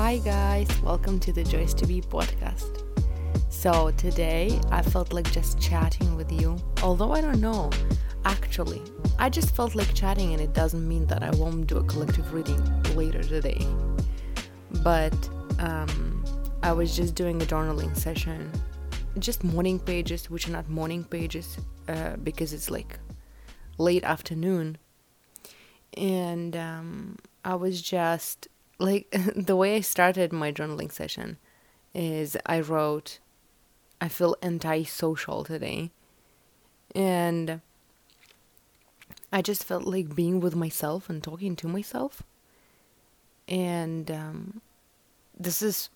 Hi, 0.00 0.18
guys, 0.18 0.68
welcome 0.80 1.18
to 1.18 1.32
the 1.32 1.42
Joyous 1.42 1.74
to 1.74 1.84
Be 1.84 2.00
podcast. 2.00 2.84
So, 3.50 3.90
today 3.96 4.60
I 4.70 4.80
felt 4.80 5.12
like 5.12 5.28
just 5.32 5.60
chatting 5.60 6.14
with 6.14 6.30
you, 6.30 6.56
although 6.84 7.10
I 7.10 7.20
don't 7.20 7.40
know. 7.40 7.68
Actually, 8.24 8.80
I 9.18 9.28
just 9.28 9.56
felt 9.56 9.74
like 9.74 9.92
chatting, 9.94 10.32
and 10.34 10.40
it 10.40 10.52
doesn't 10.52 10.86
mean 10.86 11.04
that 11.08 11.24
I 11.24 11.30
won't 11.30 11.66
do 11.66 11.78
a 11.78 11.82
collective 11.82 12.32
reading 12.32 12.62
later 12.94 13.24
today. 13.24 13.66
But 14.84 15.18
um, 15.58 16.24
I 16.62 16.70
was 16.70 16.94
just 16.94 17.16
doing 17.16 17.42
a 17.42 17.44
journaling 17.44 17.96
session, 17.96 18.52
just 19.18 19.42
morning 19.42 19.80
pages, 19.80 20.30
which 20.30 20.46
are 20.46 20.52
not 20.52 20.68
morning 20.70 21.02
pages 21.02 21.58
uh, 21.88 22.14
because 22.22 22.52
it's 22.52 22.70
like 22.70 23.00
late 23.78 24.04
afternoon. 24.04 24.78
And 25.96 26.56
um, 26.56 27.16
I 27.44 27.56
was 27.56 27.82
just 27.82 28.46
like 28.78 29.08
the 29.36 29.56
way 29.56 29.76
I 29.76 29.80
started 29.80 30.32
my 30.32 30.52
journaling 30.52 30.92
session 30.92 31.38
is 31.94 32.36
I 32.46 32.60
wrote, 32.60 33.18
I 34.00 34.08
feel 34.08 34.36
antisocial 34.42 35.44
today. 35.44 35.90
And 36.94 37.60
I 39.32 39.42
just 39.42 39.64
felt 39.64 39.84
like 39.84 40.14
being 40.14 40.40
with 40.40 40.54
myself 40.56 41.10
and 41.10 41.22
talking 41.22 41.56
to 41.56 41.68
myself. 41.68 42.22
And 43.46 44.10
um, 44.10 44.60
this 45.38 45.60
is 45.62 45.90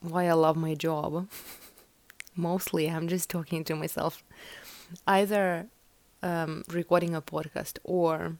why 0.00 0.28
I 0.28 0.32
love 0.32 0.56
my 0.56 0.74
job. 0.74 1.28
Mostly, 2.36 2.88
I'm 2.88 3.08
just 3.08 3.28
talking 3.28 3.64
to 3.64 3.74
myself, 3.74 4.22
either 5.08 5.66
um, 6.22 6.62
recording 6.68 7.14
a 7.16 7.22
podcast 7.22 7.78
or 7.82 8.36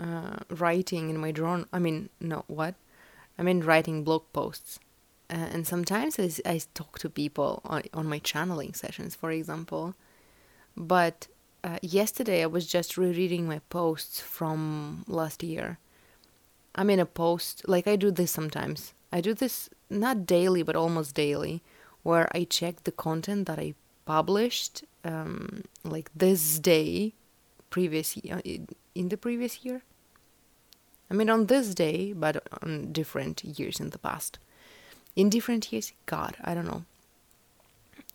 uh, 0.00 0.36
writing 0.50 1.10
in 1.10 1.18
my 1.18 1.30
journal. 1.30 1.66
I 1.72 1.78
mean, 1.78 2.08
no, 2.20 2.44
what? 2.48 2.74
I 3.38 3.42
mean, 3.42 3.60
writing 3.60 4.04
blog 4.04 4.24
posts. 4.32 4.80
Uh, 5.30 5.48
and 5.52 5.66
sometimes 5.66 6.18
I, 6.18 6.30
I 6.50 6.60
talk 6.74 6.98
to 7.00 7.10
people 7.10 7.60
on, 7.64 7.82
on 7.92 8.06
my 8.08 8.18
channeling 8.18 8.74
sessions, 8.74 9.14
for 9.14 9.30
example. 9.30 9.94
But 10.76 11.28
uh, 11.62 11.78
yesterday 11.82 12.42
I 12.42 12.46
was 12.46 12.66
just 12.66 12.96
rereading 12.96 13.46
my 13.46 13.60
posts 13.68 14.20
from 14.20 15.04
last 15.06 15.42
year. 15.42 15.78
I 16.74 16.84
mean, 16.84 17.00
a 17.00 17.06
post, 17.06 17.68
like 17.68 17.86
I 17.86 17.96
do 17.96 18.10
this 18.10 18.30
sometimes. 18.30 18.94
I 19.12 19.20
do 19.20 19.34
this 19.34 19.68
not 19.90 20.26
daily, 20.26 20.62
but 20.62 20.76
almost 20.76 21.14
daily, 21.14 21.62
where 22.02 22.28
I 22.34 22.44
check 22.44 22.84
the 22.84 22.92
content 22.92 23.46
that 23.46 23.58
I 23.58 23.74
published, 24.04 24.84
um, 25.04 25.64
like 25.84 26.10
this 26.14 26.58
day, 26.58 27.14
previous 27.70 28.16
year, 28.16 28.40
in 28.94 29.08
the 29.08 29.16
previous 29.16 29.64
year. 29.64 29.82
I 31.10 31.14
mean, 31.14 31.30
on 31.30 31.46
this 31.46 31.74
day, 31.74 32.12
but 32.12 32.46
on 32.62 32.92
different 32.92 33.42
years 33.42 33.80
in 33.80 33.90
the 33.90 33.98
past. 33.98 34.38
In 35.16 35.30
different 35.30 35.72
years, 35.72 35.92
God, 36.06 36.36
I 36.44 36.54
don't 36.54 36.66
know. 36.66 36.84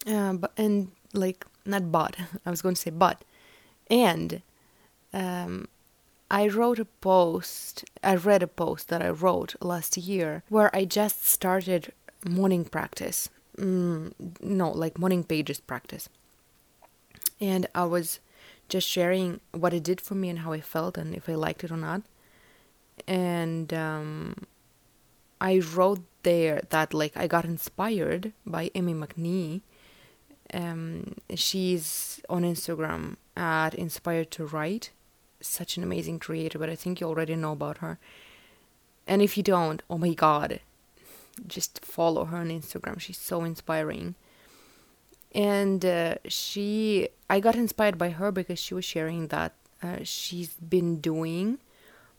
Uh, 0.05 0.33
but 0.33 0.51
and 0.57 0.91
like 1.13 1.45
not 1.65 1.91
but, 1.91 2.15
I 2.45 2.49
was 2.49 2.61
going 2.61 2.75
to 2.75 2.81
say 2.81 2.91
but, 2.91 3.23
and 3.89 4.41
um, 5.13 5.67
I 6.29 6.47
wrote 6.47 6.79
a 6.79 6.85
post. 6.85 7.85
I 8.03 8.15
read 8.15 8.43
a 8.43 8.47
post 8.47 8.89
that 8.89 9.01
I 9.01 9.09
wrote 9.09 9.55
last 9.59 9.97
year 9.97 10.43
where 10.49 10.75
I 10.75 10.85
just 10.85 11.25
started 11.25 11.93
morning 12.25 12.65
practice. 12.65 13.29
Mm, 13.57 14.13
no, 14.41 14.71
like 14.71 14.97
morning 14.97 15.23
pages 15.23 15.59
practice, 15.59 16.09
and 17.39 17.67
I 17.75 17.85
was 17.85 18.19
just 18.67 18.87
sharing 18.87 19.41
what 19.51 19.73
it 19.73 19.83
did 19.83 20.01
for 20.01 20.15
me 20.15 20.29
and 20.29 20.39
how 20.39 20.53
I 20.53 20.61
felt 20.61 20.97
and 20.97 21.13
if 21.13 21.29
I 21.29 21.35
liked 21.35 21.63
it 21.63 21.71
or 21.71 21.77
not 21.77 22.01
and 23.07 23.73
um, 23.73 24.35
I 25.41 25.59
wrote 25.59 26.01
there 26.23 26.61
that 26.69 26.93
like 26.93 27.15
I 27.15 27.27
got 27.27 27.45
inspired 27.45 28.33
by 28.45 28.71
Amy 28.75 28.93
McNee. 28.93 29.61
Um, 30.53 31.15
she's 31.35 32.21
on 32.29 32.43
Instagram 32.43 33.17
at 33.35 33.73
Inspired 33.73 34.31
to 34.31 34.45
Write. 34.45 34.91
Such 35.41 35.77
an 35.77 35.83
amazing 35.83 36.19
creator, 36.19 36.57
but 36.59 36.69
I 36.69 36.75
think 36.75 37.01
you 37.01 37.07
already 37.07 37.35
know 37.35 37.51
about 37.51 37.79
her. 37.79 37.99
And 39.05 39.21
if 39.21 39.35
you 39.35 39.43
don't, 39.43 39.81
oh 39.89 39.97
my 39.97 40.13
god, 40.13 40.61
just 41.47 41.83
follow 41.83 42.25
her 42.25 42.37
on 42.37 42.49
Instagram. 42.49 42.99
She's 42.99 43.17
so 43.17 43.43
inspiring. 43.43 44.15
And 45.35 45.83
uh, 45.83 46.15
she, 46.27 47.09
I 47.29 47.39
got 47.39 47.55
inspired 47.55 47.97
by 47.97 48.11
her 48.11 48.31
because 48.31 48.59
she 48.59 48.73
was 48.73 48.85
sharing 48.85 49.27
that 49.27 49.53
uh, 49.81 49.97
she's 50.03 50.53
been 50.53 51.01
doing 51.01 51.57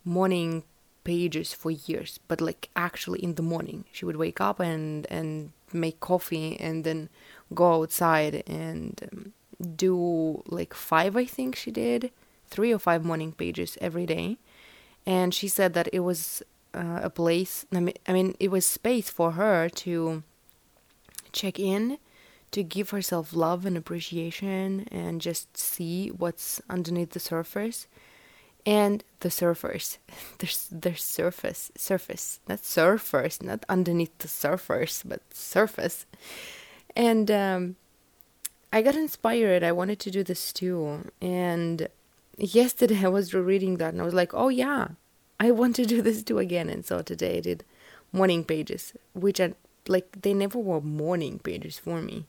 morning 0.05 0.65
pages 1.05 1.53
for 1.53 1.71
years 1.71 2.19
but 2.29 2.41
like 2.41 2.71
actually 2.75 3.23
in 3.23 3.35
the 3.35 3.43
morning 3.43 3.85
she 3.93 4.05
would 4.05 4.17
wake 4.17 4.41
up 4.41 4.59
and 4.59 5.07
and 5.11 5.53
make 5.73 6.01
coffee 6.01 6.59
and 6.59 6.85
then 6.85 7.09
go 7.55 7.83
outside 7.83 8.43
and 8.47 9.09
um, 9.13 9.33
do 9.77 10.43
like 10.47 10.73
five 10.73 11.17
i 11.17 11.25
think 11.25 11.55
she 11.55 11.71
did 11.71 12.11
three 12.55 12.73
or 12.73 12.79
five 12.79 13.05
morning 13.05 13.33
pages 13.33 13.77
every 13.81 14.07
day. 14.07 14.39
And 15.07 15.35
she 15.35 15.49
said 15.49 15.75
that 15.75 15.89
it 15.93 16.01
was 16.01 16.43
uh, 16.73 17.01
a 17.03 17.11
place 17.11 17.67
I 17.73 17.81
mean, 17.81 17.95
I 18.07 18.13
mean 18.13 18.35
it 18.41 18.51
was 18.51 18.65
space 18.65 19.11
for 19.11 19.33
her 19.33 19.69
to 19.69 20.23
check 21.33 21.59
in 21.59 21.99
to 22.53 22.63
give 22.63 22.91
herself 22.91 23.35
love 23.35 23.67
and 23.67 23.77
appreciation 23.77 24.87
and 24.91 25.21
just 25.21 25.57
see 25.57 26.09
what's 26.09 26.61
underneath 26.71 27.11
the 27.11 27.21
surface 27.21 27.87
and 28.67 29.05
the 29.21 29.29
surfers 29.29 29.99
there's 30.39 30.69
there's 30.71 31.03
surface 31.03 31.71
surface. 31.77 32.41
Not 32.49 32.61
surfers 32.63 33.43
not 33.43 33.65
underneath 33.69 34.17
the 34.19 34.29
surfers 34.29 35.03
but 35.05 35.21
surface. 35.33 36.07
And 36.97 37.31
um, 37.31 37.77
i 38.73 38.83
got 38.83 38.95
inspired. 38.95 39.63
I 39.63 39.73
wanted 39.73 39.99
to 40.01 40.11
do 40.11 40.23
this 40.23 40.53
too. 40.53 41.11
And 41.21 41.89
yesterday 42.37 43.01
i 43.05 43.09
was 43.09 43.35
rereading 43.35 43.77
that 43.77 43.93
and 43.93 44.01
i 44.01 44.05
was 44.05 44.15
like 44.15 44.35
oh 44.35 44.49
yeah 44.49 44.89
i 45.39 45.51
want 45.51 45.77
to 45.77 45.85
do 45.85 46.03
this 46.03 46.23
too 46.23 46.39
again. 46.39 46.69
And 46.69 46.85
so 46.85 47.03
today 47.03 47.39
i 47.39 47.41
did 47.41 47.65
morning 48.13 48.45
pages 48.45 48.93
which 49.13 49.41
are 49.41 49.55
like 49.89 50.23
they 50.23 50.33
never 50.33 50.59
were 50.59 50.81
morning 50.81 51.39
pages 51.39 51.79
for 51.79 52.01
me. 52.01 52.27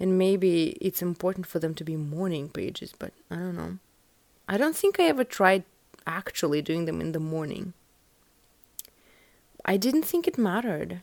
And 0.00 0.18
maybe 0.18 0.70
it's 0.80 1.00
important 1.00 1.46
for 1.46 1.60
them 1.60 1.74
to 1.74 1.84
be 1.84 1.96
morning 1.96 2.48
pages 2.48 2.92
but 2.98 3.12
i 3.30 3.36
don't 3.36 3.56
know 3.56 3.78
I 4.48 4.56
don't 4.56 4.76
think 4.76 4.98
I 4.98 5.04
ever 5.04 5.24
tried 5.24 5.64
actually 6.06 6.62
doing 6.62 6.84
them 6.84 7.00
in 7.00 7.12
the 7.12 7.20
morning. 7.20 7.74
I 9.64 9.76
didn't 9.76 10.02
think 10.02 10.26
it 10.26 10.38
mattered. 10.38 11.02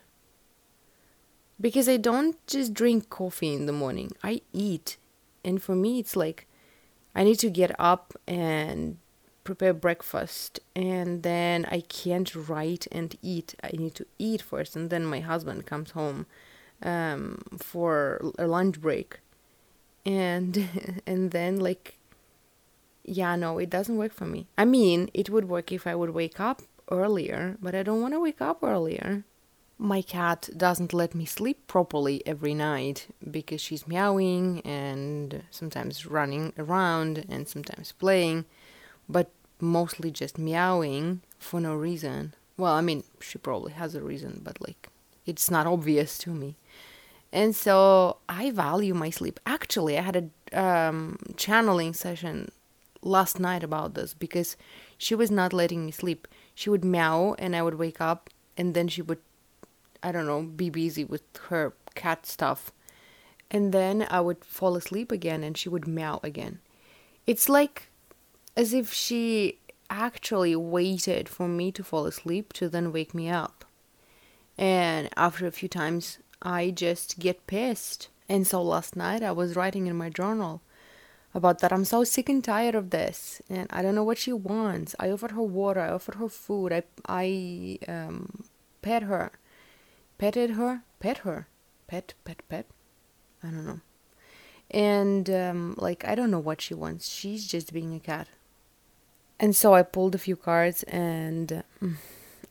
Because 1.61 1.89
I 1.89 1.97
don't 1.97 2.35
just 2.47 2.73
drink 2.73 3.09
coffee 3.09 3.53
in 3.53 3.65
the 3.65 3.73
morning, 3.73 4.11
I 4.23 4.41
eat. 4.53 4.97
And 5.43 5.61
for 5.61 5.75
me, 5.75 5.99
it's 5.99 6.15
like 6.15 6.47
I 7.13 7.23
need 7.23 7.39
to 7.39 7.49
get 7.49 7.75
up 7.77 8.13
and 8.27 8.97
prepare 9.43 9.73
breakfast, 9.73 10.59
and 10.75 11.23
then 11.23 11.65
I 11.65 11.81
can't 11.81 12.33
write 12.33 12.87
and 12.91 13.17
eat. 13.21 13.55
I 13.63 13.71
need 13.73 13.95
to 13.95 14.05
eat 14.17 14.41
first, 14.41 14.75
and 14.75 14.89
then 14.89 15.05
my 15.05 15.19
husband 15.19 15.65
comes 15.65 15.91
home 15.91 16.27
um, 16.81 17.41
for 17.57 18.21
a 18.37 18.47
lunch 18.47 18.79
break. 18.79 19.19
And 20.05 21.01
and 21.05 21.31
then 21.31 21.59
like 21.59 21.98
yeah, 23.09 23.35
no, 23.35 23.57
it 23.57 23.69
doesn't 23.69 23.97
work 23.97 24.13
for 24.13 24.25
me. 24.25 24.47
I 24.57 24.65
mean, 24.65 25.09
it 25.13 25.29
would 25.29 25.49
work 25.49 25.71
if 25.71 25.87
I 25.87 25.95
would 25.95 26.11
wake 26.11 26.39
up 26.39 26.61
earlier, 26.91 27.57
but 27.61 27.75
I 27.75 27.83
don't 27.83 28.01
want 28.01 28.13
to 28.13 28.19
wake 28.19 28.41
up 28.41 28.63
earlier. 28.63 29.23
My 29.77 30.01
cat 30.01 30.49
doesn't 30.55 30.93
let 30.93 31.15
me 31.15 31.25
sleep 31.25 31.65
properly 31.67 32.21
every 32.25 32.53
night 32.53 33.07
because 33.31 33.61
she's 33.61 33.87
meowing 33.87 34.61
and 34.61 35.43
sometimes 35.49 36.05
running 36.05 36.53
around 36.57 37.25
and 37.29 37.47
sometimes 37.47 37.93
playing, 37.93 38.45
but 39.07 39.31
mostly 39.59 40.11
just 40.11 40.37
meowing 40.37 41.21
for 41.39 41.59
no 41.61 41.75
reason. 41.75 42.33
Well, 42.57 42.73
I 42.73 42.81
mean, 42.81 43.03
she 43.21 43.37
probably 43.37 43.71
has 43.73 43.95
a 43.95 44.01
reason, 44.01 44.41
but 44.43 44.59
like, 44.61 44.89
it's 45.25 45.49
not 45.49 45.65
obvious 45.65 46.17
to 46.19 46.31
me. 46.31 46.57
And 47.31 47.55
so 47.55 48.17
I 48.27 48.51
value 48.51 48.93
my 48.93 49.11
sleep. 49.11 49.39
Actually, 49.45 49.97
I 49.97 50.01
had 50.01 50.31
a 50.51 50.59
um, 50.61 51.17
channeling 51.37 51.93
session 51.93 52.51
last 53.01 53.39
night 53.39 53.63
about 53.63 53.93
this 53.93 54.13
because 54.13 54.57
she 54.97 55.15
was 55.15 55.31
not 55.31 55.53
letting 55.53 55.85
me 55.85 55.91
sleep. 55.91 56.27
She 56.53 56.69
would 56.69 56.83
meow 56.83 57.35
and 57.39 57.55
I 57.55 57.61
would 57.61 57.75
wake 57.75 58.01
up 58.01 58.29
and 58.57 58.73
then 58.73 58.87
she 58.87 59.01
would 59.01 59.19
I 60.01 60.11
don't 60.11 60.27
know, 60.27 60.43
be 60.43 60.69
busy 60.69 61.03
with 61.03 61.23
her 61.49 61.73
cat 61.95 62.25
stuff. 62.25 62.71
And 63.51 63.73
then 63.73 64.07
I 64.09 64.21
would 64.21 64.45
fall 64.45 64.75
asleep 64.75 65.11
again 65.11 65.43
and 65.43 65.57
she 65.57 65.69
would 65.69 65.87
meow 65.87 66.19
again. 66.23 66.59
It's 67.27 67.49
like 67.49 67.89
as 68.55 68.73
if 68.73 68.93
she 68.93 69.59
actually 69.89 70.55
waited 70.55 71.27
for 71.27 71.47
me 71.47 71.71
to 71.71 71.83
fall 71.83 72.05
asleep 72.05 72.53
to 72.53 72.69
then 72.69 72.91
wake 72.91 73.13
me 73.13 73.29
up. 73.29 73.65
And 74.57 75.09
after 75.17 75.47
a 75.47 75.51
few 75.51 75.69
times, 75.69 76.19
I 76.41 76.71
just 76.71 77.19
get 77.19 77.47
pissed. 77.47 78.09
And 78.27 78.45
so 78.45 78.61
last 78.61 78.95
night 78.95 79.23
I 79.23 79.31
was 79.31 79.55
writing 79.55 79.87
in 79.87 79.97
my 79.97 80.09
journal 80.09 80.61
about 81.33 81.59
that. 81.59 81.71
I'm 81.71 81.85
so 81.85 82.03
sick 82.03 82.29
and 82.29 82.43
tired 82.43 82.75
of 82.75 82.89
this, 82.89 83.41
and 83.49 83.67
I 83.71 83.81
don't 83.81 83.95
know 83.95 84.03
what 84.03 84.17
she 84.17 84.33
wants. 84.33 84.95
I 84.99 85.11
offered 85.11 85.31
her 85.31 85.41
water, 85.41 85.79
I 85.79 85.89
offered 85.89 86.15
her 86.15 86.29
food, 86.29 86.73
I 86.73 86.83
I 87.07 87.79
um, 87.87 88.45
pet 88.81 89.03
her, 89.03 89.31
petted 90.17 90.51
her, 90.51 90.83
pet 90.99 91.19
her, 91.19 91.47
pet, 91.87 92.13
pet, 92.25 92.41
pet. 92.49 92.65
I 93.43 93.47
don't 93.47 93.65
know. 93.65 93.81
And 94.71 95.29
um, 95.29 95.75
like 95.77 96.05
I 96.05 96.15
don't 96.15 96.31
know 96.31 96.39
what 96.39 96.61
she 96.61 96.73
wants. 96.73 97.09
She's 97.09 97.47
just 97.47 97.73
being 97.73 97.95
a 97.95 97.99
cat. 97.99 98.27
And 99.39 99.55
so 99.55 99.73
I 99.73 99.83
pulled 99.83 100.15
a 100.15 100.19
few 100.19 100.35
cards 100.35 100.83
and 100.83 101.63
uh, 101.81 101.87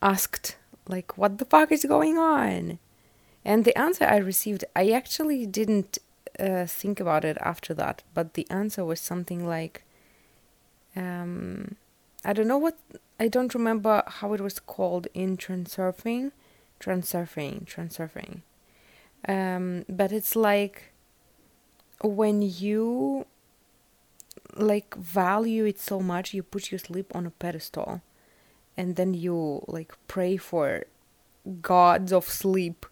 asked 0.01 0.57
like 0.89 1.19
what 1.19 1.39
the 1.39 1.45
fuck 1.45 1.71
is 1.71 1.85
going 1.85 2.19
on? 2.19 2.79
And 3.45 3.65
the 3.65 3.77
answer 3.79 4.05
I 4.05 4.17
received, 4.17 4.65
I 4.75 4.91
actually 4.91 5.47
didn't 5.47 5.99
uh, 6.39 6.67
think 6.67 7.01
about 7.01 7.25
it 7.25 7.37
after 7.41 7.75
that, 7.75 8.03
but 8.15 8.35
the 8.35 8.47
answer 8.51 8.85
was 8.85 9.01
something 9.01 9.47
like 9.47 9.85
um, 10.97 11.77
I 12.25 12.33
don't 12.33 12.49
know 12.49 12.59
what 12.59 12.77
I 13.21 13.29
don't 13.29 13.55
remember 13.55 14.03
how 14.07 14.33
it 14.33 14.41
was 14.41 14.59
called 14.59 15.09
in 15.15 15.37
transurfing, 15.37 16.33
transurfing, 16.81 17.65
transurfing. 17.67 18.43
Um, 19.27 19.85
but 19.89 20.13
it's 20.13 20.37
like 20.37 20.93
when 22.03 22.43
you 22.43 23.27
like 24.55 24.95
value 24.95 25.65
it 25.65 25.81
so 25.81 26.01
much, 26.01 26.35
you 26.35 26.43
put 26.43 26.71
your 26.71 26.79
sleep 26.79 27.15
on 27.15 27.27
a 27.27 27.31
pedestal, 27.31 28.03
and 28.77 28.97
then 28.97 29.15
you 29.15 29.65
like 29.67 29.93
pray 30.07 30.37
for 30.37 30.85
gods 31.63 32.13
of 32.13 32.29
sleep, 32.29 32.87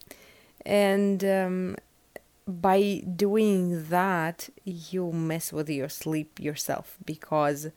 and 0.66 1.24
um, 1.24 1.76
by 2.46 3.02
doing 3.16 3.88
that, 3.88 4.48
you 4.64 5.12
mess 5.12 5.52
with 5.52 5.68
your 5.68 5.88
sleep 5.88 6.40
yourself 6.40 6.96
because 7.04 7.68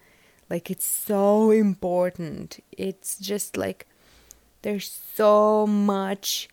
like 0.49 0.69
it's 0.71 0.85
so 0.85 1.51
important. 1.51 2.63
It's 2.71 3.17
just 3.17 3.57
like 3.57 3.87
there's 4.61 4.99
so 5.13 5.67
much 5.67 6.49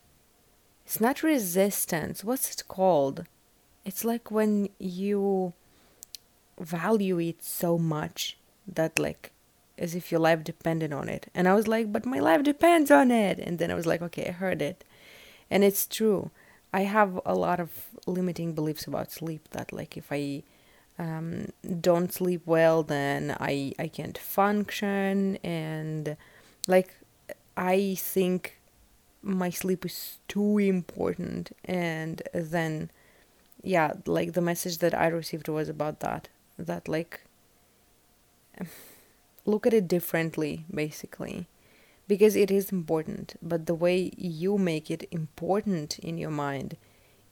it's 0.85 0.99
not 0.99 1.23
resistance. 1.23 2.23
What's 2.23 2.51
it 2.51 2.67
called? 2.67 3.25
It's 3.85 4.05
like 4.05 4.29
when 4.29 4.69
you 4.79 5.53
value 6.59 7.19
it 7.19 7.43
so 7.43 7.77
much 7.77 8.37
that 8.67 8.99
like 8.99 9.31
as 9.77 9.95
if 9.95 10.11
your 10.11 10.19
life 10.19 10.43
depended 10.43 10.93
on 10.93 11.09
it. 11.09 11.27
And 11.33 11.47
I 11.47 11.55
was 11.55 11.67
like, 11.67 11.91
but 11.91 12.05
my 12.05 12.19
life 12.19 12.43
depends 12.43 12.91
on 12.91 13.11
it. 13.11 13.39
And 13.39 13.57
then 13.57 13.71
I 13.71 13.75
was 13.75 13.85
like, 13.85 14.01
okay, 14.01 14.27
I 14.27 14.31
heard 14.31 14.61
it. 14.61 14.83
And 15.49 15.63
it's 15.63 15.87
true. 15.87 16.31
I 16.73 16.81
have 16.81 17.19
a 17.25 17.35
lot 17.35 17.59
of 17.59 17.69
limiting 18.07 18.53
beliefs 18.53 18.87
about 18.87 19.11
sleep 19.11 19.47
that 19.51 19.71
like 19.71 19.95
if 19.95 20.11
I 20.11 20.43
um, 20.97 21.49
don't 21.81 22.11
sleep 22.11 22.41
well, 22.45 22.83
then 22.83 23.35
I 23.39 23.73
I 23.79 23.87
can't 23.87 24.17
function, 24.17 25.37
and 25.43 26.17
like 26.67 26.95
I 27.55 27.95
think 27.99 28.59
my 29.21 29.49
sleep 29.49 29.85
is 29.85 30.17
too 30.27 30.57
important, 30.57 31.55
and 31.65 32.21
then 32.33 32.91
yeah, 33.63 33.93
like 34.05 34.33
the 34.33 34.41
message 34.41 34.79
that 34.79 34.93
I 34.93 35.07
received 35.07 35.47
was 35.47 35.69
about 35.69 35.99
that 36.01 36.29
that 36.57 36.87
like 36.87 37.21
look 39.45 39.65
at 39.67 39.73
it 39.73 39.87
differently 39.87 40.65
basically 40.73 41.47
because 42.13 42.35
it 42.43 42.51
is 42.59 42.71
important 42.79 43.35
but 43.41 43.65
the 43.65 43.79
way 43.85 44.11
you 44.17 44.57
make 44.57 44.91
it 44.95 45.07
important 45.21 45.97
in 45.99 46.17
your 46.23 46.35
mind 46.45 46.77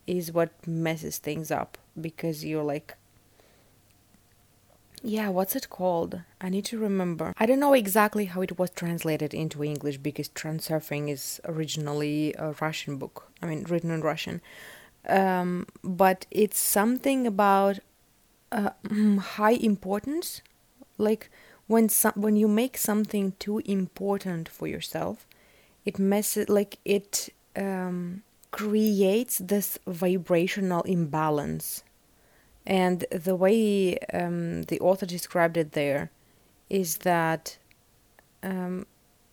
is 0.07 0.31
what 0.31 0.51
messes 0.67 1.17
things 1.27 1.51
up 1.61 1.77
because 2.07 2.43
you're 2.43 2.69
like 2.75 2.97
yeah, 5.03 5.29
what's 5.29 5.55
it 5.55 5.69
called? 5.69 6.21
I 6.39 6.49
need 6.49 6.65
to 6.65 6.77
remember. 6.77 7.33
I 7.37 7.45
don't 7.47 7.59
know 7.59 7.73
exactly 7.73 8.25
how 8.25 8.41
it 8.41 8.59
was 8.59 8.69
translated 8.69 9.33
into 9.33 9.63
English 9.63 9.97
because 9.97 10.29
Transurfing 10.29 11.09
is 11.09 11.41
originally 11.45 12.35
a 12.37 12.53
Russian 12.61 12.97
book. 12.97 13.31
I 13.41 13.47
mean, 13.47 13.63
written 13.63 13.89
in 13.89 14.01
Russian. 14.01 14.41
Um, 15.07 15.65
but 15.83 16.27
it's 16.29 16.59
something 16.59 17.25
about 17.25 17.79
uh, 18.51 18.71
high 19.37 19.57
importance. 19.71 20.41
Like 20.99 21.31
when 21.71 21.87
some, 21.87 22.11
when 22.15 22.35
you 22.35 22.49
make 22.49 22.77
something 22.77 23.31
too 23.39 23.59
important 23.59 24.49
for 24.49 24.67
yourself, 24.67 25.25
it 25.85 25.97
messes 25.97 26.49
like 26.49 26.77
it 26.83 27.29
um, 27.55 28.23
creates 28.51 29.37
this 29.37 29.79
vibrational 29.87 30.81
imbalance. 30.81 31.83
And 32.65 33.05
the 33.09 33.37
way 33.37 33.97
um, 34.13 34.63
the 34.63 34.81
author 34.81 35.05
described 35.05 35.55
it 35.55 35.71
there 35.71 36.11
is 36.69 36.97
that 36.97 37.57
um, 38.43 38.85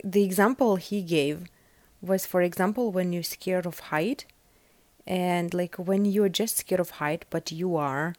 the 0.05 0.23
example 0.23 0.77
he 0.77 1.03
gave 1.03 1.49
was, 2.01 2.25
for 2.25 2.41
example, 2.41 2.93
when 2.93 3.13
you're 3.13 3.25
scared 3.25 3.67
of 3.67 3.81
height, 3.91 4.27
and 5.09 5.53
like 5.53 5.75
when 5.75 6.05
you're 6.05 6.29
just 6.29 6.59
scared 6.59 6.81
of 6.81 6.91
height, 7.03 7.25
but 7.31 7.51
you 7.51 7.75
are 7.75 8.15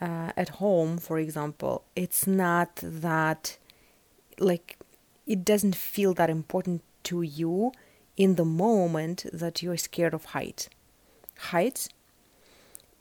uh, 0.00 0.32
at 0.36 0.48
home, 0.60 0.98
for 0.98 1.18
example, 1.18 1.84
it's 1.96 2.26
not 2.26 2.76
that 2.76 3.58
like 4.38 4.78
it 5.26 5.44
doesn't 5.44 5.74
feel 5.74 6.14
that 6.14 6.30
important 6.30 6.82
to 7.04 7.22
you 7.22 7.72
in 8.16 8.36
the 8.36 8.44
moment 8.44 9.26
that 9.32 9.62
you're 9.62 9.76
scared 9.76 10.14
of 10.14 10.26
height. 10.26 10.68
Heights 11.38 11.88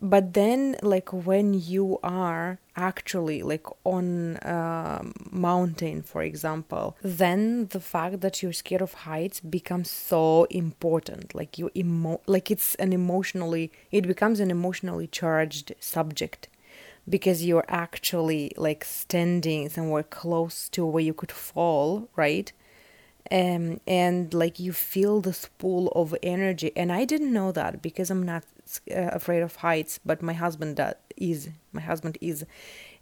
but 0.01 0.33
then 0.33 0.75
like 0.83 1.11
when 1.11 1.53
you 1.53 1.99
are 2.03 2.59
actually 2.75 3.41
like 3.41 3.65
on 3.83 4.37
a 4.43 5.03
mountain 5.31 6.03
for 6.03 6.21
example 6.21 6.95
then 7.01 7.67
the 7.67 7.79
fact 7.79 8.21
that 8.21 8.43
you're 8.43 8.53
scared 8.53 8.81
of 8.81 8.93
heights 8.93 9.39
becomes 9.39 9.89
so 9.89 10.43
important 10.51 11.33
like 11.33 11.57
you 11.57 11.71
emo 11.75 12.21
like 12.27 12.51
it's 12.51 12.75
an 12.75 12.93
emotionally 12.93 13.71
it 13.91 14.05
becomes 14.07 14.39
an 14.39 14.51
emotionally 14.51 15.07
charged 15.07 15.73
subject 15.79 16.47
because 17.09 17.45
you're 17.45 17.65
actually 17.67 18.51
like 18.57 18.83
standing 18.83 19.69
somewhere 19.69 20.03
close 20.03 20.69
to 20.69 20.85
where 20.85 21.03
you 21.03 21.13
could 21.13 21.31
fall 21.31 22.09
right? 22.15 22.51
Um, 23.29 23.81
and 23.85 24.33
like 24.33 24.57
you 24.57 24.71
feel 24.71 25.19
this 25.19 25.49
pool 25.57 25.89
of 25.89 26.15
energy. 26.23 26.71
And 26.75 26.91
i 26.91 27.05
didn't 27.05 27.33
know 27.33 27.51
that 27.51 27.81
because 27.81 28.09
i'm 28.09 28.23
not 28.23 28.43
uh, 28.91 29.09
afraid 29.19 29.41
of 29.41 29.57
heights 29.57 29.99
but 30.05 30.21
my 30.21 30.33
husband 30.33 30.79
is 31.15 31.49
my 31.71 31.81
husband 31.81 32.17
is. 32.21 32.45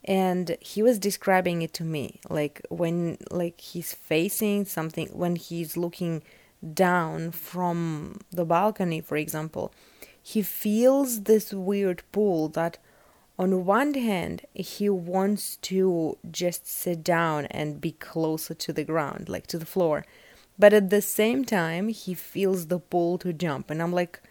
And 0.08 0.56
he 0.62 0.84
was 0.84 1.00
describing 1.00 1.64
it 1.64 1.74
to 1.74 1.84
me 1.84 2.20
like 2.30 2.62
when 2.70 3.18
like 3.32 3.60
he's 3.60 3.94
facing 3.94 4.66
something 4.66 5.08
when 5.08 5.36
he's 5.36 5.76
looking 5.76 6.22
down 6.74 7.32
from 7.32 8.20
the 8.32 8.46
balcony 8.46 9.02
for 9.02 9.18
example 9.18 9.74
he 10.22 10.42
feels 10.42 11.24
this 11.24 11.54
weird 11.54 12.02
pull 12.12 12.50
that 12.50 12.78
on 13.38 13.66
one 13.66 13.94
hand 13.94 14.46
he 14.54 14.90
wants 14.90 15.58
to 15.58 16.18
just 16.32 16.68
sit 16.68 17.04
down 17.04 17.46
and 17.48 17.82
be 17.82 17.92
closer 17.92 18.54
to 18.54 18.72
the 18.72 18.84
ground 18.84 19.28
like 19.30 19.48
to 19.48 19.58
the 19.58 19.66
floor. 19.66 20.06
But 20.58 20.74
at 20.74 20.90
the 20.90 21.02
same 21.02 21.44
time 21.44 21.90
he 21.90 22.14
feels 22.14 22.68
the 22.68 22.80
pull 22.80 23.18
to 23.20 23.34
jump. 23.34 23.70
And 23.70 23.82
i'm 23.82 23.92
like 23.92 24.22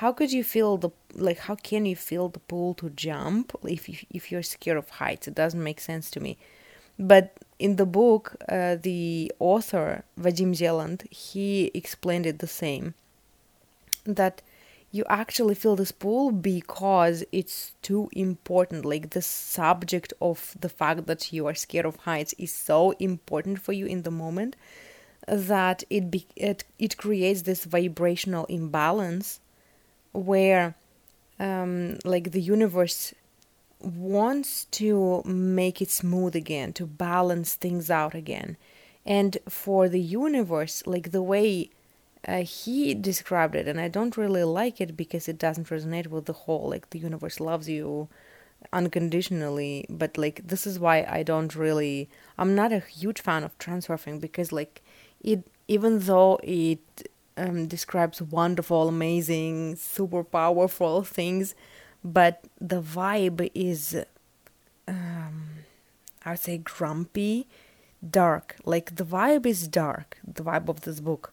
how 0.00 0.12
could 0.12 0.32
you 0.32 0.44
feel 0.44 0.76
the 0.76 0.90
like 1.14 1.38
how 1.38 1.54
can 1.54 1.86
you 1.86 1.96
feel 1.96 2.28
the 2.28 2.40
pull 2.40 2.74
to 2.74 2.90
jump 2.90 3.52
if 3.62 3.88
you, 3.88 3.96
if 4.10 4.30
you're 4.30 4.42
scared 4.42 4.76
of 4.76 4.90
heights? 4.90 5.26
It 5.28 5.34
doesn't 5.34 5.62
make 5.62 5.80
sense 5.80 6.10
to 6.10 6.20
me. 6.20 6.36
But 6.98 7.38
in 7.58 7.76
the 7.76 7.86
book 7.86 8.36
uh, 8.48 8.76
the 8.80 9.32
author 9.38 10.04
vadim 10.20 10.54
zeland 10.54 11.04
he 11.10 11.70
explained 11.72 12.26
it 12.26 12.38
the 12.40 12.46
same 12.46 12.94
that 14.04 14.42
you 14.90 15.04
actually 15.08 15.54
feel 15.54 15.76
this 15.76 15.92
pull 15.92 16.30
because 16.32 17.24
it's 17.32 17.72
too 17.82 18.08
important. 18.12 18.84
Like 18.84 19.10
the 19.10 19.22
subject 19.22 20.12
of 20.20 20.56
the 20.58 20.68
fact 20.68 21.06
that 21.06 21.32
you 21.32 21.46
are 21.46 21.54
scared 21.54 21.86
of 21.86 21.96
heights 21.96 22.34
is 22.38 22.52
so 22.52 22.92
important 22.92 23.60
for 23.60 23.72
you 23.72 23.86
in 23.86 24.02
the 24.02 24.10
moment 24.10 24.56
that 25.26 25.84
it 25.90 26.10
be, 26.10 26.26
it, 26.36 26.64
it 26.78 26.96
creates 26.96 27.42
this 27.42 27.64
vibrational 27.64 28.44
imbalance 28.46 29.40
where 30.12 30.76
um, 31.38 31.98
like 32.04 32.30
the 32.30 32.40
universe 32.40 33.12
wants 33.80 34.64
to 34.66 35.22
make 35.24 35.82
it 35.82 35.90
smooth 35.90 36.34
again 36.34 36.72
to 36.72 36.86
balance 36.86 37.54
things 37.54 37.90
out 37.90 38.14
again. 38.14 38.56
And 39.04 39.36
for 39.48 39.88
the 39.88 40.00
universe 40.00 40.82
like 40.86 41.10
the 41.10 41.22
way 41.22 41.70
uh, 42.26 42.42
he 42.42 42.94
described 42.94 43.54
it 43.54 43.68
and 43.68 43.80
i 43.80 43.88
don't 43.88 44.16
really 44.16 44.44
like 44.44 44.80
it 44.80 44.96
because 44.96 45.28
it 45.28 45.38
doesn't 45.38 45.68
resonate 45.68 46.08
with 46.08 46.26
the 46.26 46.32
whole 46.32 46.68
like 46.70 46.90
the 46.90 46.98
universe 46.98 47.40
loves 47.40 47.68
you 47.68 48.08
unconditionally 48.72 49.84
but 49.88 50.16
like 50.16 50.40
this 50.44 50.66
is 50.66 50.78
why 50.78 51.06
i 51.08 51.22
don't 51.22 51.54
really 51.54 52.08
i'm 52.38 52.54
not 52.54 52.72
a 52.72 52.80
huge 52.80 53.20
fan 53.20 53.44
of 53.44 53.56
transurfing 53.58 54.20
because 54.20 54.50
like 54.50 54.82
it 55.20 55.46
even 55.68 56.00
though 56.00 56.38
it 56.42 57.08
um, 57.36 57.66
describes 57.66 58.22
wonderful, 58.22 58.88
amazing, 58.88 59.76
super 59.76 60.24
powerful 60.24 61.02
things, 61.02 61.54
but 62.02 62.44
the 62.60 62.80
vibe 62.80 63.50
is, 63.54 63.96
um, 64.88 65.48
I 66.24 66.30
would 66.30 66.40
say, 66.40 66.58
grumpy, 66.58 67.46
dark. 68.08 68.56
Like 68.64 68.96
the 68.96 69.04
vibe 69.04 69.46
is 69.46 69.68
dark, 69.68 70.18
the 70.24 70.42
vibe 70.42 70.68
of 70.68 70.82
this 70.82 71.00
book, 71.00 71.32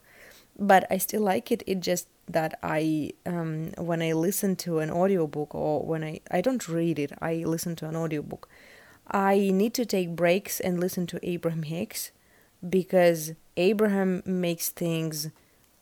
but 0.58 0.86
I 0.90 0.98
still 0.98 1.22
like 1.22 1.50
it. 1.50 1.62
It 1.66 1.80
just 1.80 2.08
that 2.28 2.58
I 2.62 3.10
um, 3.26 3.72
when 3.76 4.02
I 4.02 4.12
listen 4.12 4.56
to 4.56 4.78
an 4.78 4.90
audiobook 4.90 5.54
or 5.54 5.80
when 5.84 6.04
I 6.04 6.20
I 6.30 6.40
don't 6.40 6.66
read 6.68 6.98
it, 6.98 7.12
I 7.20 7.44
listen 7.46 7.76
to 7.76 7.88
an 7.88 7.96
audiobook. 7.96 8.48
I 9.10 9.50
need 9.52 9.74
to 9.74 9.84
take 9.84 10.16
breaks 10.16 10.60
and 10.60 10.80
listen 10.80 11.06
to 11.08 11.20
Abraham 11.22 11.64
Hicks 11.64 12.10
because 12.66 13.32
Abraham 13.56 14.22
makes 14.24 14.70
things 14.70 15.30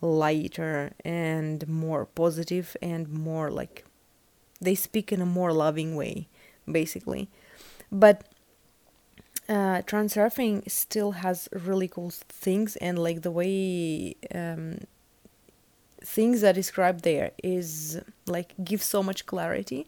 lighter 0.01 0.93
and 1.05 1.67
more 1.69 2.07
positive 2.07 2.77
and 2.83 3.09
more 3.09 3.51
like 3.51 3.85
they 4.61 4.75
speak 4.75 5.13
in 5.13 5.21
a 5.21 5.27
more 5.27 5.53
loving 5.53 5.95
way 5.95 6.27
basically 6.71 7.29
but 7.91 8.25
uh, 9.49 9.83
Transurfing 9.83 10.71
still 10.71 11.13
has 11.13 11.49
really 11.53 11.89
cool 11.89 12.11
things 12.11 12.77
and 12.77 12.99
like 12.99 13.23
the 13.23 13.31
way 13.31 14.17
um, 14.35 14.79
things 16.01 16.45
are 16.45 16.53
described 16.53 17.03
there 17.05 17.33
is 17.43 18.01
like 18.27 18.55
give 18.63 18.83
so 18.83 19.03
much 19.03 19.27
clarity. 19.27 19.87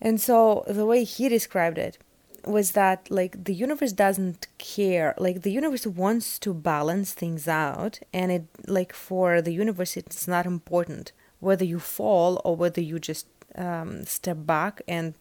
And 0.00 0.20
so 0.20 0.64
the 0.66 0.86
way 0.86 1.04
he 1.04 1.28
described 1.28 1.78
it 1.78 1.98
was 2.44 2.72
that 2.72 3.08
like 3.10 3.44
the 3.44 3.54
universe 3.54 3.92
doesn't 3.92 4.48
care 4.58 5.14
like 5.16 5.42
the 5.42 5.52
universe 5.52 5.86
wants 5.86 6.40
to 6.40 6.52
balance 6.52 7.12
things 7.12 7.46
out 7.46 8.00
and 8.12 8.32
it 8.32 8.44
like 8.66 8.92
for 8.92 9.40
the 9.40 9.52
universe 9.52 9.96
it's 9.96 10.26
not 10.26 10.44
important 10.44 11.12
whether 11.38 11.64
you 11.64 11.78
fall 11.78 12.40
or 12.44 12.56
whether 12.56 12.80
you 12.80 12.98
just 12.98 13.26
um, 13.54 14.04
step 14.04 14.38
back 14.40 14.82
and 14.88 15.14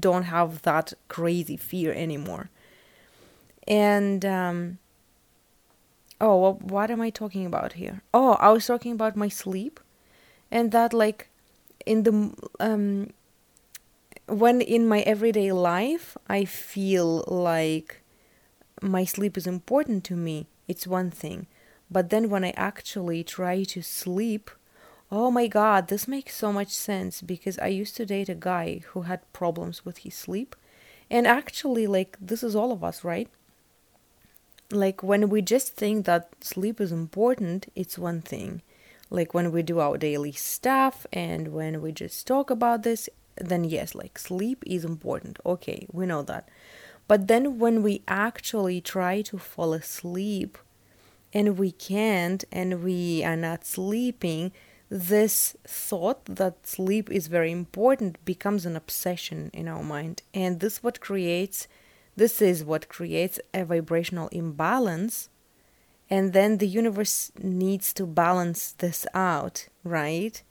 don't 0.00 0.24
have 0.24 0.62
that 0.62 0.92
crazy 1.08 1.56
fear 1.56 1.92
anymore. 1.92 2.50
And 3.66 4.24
um, 4.24 4.78
oh 6.20 6.36
well, 6.40 6.54
what 6.54 6.90
am 6.90 7.00
i 7.00 7.10
talking 7.10 7.46
about 7.46 7.74
here? 7.74 8.02
Oh 8.12 8.32
i 8.40 8.48
was 8.50 8.66
talking 8.66 8.92
about 8.92 9.16
my 9.16 9.28
sleep 9.28 9.80
and 10.50 10.72
that 10.72 10.92
like 10.92 11.28
in 11.86 12.02
the 12.02 12.32
um 12.60 13.12
when 14.26 14.60
in 14.60 14.86
my 14.86 15.00
everyday 15.00 15.52
life 15.52 16.16
I 16.28 16.44
feel 16.44 17.24
like 17.26 18.02
my 18.82 19.04
sleep 19.04 19.36
is 19.36 19.46
important 19.46 20.04
to 20.04 20.16
me, 20.16 20.46
it's 20.68 20.86
one 20.86 21.10
thing. 21.10 21.46
But 21.90 22.10
then 22.10 22.28
when 22.28 22.44
I 22.44 22.52
actually 22.56 23.24
try 23.24 23.64
to 23.64 23.82
sleep, 23.82 24.50
oh 25.10 25.30
my 25.30 25.46
god, 25.46 25.88
this 25.88 26.06
makes 26.06 26.34
so 26.34 26.52
much 26.52 26.68
sense 26.68 27.22
because 27.22 27.58
I 27.58 27.68
used 27.68 27.96
to 27.96 28.06
date 28.06 28.28
a 28.28 28.34
guy 28.34 28.82
who 28.88 29.02
had 29.02 29.32
problems 29.32 29.84
with 29.84 29.98
his 29.98 30.14
sleep. 30.14 30.54
And 31.10 31.26
actually, 31.26 31.86
like, 31.86 32.16
this 32.20 32.42
is 32.42 32.54
all 32.54 32.70
of 32.70 32.84
us, 32.84 33.02
right? 33.02 33.28
Like, 34.70 35.02
when 35.02 35.30
we 35.30 35.40
just 35.40 35.74
think 35.74 36.04
that 36.04 36.28
sleep 36.40 36.80
is 36.80 36.92
important, 36.92 37.72
it's 37.74 37.98
one 37.98 38.20
thing. 38.20 38.60
Like, 39.08 39.32
when 39.32 39.50
we 39.50 39.62
do 39.62 39.80
our 39.80 39.96
daily 39.96 40.32
stuff 40.32 41.06
and 41.12 41.48
when 41.48 41.80
we 41.80 41.92
just 41.92 42.26
talk 42.26 42.50
about 42.50 42.82
this, 42.82 43.08
then 43.40 43.64
yes, 43.64 43.94
like 43.94 44.18
sleep 44.18 44.62
is 44.66 44.84
important. 44.84 45.38
Okay, 45.46 45.86
we 45.92 46.06
know 46.06 46.22
that. 46.22 46.48
But 47.06 47.28
then 47.28 47.58
when 47.58 47.82
we 47.82 48.02
actually 48.06 48.80
try 48.80 49.22
to 49.22 49.38
fall 49.38 49.72
asleep 49.72 50.58
and 51.32 51.58
we 51.58 51.72
can't 51.72 52.44
and 52.52 52.82
we 52.82 53.24
are 53.24 53.36
not 53.36 53.64
sleeping, 53.64 54.52
this 54.90 55.56
thought 55.66 56.24
that 56.24 56.66
sleep 56.66 57.10
is 57.10 57.26
very 57.26 57.52
important 57.52 58.24
becomes 58.24 58.64
an 58.64 58.76
obsession 58.76 59.50
in 59.52 59.68
our 59.68 59.82
mind. 59.82 60.22
And 60.32 60.60
this 60.60 60.82
what 60.82 61.00
creates 61.00 61.68
this 62.16 62.42
is 62.42 62.64
what 62.64 62.88
creates 62.88 63.38
a 63.54 63.64
vibrational 63.64 64.28
imbalance 64.28 65.28
and 66.10 66.32
then 66.32 66.58
the 66.58 66.66
universe 66.66 67.30
needs 67.38 67.92
to 67.94 68.06
balance 68.06 68.72
this 68.72 69.06
out, 69.14 69.68
right? 69.84 70.42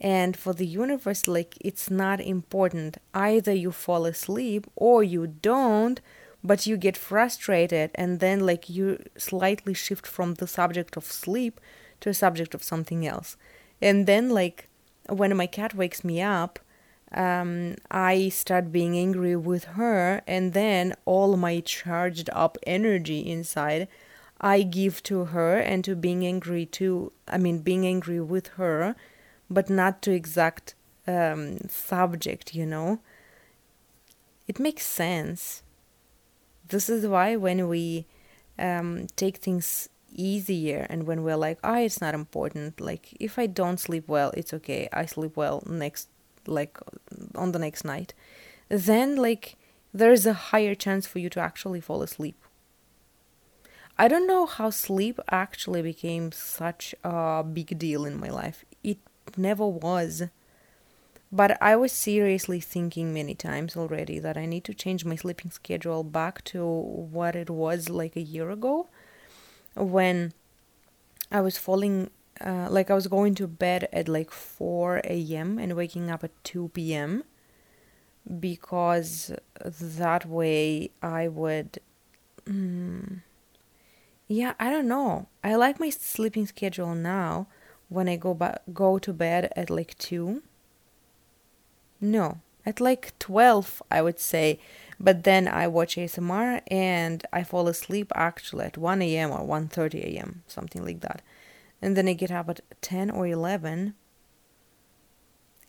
And 0.00 0.36
for 0.36 0.52
the 0.52 0.66
universe, 0.66 1.28
like 1.28 1.56
it's 1.60 1.90
not 1.90 2.20
important. 2.20 2.98
Either 3.14 3.52
you 3.52 3.70
fall 3.70 4.06
asleep 4.06 4.66
or 4.74 5.02
you 5.02 5.26
don't, 5.26 6.00
but 6.42 6.66
you 6.66 6.76
get 6.76 6.96
frustrated 6.96 7.90
and 7.94 8.20
then 8.20 8.40
like 8.40 8.68
you 8.68 9.02
slightly 9.16 9.74
shift 9.74 10.06
from 10.06 10.34
the 10.34 10.46
subject 10.46 10.96
of 10.96 11.04
sleep 11.04 11.60
to 12.00 12.10
a 12.10 12.14
subject 12.14 12.54
of 12.54 12.62
something 12.62 13.06
else. 13.06 13.36
And 13.80 14.06
then 14.06 14.30
like 14.30 14.68
when 15.08 15.36
my 15.36 15.46
cat 15.46 15.74
wakes 15.74 16.04
me 16.04 16.20
up, 16.20 16.58
um, 17.12 17.76
I 17.90 18.28
start 18.28 18.70
being 18.70 18.98
angry 18.98 19.34
with 19.34 19.64
her, 19.64 20.20
and 20.26 20.52
then 20.52 20.94
all 21.06 21.38
my 21.38 21.60
charged 21.60 22.28
up 22.34 22.58
energy 22.66 23.20
inside 23.20 23.88
I 24.40 24.62
give 24.62 25.02
to 25.04 25.26
her 25.26 25.58
and 25.58 25.84
to 25.84 25.96
being 25.96 26.24
angry 26.24 26.64
too. 26.64 27.12
I 27.26 27.38
mean, 27.38 27.60
being 27.60 27.86
angry 27.86 28.20
with 28.20 28.48
her 28.48 28.94
but 29.50 29.70
not 29.70 30.02
to 30.02 30.12
exact 30.12 30.74
um, 31.06 31.58
subject, 31.68 32.54
you 32.54 32.66
know. 32.66 33.00
It 34.46 34.58
makes 34.58 34.86
sense. 34.86 35.62
This 36.68 36.88
is 36.88 37.06
why 37.06 37.36
when 37.36 37.68
we 37.68 38.06
um, 38.58 39.06
take 39.16 39.38
things 39.38 39.88
easier 40.10 40.86
and 40.88 41.04
when 41.04 41.22
we're 41.22 41.36
like, 41.36 41.58
ah, 41.62 41.76
oh, 41.76 41.84
it's 41.84 42.00
not 42.00 42.14
important. 42.14 42.80
Like 42.80 43.14
if 43.20 43.38
I 43.38 43.46
don't 43.46 43.78
sleep 43.78 44.08
well, 44.08 44.32
it's 44.36 44.52
okay. 44.54 44.88
I 44.92 45.06
sleep 45.06 45.36
well 45.36 45.62
next, 45.66 46.08
like 46.46 46.78
on 47.34 47.52
the 47.52 47.58
next 47.58 47.84
night. 47.84 48.14
Then 48.68 49.16
like 49.16 49.56
there 49.92 50.12
is 50.12 50.26
a 50.26 50.32
higher 50.32 50.74
chance 50.74 51.06
for 51.06 51.18
you 51.18 51.30
to 51.30 51.40
actually 51.40 51.80
fall 51.80 52.02
asleep. 52.02 52.36
I 54.00 54.06
don't 54.06 54.28
know 54.28 54.46
how 54.46 54.70
sleep 54.70 55.18
actually 55.30 55.82
became 55.82 56.30
such 56.30 56.94
a 57.02 57.42
big 57.42 57.78
deal 57.78 58.04
in 58.04 58.20
my 58.20 58.28
life. 58.28 58.64
It 58.84 58.98
never 59.36 59.66
was. 59.66 60.24
But 61.30 61.60
I 61.60 61.76
was 61.76 61.92
seriously 61.92 62.60
thinking 62.60 63.12
many 63.12 63.34
times 63.34 63.76
already 63.76 64.18
that 64.20 64.38
I 64.38 64.46
need 64.46 64.64
to 64.64 64.72
change 64.72 65.04
my 65.04 65.16
sleeping 65.16 65.50
schedule 65.50 66.02
back 66.04 66.42
to 66.44 66.64
what 66.64 67.36
it 67.36 67.50
was 67.50 67.90
like 67.90 68.16
a 68.16 68.22
year 68.22 68.50
ago 68.50 68.88
when 69.78 70.32
I 71.30 71.40
was 71.40 71.58
falling, 71.58 72.10
uh, 72.40 72.68
like 72.70 72.90
I 72.90 72.94
was 72.94 73.06
going 73.06 73.34
to 73.36 73.46
bed 73.46 73.88
at 73.92 74.08
like 74.08 74.30
4 74.30 75.00
a.m. 75.04 75.58
and 75.58 75.74
waking 75.74 76.10
up 76.10 76.24
at 76.24 76.32
2 76.44 76.68
p.m. 76.70 77.24
because 78.40 79.32
that 79.64 80.26
way 80.26 80.90
I 81.02 81.28
would. 81.28 81.78
Mm, 82.46 83.22
yeah, 84.26 84.54
I 84.60 84.70
don't 84.70 84.88
know. 84.88 85.28
I 85.42 85.54
like 85.54 85.80
my 85.80 85.90
sleeping 85.90 86.46
schedule 86.46 86.94
now 86.94 87.46
when 87.88 88.08
I 88.08 88.16
go 88.16 88.34
ba- 88.34 88.60
go 88.72 88.98
to 88.98 89.12
bed 89.12 89.52
at 89.56 89.70
like 89.70 89.96
2. 89.98 90.42
No, 92.00 92.40
at 92.64 92.80
like 92.80 93.18
12, 93.18 93.82
I 93.90 94.02
would 94.02 94.20
say. 94.20 94.60
But 95.00 95.24
then 95.24 95.46
I 95.46 95.68
watch 95.68 95.96
ASMR 95.96 96.62
and 96.68 97.24
I 97.32 97.44
fall 97.44 97.68
asleep 97.68 98.10
actually 98.14 98.66
at 98.66 98.76
1 98.76 99.02
a.m. 99.02 99.30
or 99.30 99.46
1:30 99.46 99.94
a.m., 100.04 100.42
something 100.48 100.84
like 100.84 101.00
that. 101.00 101.22
And 101.80 101.96
then 101.96 102.08
I 102.08 102.14
get 102.14 102.32
up 102.32 102.48
at 102.48 102.60
10 102.80 103.10
or 103.10 103.26
11 103.26 103.94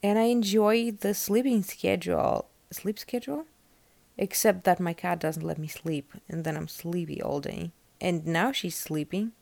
and 0.02 0.20
I 0.20 0.24
enjoy 0.24 0.92
the 0.92 1.14
sleeping 1.14 1.62
schedule, 1.62 2.48
sleep 2.72 2.98
schedule, 2.98 3.46
except 4.18 4.64
that 4.64 4.80
my 4.80 4.94
cat 4.94 5.20
doesn't 5.20 5.46
let 5.46 5.60
me 5.60 5.68
sleep 5.68 6.14
and 6.28 6.44
then 6.44 6.58
I'm 6.58 6.68
sleepy 6.68 7.22
all 7.22 7.40
day. 7.40 7.72
And 8.02 8.26
now 8.26 8.52
she's 8.52 8.76
sleeping 8.76 9.34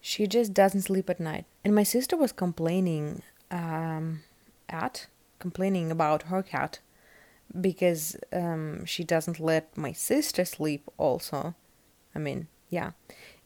she 0.00 0.26
just 0.26 0.54
doesn't 0.54 0.82
sleep 0.82 1.10
at 1.10 1.20
night. 1.20 1.44
And 1.64 1.74
my 1.74 1.82
sister 1.82 2.16
was 2.16 2.32
complaining 2.32 3.22
um, 3.50 4.22
at 4.68 5.06
complaining 5.38 5.90
about 5.90 6.24
her 6.24 6.42
cat 6.42 6.80
because 7.60 8.16
um, 8.32 8.84
she 8.84 9.04
doesn't 9.04 9.40
let 9.40 9.76
my 9.76 9.92
sister 9.92 10.44
sleep 10.44 10.88
also. 10.96 11.54
I 12.14 12.18
mean, 12.18 12.48
yeah. 12.68 12.92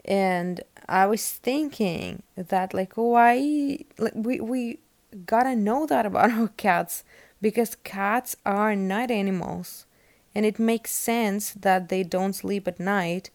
And 0.05 0.63
I 0.89 1.07
was 1.07 1.31
thinking 1.31 2.23
that 2.37 2.75
like 2.75 2.95
why 2.95 3.79
like 3.99 4.15
we 4.15 4.41
we 4.41 4.79
gotta 5.27 5.55
know 5.55 5.87
that 5.87 6.07
about 6.07 6.31
our 6.39 6.49
cats 6.49 7.05
because 7.41 7.77
cats 7.85 8.37
are 8.45 8.75
night 8.75 9.11
animals 9.11 9.87
and 10.35 10.47
it 10.47 10.59
makes 10.59 10.91
sense 10.91 11.53
that 11.53 11.89
they 11.89 12.03
don't 12.03 12.33
sleep 12.33 12.67
at 12.67 12.81
night 12.81 13.31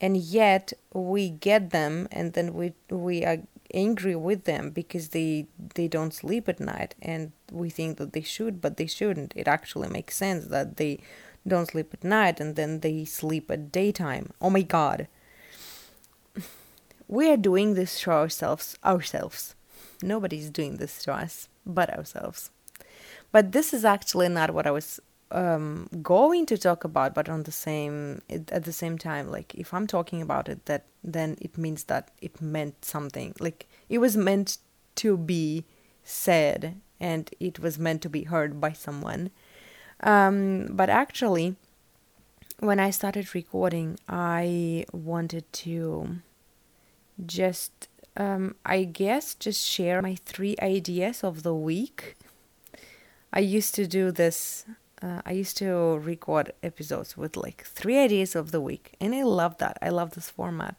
and 0.00 0.16
yet 0.16 0.72
we 0.92 1.30
get 1.30 1.70
them 1.70 2.08
and 2.10 2.32
then 2.32 2.54
we 2.54 2.72
we 2.90 3.24
are 3.24 3.38
angry 3.74 4.16
with 4.16 4.44
them 4.44 4.70
because 4.70 5.08
they 5.08 5.46
they 5.74 5.88
don't 5.88 6.14
sleep 6.14 6.48
at 6.48 6.60
night 6.60 6.94
and 7.00 7.32
we 7.50 7.70
think 7.70 7.98
that 7.98 8.12
they 8.12 8.22
should 8.22 8.60
but 8.60 8.76
they 8.76 8.86
shouldn't. 8.86 9.32
It 9.36 9.48
actually 9.48 9.88
makes 9.88 10.16
sense 10.16 10.46
that 10.46 10.76
they 10.76 11.00
don't 11.46 11.66
sleep 11.66 11.92
at 11.94 12.04
night 12.04 12.40
and 12.40 12.56
then 12.56 12.80
they 12.80 13.04
sleep 13.04 13.50
at 13.50 13.72
daytime. 13.72 14.32
Oh 14.40 14.50
my 14.50 14.62
god. 14.62 15.08
We 17.08 17.28
are 17.30 17.36
doing 17.36 17.74
this 17.74 18.00
to 18.02 18.10
ourselves 18.10 18.76
ourselves. 18.84 19.54
Nobody's 20.02 20.50
doing 20.50 20.76
this 20.76 21.02
to 21.04 21.12
us 21.12 21.48
but 21.66 21.90
ourselves. 21.96 22.50
But 23.32 23.52
this 23.52 23.72
is 23.72 23.84
actually 23.84 24.28
not 24.28 24.52
what 24.52 24.66
i 24.66 24.70
was 24.70 25.00
um, 25.30 25.88
going 26.02 26.46
to 26.46 26.58
talk 26.58 26.84
about, 26.84 27.14
but 27.14 27.28
on 27.28 27.44
the 27.44 27.52
same 27.52 28.22
at 28.28 28.64
the 28.64 28.72
same 28.72 28.98
time, 28.98 29.30
like 29.30 29.54
if 29.54 29.72
I'm 29.72 29.86
talking 29.86 30.22
about 30.22 30.48
it, 30.48 30.66
that 30.66 30.86
then 31.04 31.36
it 31.40 31.56
means 31.56 31.84
that 31.84 32.10
it 32.20 32.40
meant 32.40 32.84
something. 32.84 33.34
Like 33.38 33.68
it 33.88 33.98
was 33.98 34.16
meant 34.16 34.58
to 34.96 35.16
be 35.16 35.64
said, 36.02 36.80
and 36.98 37.30
it 37.38 37.58
was 37.60 37.78
meant 37.78 38.02
to 38.02 38.08
be 38.08 38.24
heard 38.24 38.60
by 38.60 38.72
someone. 38.72 39.30
Um, 40.02 40.68
but 40.70 40.88
actually, 40.88 41.56
when 42.58 42.80
I 42.80 42.90
started 42.90 43.34
recording, 43.34 43.98
I 44.08 44.84
wanted 44.92 45.50
to 45.52 46.18
just, 47.24 47.88
um, 48.16 48.56
I 48.64 48.84
guess, 48.84 49.34
just 49.34 49.64
share 49.64 50.02
my 50.02 50.16
three 50.24 50.56
ideas 50.60 51.22
of 51.22 51.42
the 51.42 51.54
week. 51.54 52.16
I 53.32 53.40
used 53.40 53.74
to 53.76 53.86
do 53.86 54.10
this 54.10 54.64
uh, 55.02 55.22
I 55.24 55.32
used 55.32 55.56
to 55.58 55.98
record 55.98 56.52
episodes 56.62 57.16
with 57.16 57.36
like 57.36 57.64
three 57.64 57.98
ideas 57.98 58.36
of 58.36 58.50
the 58.50 58.60
week, 58.60 58.94
and 59.00 59.14
I 59.14 59.22
love 59.22 59.58
that. 59.58 59.78
I 59.80 59.88
love 59.88 60.12
this 60.12 60.30
format. 60.30 60.76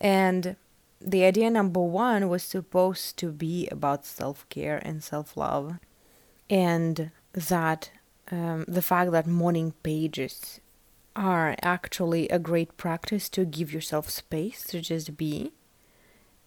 And 0.00 0.56
the 1.00 1.24
idea 1.24 1.50
number 1.50 1.80
one 1.80 2.28
was 2.28 2.42
supposed 2.42 3.16
to 3.18 3.30
be 3.30 3.68
about 3.68 4.06
self 4.06 4.48
care 4.48 4.80
and 4.82 5.02
self 5.02 5.36
love, 5.36 5.78
and 6.48 7.10
that 7.32 7.90
um, 8.30 8.64
the 8.66 8.82
fact 8.82 9.12
that 9.12 9.26
morning 9.26 9.74
pages 9.82 10.60
are 11.16 11.56
actually 11.62 12.28
a 12.28 12.38
great 12.38 12.76
practice 12.76 13.28
to 13.28 13.44
give 13.44 13.72
yourself 13.72 14.08
space 14.08 14.64
to 14.64 14.80
just 14.80 15.16
be. 15.16 15.52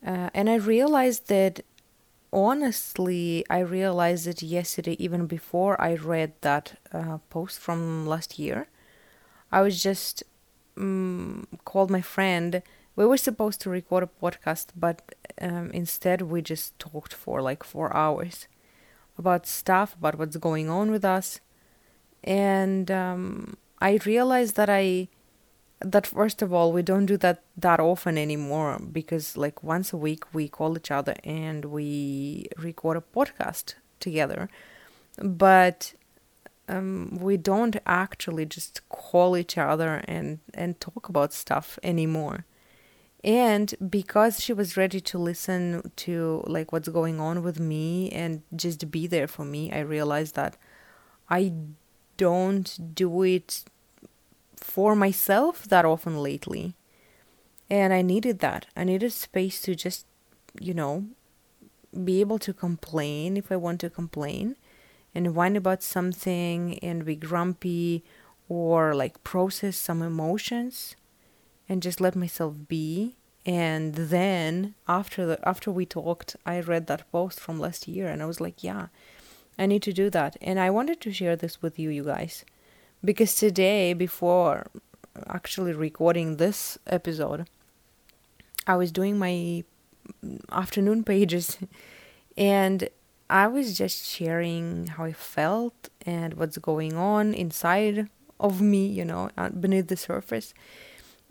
Uh, 0.06 0.30
and 0.34 0.50
I 0.50 0.56
realized 0.56 1.28
that 1.28 1.62
honestly, 2.34 3.46
I 3.50 3.60
realized 3.60 4.28
it 4.28 4.42
yesterday, 4.42 4.96
even 5.00 5.28
before 5.28 5.80
I 5.80 5.96
read 5.96 6.34
that 6.42 6.80
uh, 6.92 7.20
post 7.30 7.60
from 7.60 8.06
last 8.08 8.40
year. 8.40 8.68
I 9.52 9.62
was 9.62 9.82
just 9.82 10.24
um, 10.76 11.48
called 11.64 11.92
my 11.92 12.02
friend. 12.02 12.64
We 12.96 13.06
were 13.06 13.18
supposed 13.18 13.62
to 13.62 13.70
record 13.70 14.04
a 14.04 14.10
podcast, 14.22 14.68
but 14.76 15.16
um, 15.40 15.70
instead 15.72 16.24
we 16.24 16.42
just 16.42 16.78
talked 16.80 17.14
for 17.14 17.42
like 17.42 17.64
four 17.64 17.96
hours 17.96 18.48
about 19.18 19.46
stuff, 19.46 19.96
about 19.96 20.18
what's 20.18 20.38
going 20.38 20.70
on 20.70 20.90
with 20.90 21.06
us, 21.06 21.40
and 22.24 22.90
um, 22.90 23.58
I 23.80 24.00
realized 24.06 24.56
that 24.56 24.70
I 24.70 25.10
that 25.84 26.08
first 26.08 26.42
of 26.42 26.54
all 26.54 26.72
we 26.72 26.82
don't 26.82 27.06
do 27.06 27.18
that 27.18 27.44
that 27.58 27.80
often 27.80 28.18
anymore 28.18 28.80
because 28.92 29.38
like 29.38 29.64
once 29.64 29.94
a 29.94 29.98
week 29.98 30.34
we 30.34 30.48
call 30.48 30.78
each 30.78 30.92
other 30.92 31.16
and 31.24 31.66
we 31.66 32.48
record 32.58 32.98
a 32.98 33.02
podcast 33.02 33.76
together. 34.00 34.50
But 35.18 35.94
um, 36.68 37.18
we 37.20 37.38
don't 37.38 37.76
actually 37.86 38.46
just 38.46 38.88
call 38.90 39.36
each 39.38 39.58
other 39.58 40.04
and 40.08 40.40
and 40.54 40.80
talk 40.80 41.10
about 41.10 41.34
stuff 41.34 41.78
anymore. 41.84 42.46
And 43.24 43.74
because 43.90 44.42
she 44.42 44.52
was 44.52 44.76
ready 44.76 45.00
to 45.00 45.18
listen 45.18 45.92
to 45.96 46.44
like 46.46 46.72
what's 46.74 46.90
going 46.90 47.20
on 47.22 47.42
with 47.42 47.60
me 47.60 48.10
and 48.10 48.42
just 48.56 48.92
be 48.92 49.08
there 49.08 49.28
for 49.28 49.46
me 49.46 49.72
i 49.72 49.80
realized 49.80 50.36
that 50.36 50.58
i 51.30 51.54
don't 52.18 52.94
do 52.94 53.24
it 53.24 53.64
for 54.64 54.96
myself 54.96 55.68
that 55.68 55.86
often 55.86 56.18
lately. 56.18 56.76
And 57.70 57.94
I 57.94 58.02
needed 58.02 58.40
that. 58.40 58.66
I 58.76 58.84
needed 58.84 59.12
space 59.12 59.62
to 59.62 59.76
just, 59.76 60.06
you 60.60 60.74
know, 60.74 61.06
be 62.04 62.22
able 62.22 62.40
to 62.40 62.54
complain 62.54 63.38
if 63.38 63.52
I 63.52 63.56
want 63.56 63.80
to 63.82 63.90
complain 63.90 64.56
and 65.14 65.36
whine 65.36 65.56
about 65.56 65.84
something 65.84 66.80
and 66.80 67.06
be 67.06 67.16
grumpy 67.16 68.04
or 68.50 68.94
like 68.96 69.24
process 69.24 69.78
some 69.78 70.02
emotions 70.02 70.96
and 71.70 71.82
just 71.82 72.02
let 72.02 72.16
myself 72.16 72.56
be 72.68 73.16
and 73.46 73.96
then 73.96 74.74
after 74.88 75.26
the 75.26 75.48
after 75.48 75.72
we 75.72 75.86
talked 75.86 76.36
i 76.46 76.60
read 76.60 76.88
that 76.88 77.10
post 77.12 77.40
from 77.40 77.60
last 77.60 77.88
year 77.88 78.08
and 78.08 78.22
i 78.22 78.26
was 78.26 78.40
like 78.40 78.64
yeah 78.64 78.88
i 79.58 79.66
need 79.66 79.82
to 79.82 79.94
do 79.94 80.10
that 80.10 80.38
and 80.42 80.60
i 80.60 80.70
wanted 80.70 81.00
to 81.00 81.12
share 81.12 81.36
this 81.36 81.62
with 81.62 81.78
you 81.78 81.90
you 81.90 82.04
guys 82.04 82.46
because 83.04 83.36
today 83.36 83.94
before 83.94 84.68
actually 85.28 85.74
recording 85.74 86.38
this 86.38 86.78
episode 86.88 87.48
i 88.68 88.76
was 88.76 88.92
doing 88.92 89.18
my 89.18 89.64
afternoon 90.52 91.04
pages 91.14 91.58
and 92.38 92.90
i 93.30 93.48
was 93.48 93.78
just 93.78 94.06
sharing 94.06 94.88
how 94.88 95.06
i 95.06 95.14
felt 95.14 95.90
and 96.06 96.34
what's 96.36 96.58
going 96.58 96.94
on 96.96 97.34
inside 97.34 98.10
of 98.44 98.62
me 98.62 98.86
you 98.86 99.06
know 99.06 99.30
uh, 99.38 99.50
beneath 99.50 99.88
the 99.88 99.98
surface. 99.98 100.54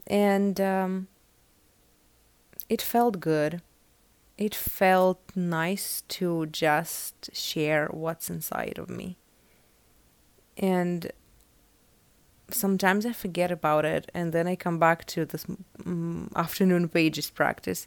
And 0.06 0.60
um, 0.60 1.08
it 2.68 2.82
felt 2.82 3.20
good. 3.20 3.62
It 4.38 4.54
felt 4.54 5.20
nice 5.36 6.02
to 6.08 6.46
just 6.46 7.30
share 7.32 7.86
what's 7.92 8.28
inside 8.28 8.78
of 8.78 8.88
me. 8.88 9.16
And 10.56 11.12
sometimes 12.54 13.06
I 13.06 13.12
forget 13.12 13.50
about 13.50 13.84
it 13.84 14.10
and 14.14 14.32
then 14.32 14.46
I 14.46 14.56
come 14.56 14.78
back 14.78 15.06
to 15.06 15.24
this 15.24 15.46
um, 15.86 16.30
afternoon 16.36 16.88
pages 16.88 17.30
practice. 17.30 17.86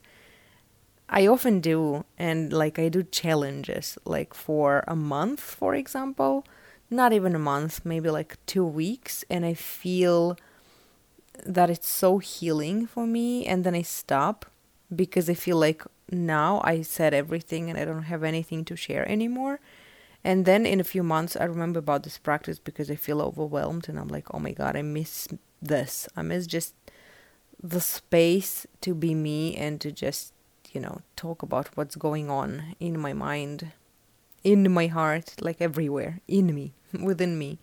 I 1.07 1.27
often 1.27 1.59
do, 1.59 2.03
and 2.17 2.51
like 2.51 2.79
I 2.79 2.89
do 2.89 3.03
challenges, 3.03 3.97
like 4.05 4.33
for 4.33 4.83
a 4.87 4.95
month, 4.95 5.39
for 5.39 5.75
example, 5.75 6.45
not 6.89 7.13
even 7.13 7.35
a 7.35 7.39
month, 7.39 7.85
maybe 7.85 8.09
like 8.09 8.37
two 8.47 8.65
weeks, 8.65 9.23
and 9.29 9.45
I 9.45 9.53
feel 9.53 10.37
that 11.45 11.69
it's 11.69 11.87
so 11.87 12.17
healing 12.17 12.87
for 12.87 13.05
me, 13.05 13.45
and 13.45 13.63
then 13.63 13.75
I 13.75 13.83
stop 13.83 14.47
because 14.95 15.29
I 15.29 15.35
feel 15.35 15.57
like 15.57 15.83
now 16.11 16.61
I 16.63 16.81
said 16.81 17.13
everything 17.13 17.69
and 17.69 17.77
I 17.79 17.85
don't 17.85 18.03
have 18.03 18.23
anything 18.23 18.65
to 18.65 18.75
share 18.75 19.07
anymore. 19.09 19.59
And 20.25 20.45
then 20.45 20.65
in 20.65 20.79
a 20.79 20.83
few 20.83 21.03
months, 21.03 21.37
I 21.39 21.43
remember 21.43 21.77
about 21.77 22.01
this 22.01 22.17
practice 22.17 22.57
because 22.57 22.89
I 22.89 22.95
feel 22.95 23.21
overwhelmed 23.21 23.87
and 23.87 23.99
I'm 23.99 24.07
like, 24.07 24.25
oh 24.33 24.39
my 24.39 24.53
God, 24.53 24.75
I 24.75 24.81
miss 24.81 25.27
this. 25.61 26.09
I 26.17 26.23
miss 26.23 26.47
just 26.47 26.73
the 27.61 27.79
space 27.79 28.65
to 28.81 28.95
be 28.95 29.13
me 29.13 29.55
and 29.55 29.79
to 29.81 29.91
just, 29.91 30.33
you 30.71 30.81
know, 30.81 31.01
talk 31.15 31.43
about 31.43 31.77
what's 31.77 31.95
going 31.95 32.31
on 32.31 32.75
in 32.79 32.99
my 32.99 33.13
mind, 33.13 33.71
in 34.43 34.71
my 34.71 34.87
heart, 34.87 35.35
like 35.41 35.61
everywhere, 35.61 36.21
in 36.27 36.55
me, 36.55 36.73
within 36.99 37.37
me. 37.37 37.59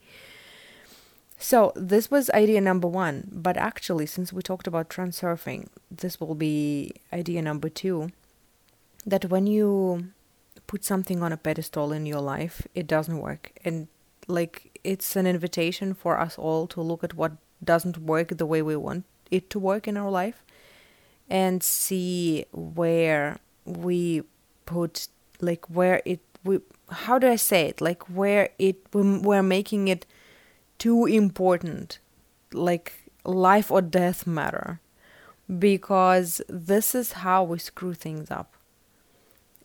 So, 1.36 1.72
this 1.74 2.12
was 2.12 2.30
idea 2.30 2.60
number 2.60 2.86
one. 2.86 3.26
But 3.32 3.56
actually, 3.56 4.06
since 4.06 4.32
we 4.32 4.40
talked 4.40 4.68
about 4.68 4.88
transurfing, 4.88 5.66
this 5.90 6.20
will 6.20 6.36
be 6.36 6.92
idea 7.12 7.42
number 7.42 7.68
two 7.68 8.12
that 9.04 9.24
when 9.24 9.48
you 9.48 10.12
put 10.72 10.82
something 10.82 11.22
on 11.22 11.32
a 11.32 11.36
pedestal 11.36 11.92
in 11.92 12.06
your 12.06 12.22
life, 12.22 12.66
it 12.74 12.86
doesn't 12.86 13.18
work. 13.18 13.52
And 13.62 13.88
like 14.26 14.80
it's 14.82 15.16
an 15.16 15.26
invitation 15.26 15.92
for 15.92 16.18
us 16.18 16.38
all 16.38 16.66
to 16.68 16.80
look 16.80 17.04
at 17.04 17.12
what 17.12 17.32
doesn't 17.62 17.98
work 17.98 18.28
the 18.38 18.46
way 18.46 18.62
we 18.62 18.74
want 18.74 19.04
it 19.30 19.50
to 19.50 19.58
work 19.58 19.86
in 19.86 19.98
our 19.98 20.10
life 20.10 20.42
and 21.28 21.62
see 21.62 22.46
where 22.52 23.38
we 23.66 24.22
put 24.64 25.08
like 25.40 25.66
where 25.68 26.00
it 26.06 26.20
we 26.42 26.60
how 26.90 27.18
do 27.18 27.28
I 27.28 27.36
say 27.36 27.66
it? 27.66 27.82
Like 27.82 28.08
where 28.08 28.48
it 28.58 28.76
we're 28.94 29.42
making 29.42 29.88
it 29.88 30.06
too 30.78 31.04
important 31.04 31.98
like 32.54 33.10
life 33.26 33.70
or 33.70 33.82
death 33.82 34.26
matter. 34.26 34.80
Because 35.58 36.40
this 36.48 36.94
is 36.94 37.12
how 37.12 37.44
we 37.44 37.58
screw 37.58 37.92
things 37.92 38.30
up 38.30 38.56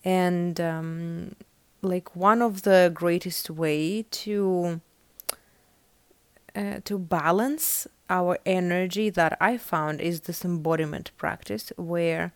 and 0.07 0.61
um, 0.61 1.35
like 1.81 2.15
one 2.15 2.41
of 2.41 2.61
the 2.61 2.89
greatest 2.93 3.49
way 3.49 4.05
to 4.09 4.79
uh, 6.55 6.79
to 6.85 6.97
balance 6.97 7.87
our 8.09 8.37
energy 8.45 9.09
that 9.09 9.37
I 9.41 9.57
found 9.57 9.99
is 9.99 10.21
this 10.21 10.45
embodiment 10.45 11.11
practice 11.17 11.73
where 11.75 12.31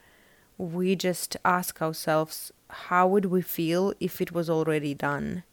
we 0.57 0.97
just 0.97 1.37
ask 1.45 1.81
ourselves 1.81 2.51
how 2.87 3.07
would 3.07 3.27
we 3.27 3.41
feel 3.41 3.93
if 4.01 4.19
it 4.19 4.33
was 4.33 4.49
already 4.49 4.93
done? 4.93 5.43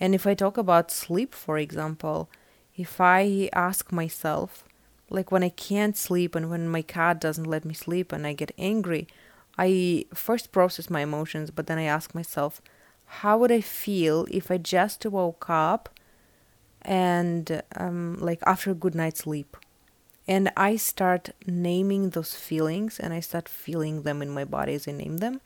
And 0.00 0.12
if 0.12 0.26
I 0.26 0.34
talk 0.34 0.58
about 0.58 0.90
sleep 0.90 1.36
for 1.36 1.56
example 1.56 2.28
if 2.74 3.00
I 3.00 3.48
ask 3.52 3.92
myself 3.92 4.64
like 5.08 5.30
when 5.30 5.44
I 5.44 5.50
can't 5.50 5.96
sleep 5.96 6.34
and 6.34 6.50
when 6.50 6.68
my 6.68 6.82
cat 6.82 7.20
doesn't 7.20 7.46
let 7.46 7.64
me 7.64 7.74
sleep 7.74 8.10
and 8.10 8.26
I 8.26 8.32
get 8.32 8.50
angry 8.58 9.06
I 9.58 10.06
first 10.14 10.52
process 10.52 10.90
my 10.90 11.00
emotions, 11.00 11.50
but 11.50 11.66
then 11.66 11.78
I 11.78 11.84
ask 11.84 12.14
myself, 12.14 12.60
how 13.06 13.38
would 13.38 13.52
I 13.52 13.60
feel 13.60 14.26
if 14.30 14.50
I 14.50 14.58
just 14.58 15.04
woke 15.06 15.48
up 15.48 15.88
and 16.82 17.62
um, 17.76 18.18
like 18.20 18.40
after 18.46 18.70
a 18.70 18.74
good 18.74 18.94
night's 18.94 19.20
sleep? 19.20 19.56
And 20.26 20.50
I 20.56 20.76
start 20.76 21.30
naming 21.46 22.10
those 22.10 22.34
feelings 22.34 22.98
and 22.98 23.12
I 23.12 23.20
start 23.20 23.48
feeling 23.48 24.02
them 24.02 24.22
in 24.22 24.30
my 24.30 24.44
body 24.44 24.74
as 24.74 24.88
I 24.88 24.92
name 24.92 25.18
them. 25.18 25.40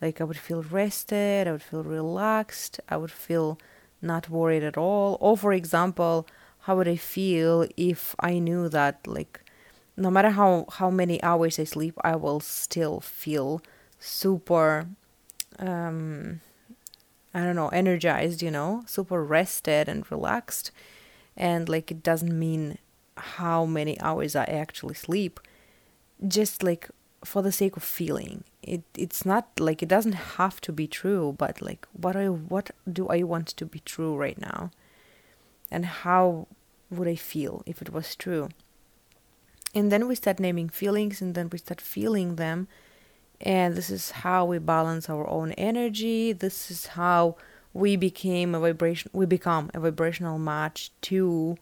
Like 0.00 0.20
I 0.20 0.24
would 0.24 0.38
feel 0.38 0.62
rested, 0.62 1.48
I 1.48 1.52
would 1.52 1.62
feel 1.62 1.82
relaxed, 1.82 2.80
I 2.88 2.96
would 2.96 3.10
feel 3.10 3.58
not 4.00 4.28
worried 4.28 4.62
at 4.64 4.76
all. 4.76 5.16
Or, 5.20 5.36
for 5.36 5.52
example, 5.52 6.26
how 6.60 6.76
would 6.76 6.88
I 6.88 6.96
feel 6.96 7.66
if 7.76 8.14
I 8.20 8.38
knew 8.38 8.68
that, 8.68 9.06
like, 9.06 9.40
no 9.96 10.10
matter 10.10 10.30
how, 10.30 10.66
how 10.72 10.90
many 10.90 11.22
hours 11.22 11.58
I 11.58 11.64
sleep, 11.64 11.96
I 12.02 12.16
will 12.16 12.40
still 12.40 13.00
feel 13.00 13.62
super, 13.98 14.86
um, 15.58 16.40
I 17.34 17.40
don't 17.40 17.56
know, 17.56 17.68
energized, 17.68 18.42
you 18.42 18.50
know, 18.50 18.84
super 18.86 19.22
rested 19.22 19.88
and 19.88 20.10
relaxed. 20.10 20.70
And, 21.36 21.68
like, 21.68 21.90
it 21.90 22.02
doesn't 22.02 22.38
mean 22.38 22.78
how 23.16 23.64
many 23.66 24.00
hours 24.00 24.34
I 24.34 24.44
actually 24.44 24.94
sleep. 24.94 25.40
Just 26.26 26.62
like 26.62 26.88
for 27.24 27.42
the 27.42 27.52
sake 27.52 27.76
of 27.76 27.82
feeling 27.82 28.44
it 28.62 28.82
it's 28.96 29.24
not 29.24 29.48
like 29.58 29.82
it 29.82 29.88
doesn't 29.88 30.36
have 30.38 30.60
to 30.60 30.72
be 30.72 30.86
true 30.86 31.34
but 31.38 31.60
like 31.62 31.86
what 31.92 32.16
I 32.16 32.26
what 32.26 32.70
do 32.90 33.08
I 33.08 33.22
want 33.22 33.48
to 33.48 33.66
be 33.66 33.80
true 33.80 34.16
right 34.16 34.40
now 34.40 34.70
and 35.70 35.86
how 35.86 36.48
would 36.90 37.08
I 37.08 37.14
feel 37.14 37.62
if 37.66 37.80
it 37.80 37.92
was 37.92 38.16
true 38.16 38.48
and 39.74 39.90
then 39.90 40.06
we 40.06 40.14
start 40.14 40.38
naming 40.38 40.68
feelings 40.68 41.22
and 41.22 41.34
then 41.34 41.48
we 41.50 41.58
start 41.58 41.80
feeling 41.80 42.36
them. 42.36 42.68
And 43.40 43.74
this 43.74 43.90
is 43.90 44.10
how 44.10 44.44
we 44.44 44.58
balance 44.58 45.08
our 45.08 45.28
own 45.28 45.52
energy. 45.52 46.32
This 46.32 46.70
is 46.70 46.86
how 46.88 47.36
we 47.74 47.96
became 47.96 48.54
a 48.54 48.60
vibration 48.60 49.10
we 49.14 49.24
become 49.24 49.70
a 49.72 49.80
vibrational 49.80 50.38
match 50.38 50.90
to 51.00 51.56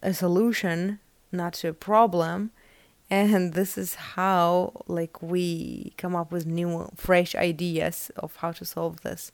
a 0.00 0.14
solution 0.14 1.00
not 1.32 1.54
to 1.54 1.68
a 1.68 1.72
problem. 1.72 2.52
And 3.10 3.54
this 3.54 3.76
is 3.76 3.94
how 3.94 4.84
like 4.86 5.20
we 5.20 5.92
come 5.96 6.14
up 6.14 6.30
with 6.30 6.46
new 6.46 6.88
fresh 6.94 7.34
ideas 7.34 8.10
of 8.16 8.36
how 8.36 8.52
to 8.52 8.64
solve 8.64 9.02
this. 9.02 9.32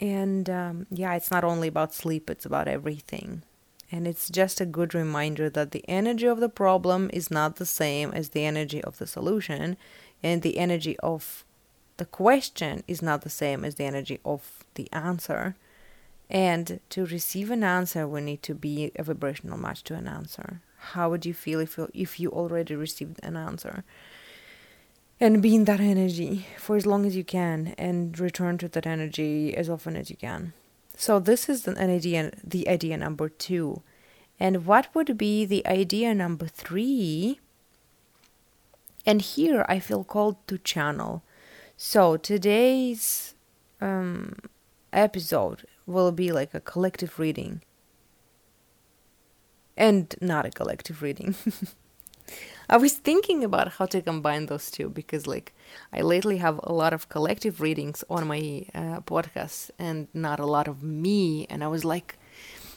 And 0.00 0.50
um, 0.50 0.86
yeah 0.90 1.14
it's 1.14 1.30
not 1.30 1.44
only 1.44 1.68
about 1.68 1.94
sleep 1.94 2.28
it's 2.28 2.46
about 2.46 2.68
everything 2.68 3.42
and 3.90 4.06
it's 4.06 4.28
just 4.28 4.60
a 4.60 4.66
good 4.66 4.94
reminder 4.94 5.48
that 5.48 5.70
the 5.70 5.84
energy 5.88 6.26
of 6.26 6.40
the 6.40 6.48
problem 6.48 7.08
is 7.12 7.30
not 7.30 7.56
the 7.56 7.66
same 7.66 8.12
as 8.12 8.30
the 8.30 8.44
energy 8.44 8.82
of 8.84 8.98
the 8.98 9.06
solution 9.06 9.76
and 10.22 10.42
the 10.42 10.58
energy 10.58 10.98
of 10.98 11.44
the 11.96 12.04
question 12.04 12.82
is 12.86 13.02
not 13.02 13.22
the 13.22 13.30
same 13.30 13.64
as 13.64 13.76
the 13.76 13.84
energy 13.84 14.20
of 14.24 14.64
the 14.74 14.92
answer. 14.92 15.56
And 16.30 16.80
to 16.90 17.06
receive 17.06 17.50
an 17.50 17.64
answer 17.64 18.06
we 18.06 18.20
need 18.20 18.42
to 18.44 18.54
be 18.54 18.92
a 18.96 19.02
vibrational 19.02 19.58
match 19.58 19.82
to 19.84 19.94
an 19.94 20.06
answer. 20.06 20.60
How 20.92 21.08
would 21.08 21.24
you 21.24 21.34
feel 21.34 21.60
if 21.60 21.78
you, 21.78 21.88
if 21.94 22.20
you 22.20 22.30
already 22.30 22.74
received 22.74 23.18
an 23.22 23.36
answer? 23.36 23.84
And 25.18 25.42
be 25.42 25.54
in 25.54 25.64
that 25.64 25.80
energy 25.80 26.46
for 26.58 26.76
as 26.76 26.86
long 26.86 27.04
as 27.04 27.16
you 27.16 27.24
can 27.24 27.74
and 27.78 28.16
return 28.20 28.58
to 28.58 28.68
that 28.68 28.86
energy 28.86 29.56
as 29.56 29.68
often 29.68 29.96
as 29.96 30.10
you 30.10 30.16
can 30.16 30.52
so 31.00 31.20
this 31.20 31.48
is 31.48 31.68
an 31.68 31.78
idea 31.78 32.32
the 32.42 32.68
idea 32.68 32.96
number 32.96 33.28
two. 33.28 33.82
And 34.40 34.66
what 34.66 34.92
would 34.94 35.16
be 35.16 35.44
the 35.44 35.64
idea 35.64 36.12
number 36.12 36.48
three? 36.48 37.38
And 39.06 39.22
here 39.22 39.64
i 39.68 39.78
feel 39.78 40.02
called 40.02 40.36
to 40.48 40.58
channel. 40.58 41.22
So 41.76 42.16
today's 42.16 43.36
um, 43.80 44.34
episode 44.92 45.68
will 45.86 46.10
be 46.10 46.32
like 46.32 46.52
a 46.52 46.60
collective 46.60 47.20
reading. 47.20 47.62
And 49.76 50.16
not 50.20 50.46
a 50.46 50.50
collective 50.50 51.00
reading. 51.00 51.36
I 52.68 52.76
was 52.76 52.94
thinking 52.94 53.44
about 53.44 53.72
how 53.72 53.86
to 53.86 54.02
combine 54.02 54.46
those 54.46 54.70
two 54.70 54.90
because, 54.90 55.26
like, 55.26 55.54
I 55.92 56.02
lately 56.02 56.36
have 56.38 56.60
a 56.62 56.72
lot 56.72 56.92
of 56.92 57.08
collective 57.08 57.60
readings 57.60 58.04
on 58.10 58.26
my 58.26 58.66
uh, 58.74 59.00
podcast 59.00 59.70
and 59.78 60.08
not 60.12 60.38
a 60.38 60.46
lot 60.46 60.68
of 60.68 60.82
me. 60.82 61.46
And 61.48 61.64
I 61.64 61.68
was 61.68 61.84
like, 61.84 62.18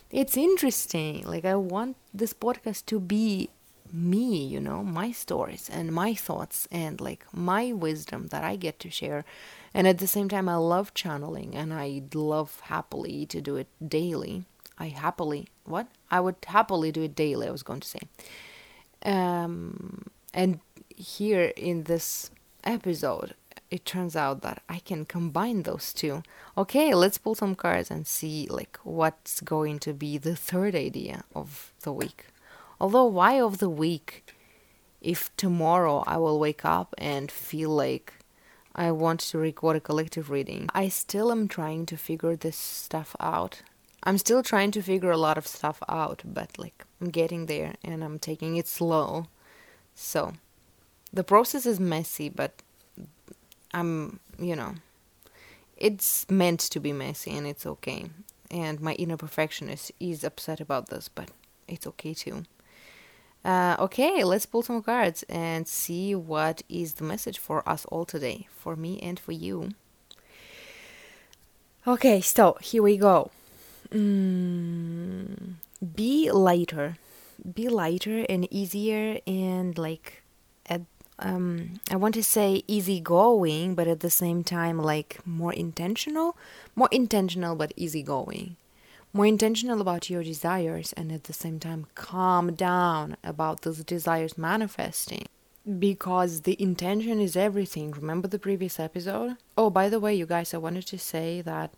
it's 0.09 0.37
interesting. 0.37 1.23
Like, 1.25 1.45
I 1.45 1.55
want 1.55 1.97
this 2.13 2.33
podcast 2.33 2.85
to 2.87 2.99
be 2.99 3.49
me, 3.93 4.45
you 4.45 4.59
know, 4.59 4.83
my 4.83 5.11
stories 5.11 5.69
and 5.71 5.91
my 5.91 6.13
thoughts 6.13 6.67
and 6.71 7.01
like 7.01 7.25
my 7.33 7.73
wisdom 7.73 8.27
that 8.27 8.43
I 8.43 8.55
get 8.55 8.79
to 8.79 8.89
share. 8.89 9.25
And 9.73 9.87
at 9.87 9.97
the 9.97 10.07
same 10.07 10.29
time, 10.29 10.47
I 10.47 10.55
love 10.55 10.93
channeling 10.93 11.55
and 11.55 11.73
I 11.73 12.01
love 12.13 12.61
happily 12.61 13.25
to 13.27 13.41
do 13.41 13.57
it 13.57 13.67
daily. 13.85 14.45
I 14.77 14.87
happily 14.87 15.47
what 15.65 15.87
I 16.09 16.19
would 16.19 16.37
happily 16.47 16.91
do 16.91 17.03
it 17.03 17.15
daily. 17.15 17.47
I 17.47 17.51
was 17.51 17.63
going 17.63 17.81
to 17.81 17.87
say, 17.87 17.99
um, 19.03 20.05
and 20.33 20.59
here 20.95 21.53
in 21.55 21.83
this 21.83 22.31
episode, 22.63 23.33
it 23.69 23.85
turns 23.85 24.15
out 24.15 24.41
that 24.41 24.61
I 24.67 24.79
can 24.79 25.05
combine 25.05 25.63
those 25.63 25.93
two. 25.93 26.23
Okay, 26.57 26.93
let's 26.93 27.17
pull 27.17 27.35
some 27.35 27.55
cards 27.55 27.89
and 27.89 28.05
see 28.05 28.47
like 28.49 28.77
what's 28.83 29.39
going 29.41 29.79
to 29.79 29.93
be 29.93 30.17
the 30.17 30.35
third 30.35 30.75
idea 30.75 31.23
of 31.33 31.71
the 31.81 31.93
week. 31.93 32.27
Although 32.79 33.05
why 33.05 33.39
of 33.39 33.59
the 33.59 33.69
week? 33.69 34.33
If 35.01 35.35
tomorrow 35.35 36.03
I 36.05 36.17
will 36.17 36.39
wake 36.39 36.63
up 36.63 36.93
and 36.97 37.31
feel 37.31 37.71
like 37.71 38.13
I 38.75 38.91
want 38.91 39.21
to 39.21 39.37
record 39.37 39.75
a 39.77 39.79
collective 39.79 40.29
reading, 40.29 40.69
I 40.75 40.89
still 40.89 41.31
am 41.31 41.47
trying 41.47 41.85
to 41.87 41.97
figure 41.97 42.35
this 42.35 42.57
stuff 42.57 43.15
out. 43.19 43.63
I'm 44.03 44.17
still 44.17 44.43
trying 44.43 44.71
to 44.71 44.81
figure 44.81 45.11
a 45.11 45.17
lot 45.17 45.37
of 45.37 45.47
stuff 45.47 45.81
out, 45.89 46.21
but 46.25 46.59
like 46.59 46.85
I'm 47.01 47.09
getting 47.09 47.47
there 47.47 47.73
and 47.83 48.03
I'm 48.03 48.19
taking 48.19 48.55
it 48.57 48.67
slow. 48.67 49.27
So 49.95 50.33
the 51.11 51.23
process 51.23 51.65
is 51.65 51.79
messy, 51.79 52.29
but 52.29 52.61
I'm, 53.73 54.19
you 54.39 54.55
know, 54.55 54.75
it's 55.77 56.29
meant 56.29 56.59
to 56.59 56.79
be 56.79 56.93
messy 56.93 57.35
and 57.35 57.47
it's 57.47 57.65
okay. 57.65 58.05
And 58.51 58.79
my 58.79 58.93
inner 58.93 59.17
perfectionist 59.17 59.91
is 59.99 60.23
upset 60.23 60.61
about 60.61 60.89
this, 60.89 61.09
but 61.09 61.31
it's 61.67 61.87
okay 61.87 62.13
too. 62.13 62.43
Uh, 63.43 63.75
okay, 63.79 64.23
let's 64.23 64.45
pull 64.45 64.61
some 64.61 64.83
cards 64.83 65.23
and 65.23 65.67
see 65.67 66.13
what 66.13 66.61
is 66.69 66.95
the 66.95 67.03
message 67.03 67.39
for 67.39 67.67
us 67.67 67.85
all 67.85 68.05
today, 68.05 68.47
for 68.55 68.75
me 68.75 68.99
and 68.99 69.19
for 69.19 69.31
you. 69.31 69.71
Okay, 71.87 72.21
so 72.21 72.57
here 72.61 72.83
we 72.83 72.97
go. 72.97 73.31
Mm, 73.89 75.53
be 75.81 76.31
lighter, 76.31 76.97
be 77.53 77.69
lighter 77.69 78.25
and 78.29 78.51
easier 78.51 79.19
and 79.25 79.77
like 79.77 80.21
at 80.67 80.81
um 81.19 81.79
I 81.89 81.95
want 81.95 82.13
to 82.15 82.23
say 82.23 82.63
easygoing, 82.67 83.75
but 83.75 83.87
at 83.87 84.01
the 84.01 84.09
same 84.09 84.43
time 84.43 84.77
like 84.77 85.19
more 85.25 85.53
intentional, 85.53 86.37
more 86.75 86.89
intentional 86.91 87.55
but 87.55 87.73
easygoing. 87.75 88.57
More 89.13 89.25
intentional 89.25 89.81
about 89.81 90.09
your 90.09 90.23
desires 90.23 90.93
and 90.93 91.11
at 91.11 91.25
the 91.25 91.33
same 91.33 91.59
time 91.59 91.87
calm 91.95 92.53
down 92.53 93.17
about 93.23 93.61
those 93.63 93.83
desires 93.83 94.37
manifesting 94.37 95.25
because 95.79 96.41
the 96.41 96.61
intention 96.61 97.19
is 97.19 97.35
everything. 97.35 97.91
Remember 97.91 98.27
the 98.27 98.39
previous 98.39 98.79
episode? 98.79 99.37
Oh, 99.57 99.69
by 99.69 99.89
the 99.89 99.99
way, 99.99 100.15
you 100.15 100.25
guys, 100.25 100.53
I 100.53 100.57
wanted 100.57 100.87
to 100.87 100.97
say 100.97 101.41
that 101.41 101.71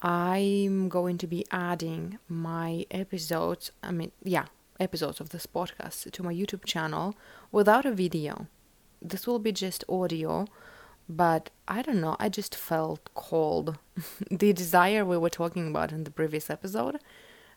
I'm 0.00 0.88
going 0.88 1.18
to 1.18 1.26
be 1.26 1.44
adding 1.50 2.18
my 2.28 2.86
episodes, 2.90 3.72
I 3.82 3.90
mean, 3.90 4.12
yeah, 4.22 4.46
episodes 4.78 5.20
of 5.20 5.30
this 5.30 5.46
podcast 5.46 6.10
to 6.12 6.22
my 6.22 6.32
YouTube 6.32 6.64
channel 6.64 7.16
without 7.50 7.84
a 7.84 7.90
video. 7.90 8.46
This 9.02 9.26
will 9.26 9.40
be 9.40 9.52
just 9.52 9.84
audio, 9.88 10.46
but 11.08 11.50
I 11.66 11.82
don't 11.82 12.00
know, 12.00 12.16
I 12.20 12.28
just 12.28 12.54
felt 12.54 13.12
called. 13.14 13.78
the 14.30 14.52
desire 14.52 15.04
we 15.04 15.18
were 15.18 15.30
talking 15.30 15.68
about 15.68 15.90
in 15.90 16.04
the 16.04 16.10
previous 16.12 16.48
episode 16.48 16.98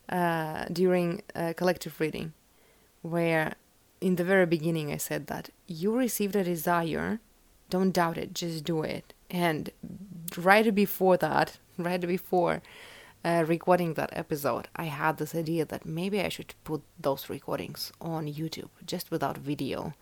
uh, 0.09 0.65
during 0.71 1.21
a 1.35 1.53
collective 1.53 1.99
reading, 1.99 2.33
where 3.03 3.53
in 3.99 4.15
the 4.15 4.23
very 4.23 4.47
beginning 4.47 4.91
I 4.91 4.97
said 4.97 5.27
that 5.27 5.51
you 5.67 5.95
received 5.95 6.35
a 6.35 6.43
desire, 6.43 7.19
don't 7.69 7.91
doubt 7.91 8.17
it, 8.17 8.33
just 8.33 8.63
do 8.63 8.81
it. 8.81 9.13
And 9.29 9.69
right 10.37 10.73
before 10.73 11.17
that, 11.17 11.59
right 11.83 12.01
before 12.01 12.61
uh, 13.23 13.43
recording 13.47 13.93
that 13.93 14.09
episode, 14.13 14.67
I 14.75 14.85
had 14.85 15.17
this 15.17 15.35
idea 15.35 15.65
that 15.65 15.85
maybe 15.85 16.21
I 16.21 16.29
should 16.29 16.53
put 16.63 16.81
those 16.99 17.29
recordings 17.29 17.91
on 18.01 18.25
YouTube 18.25 18.69
just 18.85 19.11
without 19.11 19.37
video. 19.37 19.93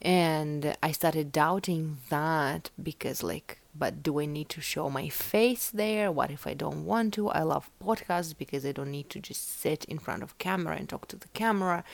And 0.00 0.76
I 0.82 0.92
started 0.92 1.32
doubting 1.32 1.98
that 2.10 2.70
because, 2.80 3.22
like, 3.22 3.58
but 3.74 4.02
do 4.02 4.20
I 4.20 4.26
need 4.26 4.48
to 4.50 4.60
show 4.60 4.90
my 4.90 5.08
face 5.08 5.70
there? 5.70 6.12
What 6.12 6.30
if 6.30 6.46
I 6.46 6.54
don't 6.54 6.84
want 6.84 7.14
to? 7.14 7.28
I 7.30 7.42
love 7.42 7.70
podcasts 7.82 8.36
because 8.36 8.64
I 8.64 8.72
don't 8.72 8.90
need 8.90 9.10
to 9.10 9.20
just 9.20 9.60
sit 9.60 9.84
in 9.86 9.98
front 9.98 10.22
of 10.22 10.38
camera 10.38 10.76
and 10.76 10.88
talk 10.88 11.08
to 11.08 11.16
the 11.16 11.28
camera. 11.28 11.84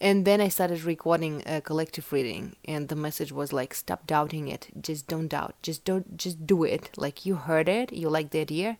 And 0.00 0.24
then 0.24 0.40
I 0.40 0.48
started 0.48 0.84
recording 0.84 1.42
a 1.44 1.60
collective 1.60 2.12
reading, 2.12 2.54
and 2.64 2.88
the 2.88 2.94
message 2.94 3.32
was 3.32 3.52
like, 3.52 3.74
"Stop 3.74 4.06
doubting 4.06 4.46
it. 4.46 4.68
Just 4.80 5.08
don't 5.08 5.26
doubt. 5.26 5.56
Just 5.60 5.84
don't. 5.84 6.16
Just 6.16 6.46
do 6.46 6.62
it. 6.62 6.90
Like 6.96 7.26
you 7.26 7.34
heard 7.34 7.68
it, 7.68 7.92
you 7.92 8.08
like 8.08 8.30
the 8.30 8.40
idea, 8.40 8.78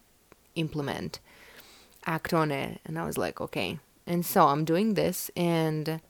implement, 0.54 1.18
act 2.06 2.32
on 2.32 2.52
it." 2.52 2.80
And 2.84 2.98
I 2.98 3.04
was 3.04 3.18
like, 3.18 3.40
"Okay." 3.40 3.80
And 4.06 4.24
so 4.24 4.46
I'm 4.46 4.64
doing 4.64 4.94
this, 4.94 5.30
and 5.36 6.00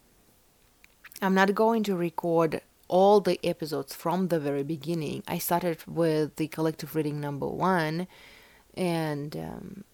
I'm 1.22 1.34
not 1.34 1.54
going 1.54 1.82
to 1.84 1.96
record 1.96 2.60
all 2.86 3.20
the 3.20 3.40
episodes 3.42 3.94
from 3.94 4.28
the 4.28 4.38
very 4.38 4.62
beginning. 4.62 5.22
I 5.26 5.38
started 5.38 5.78
with 5.86 6.36
the 6.36 6.48
collective 6.48 6.94
reading 6.94 7.18
number 7.18 7.48
one, 7.48 8.06
and 8.74 9.34
um, 9.36 9.84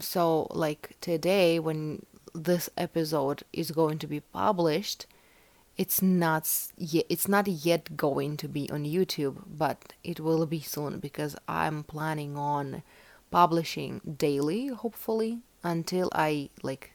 so 0.00 0.46
like 0.50 0.96
today 1.00 1.58
when 1.58 2.06
this 2.44 2.68
episode 2.76 3.42
is 3.52 3.70
going 3.70 3.98
to 3.98 4.06
be 4.06 4.20
published 4.20 5.06
it's 5.76 6.00
not 6.00 6.48
yet 6.78 7.04
it's 7.08 7.28
not 7.28 7.46
yet 7.46 7.96
going 7.96 8.36
to 8.36 8.48
be 8.48 8.68
on 8.70 8.84
YouTube 8.84 9.36
but 9.46 9.92
it 10.02 10.20
will 10.20 10.46
be 10.46 10.60
soon 10.60 10.98
because 10.98 11.36
I'm 11.46 11.82
planning 11.84 12.36
on 12.36 12.82
publishing 13.30 14.00
daily 14.18 14.68
hopefully 14.68 15.40
until 15.62 16.08
I 16.14 16.48
like 16.62 16.92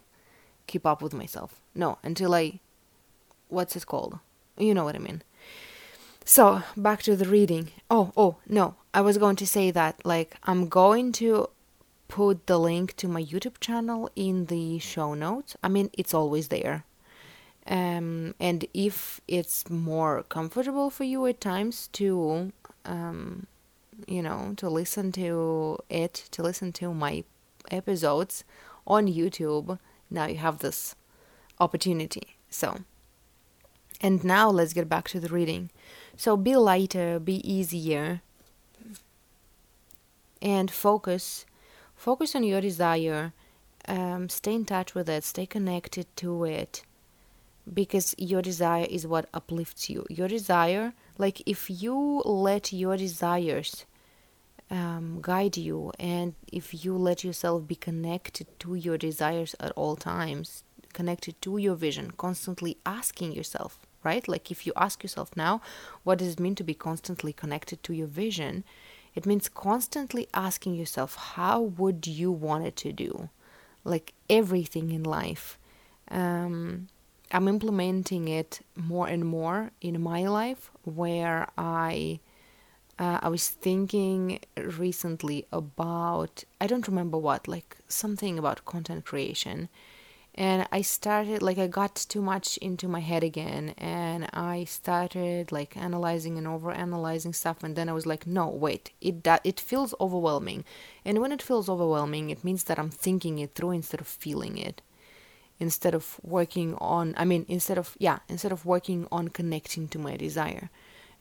keep 0.68 0.86
up 0.86 1.02
with 1.02 1.14
myself. 1.14 1.60
No 1.76 1.98
until 2.04 2.34
I 2.34 2.60
what's 3.50 3.76
it 3.76 3.86
called? 3.86 4.20
You 4.58 4.74
know 4.74 4.84
what 4.84 4.96
I 4.96 5.00
mean. 5.00 5.22
So 6.26 6.64
back 6.76 7.04
to 7.04 7.16
the 7.16 7.28
reading. 7.28 7.72
Oh 7.90 8.12
oh 8.18 8.38
no. 8.48 8.76
I 8.94 9.02
was 9.02 9.18
going 9.18 9.36
to 9.38 9.48
say 9.48 9.72
that 9.72 10.06
like 10.06 10.36
I'm 10.44 10.68
going 10.68 11.12
to 11.14 11.50
put 12.12 12.46
the 12.46 12.60
link 12.60 12.96
to 12.98 13.08
my 13.08 13.24
YouTube 13.24 13.60
channel 13.62 14.10
in 14.16 14.46
the 14.46 14.80
show 14.80 15.14
notes. 15.14 15.56
I 15.64 15.70
mean 15.70 15.90
it's 15.94 16.14
always 16.14 16.50
there. 16.50 16.84
Um, 17.66 18.36
and 18.40 18.66
if 18.74 19.22
it's 19.28 19.70
more 19.70 20.24
comfortable 20.24 20.90
for 20.90 21.06
you 21.06 21.26
at 21.28 21.40
times 21.40 21.88
to 21.94 22.52
um, 22.86 23.48
you 24.08 24.22
know 24.22 24.54
to 24.58 24.70
listen 24.70 25.12
to 25.14 25.78
it 25.90 26.14
to 26.32 26.44
listen 26.44 26.72
to 26.74 26.92
my 26.92 27.24
episodes 27.70 28.44
on 28.88 29.06
youtube 29.08 29.78
now 30.10 30.26
you 30.26 30.38
have 30.38 30.58
this 30.60 30.96
opportunity. 31.60 32.36
So 32.50 32.80
and 34.02 34.24
now 34.24 34.50
let's 34.50 34.74
get 34.74 34.90
back 34.90 35.08
to 35.10 35.20
the 35.20 35.30
reading. 35.30 35.70
So 36.18 36.36
be 36.36 36.56
lighter 36.56 37.20
be 37.20 37.38
easier 37.50 38.22
and 40.42 40.70
focus 40.70 41.46
focus 42.08 42.36
on 42.36 42.44
your 42.44 42.62
desire 42.62 43.24
um, 43.88 44.30
stay 44.30 44.54
in 44.60 44.66
touch 44.66 44.90
with 44.96 45.08
it 45.16 45.24
stay 45.24 45.46
connected 45.46 46.06
to 46.16 46.46
it 46.46 46.84
because 47.72 48.16
your 48.18 48.42
desire 48.42 48.88
is 48.90 49.08
what 49.08 49.30
uplifts 49.34 49.90
you. 49.90 50.06
Your 50.10 50.28
desire, 50.28 50.94
like 51.18 51.42
if 51.46 51.70
you 51.70 52.22
let 52.26 52.74
your 52.74 52.98
desires 52.98 53.86
um, 54.70 55.20
guide 55.22 55.58
you 55.58 55.92
and 56.00 56.34
if 56.52 56.86
you 56.86 56.98
let 56.98 57.24
yourself 57.24 57.68
be 57.68 57.76
connected 57.76 58.48
to 58.60 58.76
your 58.76 58.98
desires 58.98 59.56
at 59.60 59.72
all 59.72 59.96
times, 59.96 60.64
connected 60.94 61.42
to 61.42 61.58
your 61.58 61.76
vision, 61.76 62.12
constantly 62.12 62.78
asking 62.86 63.34
yourself, 63.34 63.80
right? 64.04 64.28
Like 64.28 64.52
if 64.52 64.66
you 64.66 64.74
ask 64.76 65.04
yourself 65.04 65.32
now, 65.36 65.62
what 66.04 66.18
does 66.20 66.34
it 66.34 66.40
mean 66.40 66.56
to 66.56 66.64
be 66.64 66.74
constantly 66.74 67.34
connected 67.34 67.84
to 67.84 67.94
your 67.94 68.08
vision? 68.08 68.64
It 69.16 69.26
means 69.26 69.50
constantly 69.50 70.28
asking 70.34 70.76
yourself, 70.76 71.16
how 71.16 71.62
would 71.62 72.08
you 72.08 72.32
want 72.32 72.66
it 72.66 72.76
to 72.78 72.94
do? 72.94 73.30
Like 73.84 74.14
everything 74.30 74.92
in 74.92 75.04
life. 75.04 75.58
Um, 76.10 76.88
I'm 77.32 77.48
implementing 77.48 78.28
it 78.28 78.62
more 78.76 79.08
and 79.08 79.26
more 79.26 79.72
in 79.82 80.02
my 80.02 80.28
life 80.28 80.72
where 80.84 81.48
I 81.58 82.20
uh, 83.00 83.20
I 83.22 83.30
was 83.30 83.48
thinking 83.48 84.40
recently 84.58 85.46
about 85.52 86.44
I 86.60 86.68
don't 86.68 86.88
remember 86.88 87.18
what 87.18 87.48
like 87.48 87.78
something 87.88 88.38
about 88.38 88.66
content 88.66 89.06
creation 89.06 89.70
and 90.36 90.66
I 90.72 90.82
started 90.82 91.42
like 91.42 91.58
I 91.58 91.68
got 91.68 91.96
too 91.96 92.22
much 92.22 92.58
into 92.58 92.88
my 92.88 93.02
head 93.02 93.24
again 93.24 93.74
and 93.78 94.30
I 94.34 94.64
started 94.64 95.52
like 95.52 95.76
analyzing 95.76 96.38
and 96.38 96.48
over 96.48 96.72
analyzing 96.72 97.34
stuff 97.34 97.64
and 97.64 97.76
then 97.76 97.90
I 97.90 97.94
was 97.94 98.06
like 98.06 98.26
no 98.26 98.48
wait 98.48 98.92
it 99.02 99.26
that 99.26 99.42
it 99.44 99.60
feels 99.60 99.94
overwhelming. 100.00 100.64
And 101.04 101.20
when 101.20 101.34
it 101.34 101.42
feels 101.42 101.68
overwhelming 101.68 102.30
it 102.30 102.46
means 102.46 102.64
that 102.66 102.80
I'm 102.80 102.90
thinking 102.90 103.40
it 103.40 103.56
through 103.56 103.72
instead 103.72 104.00
of 104.00 104.08
feeling 104.08 104.58
it. 104.58 104.82
Instead 105.60 105.94
of 105.94 106.20
working 106.24 106.76
on 106.80 107.14
i 107.18 107.26
mean 107.26 107.46
instead 107.50 107.78
of 107.78 107.98
yeah 108.00 108.20
instead 108.30 108.54
of 108.54 108.66
working 108.66 109.08
on 109.12 109.28
connecting 109.28 109.90
to 109.90 110.00
my 110.00 110.16
desire. 110.16 110.70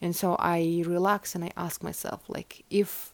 And 0.01 0.15
so 0.15 0.37
i 0.39 0.85
relax 0.87 1.35
and 1.35 1.45
i 1.45 1.51
ask 1.57 1.83
myself 1.83 2.23
like 2.29 2.65
if 2.71 3.13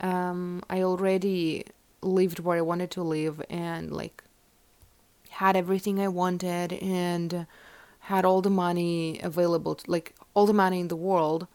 um, 0.00 0.62
i 0.70 0.80
already 0.80 1.66
lived 2.00 2.38
where 2.40 2.56
i 2.56 2.62
wanted 2.62 2.90
to 2.92 3.02
live 3.02 3.42
and 3.50 3.92
like 3.92 4.24
had 5.40 5.56
everything 5.56 5.98
i 6.00 6.08
wanted 6.22 6.72
and 6.74 7.46
had 8.10 8.24
all 8.24 8.40
the 8.42 8.56
money 8.66 9.20
available 9.22 9.74
to, 9.74 9.90
like 9.90 10.14
all 10.34 10.46
the 10.46 10.60
money 10.64 10.80
in 10.80 10.88
the 10.88 11.02
world 11.10 11.46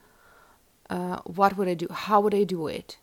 uh, 0.90 1.18
what 1.26 1.58
would 1.58 1.68
i 1.68 1.74
do? 1.74 1.88
How 1.90 2.20
would 2.22 2.36
i 2.36 2.44
do 2.44 2.68
it? 2.68 2.98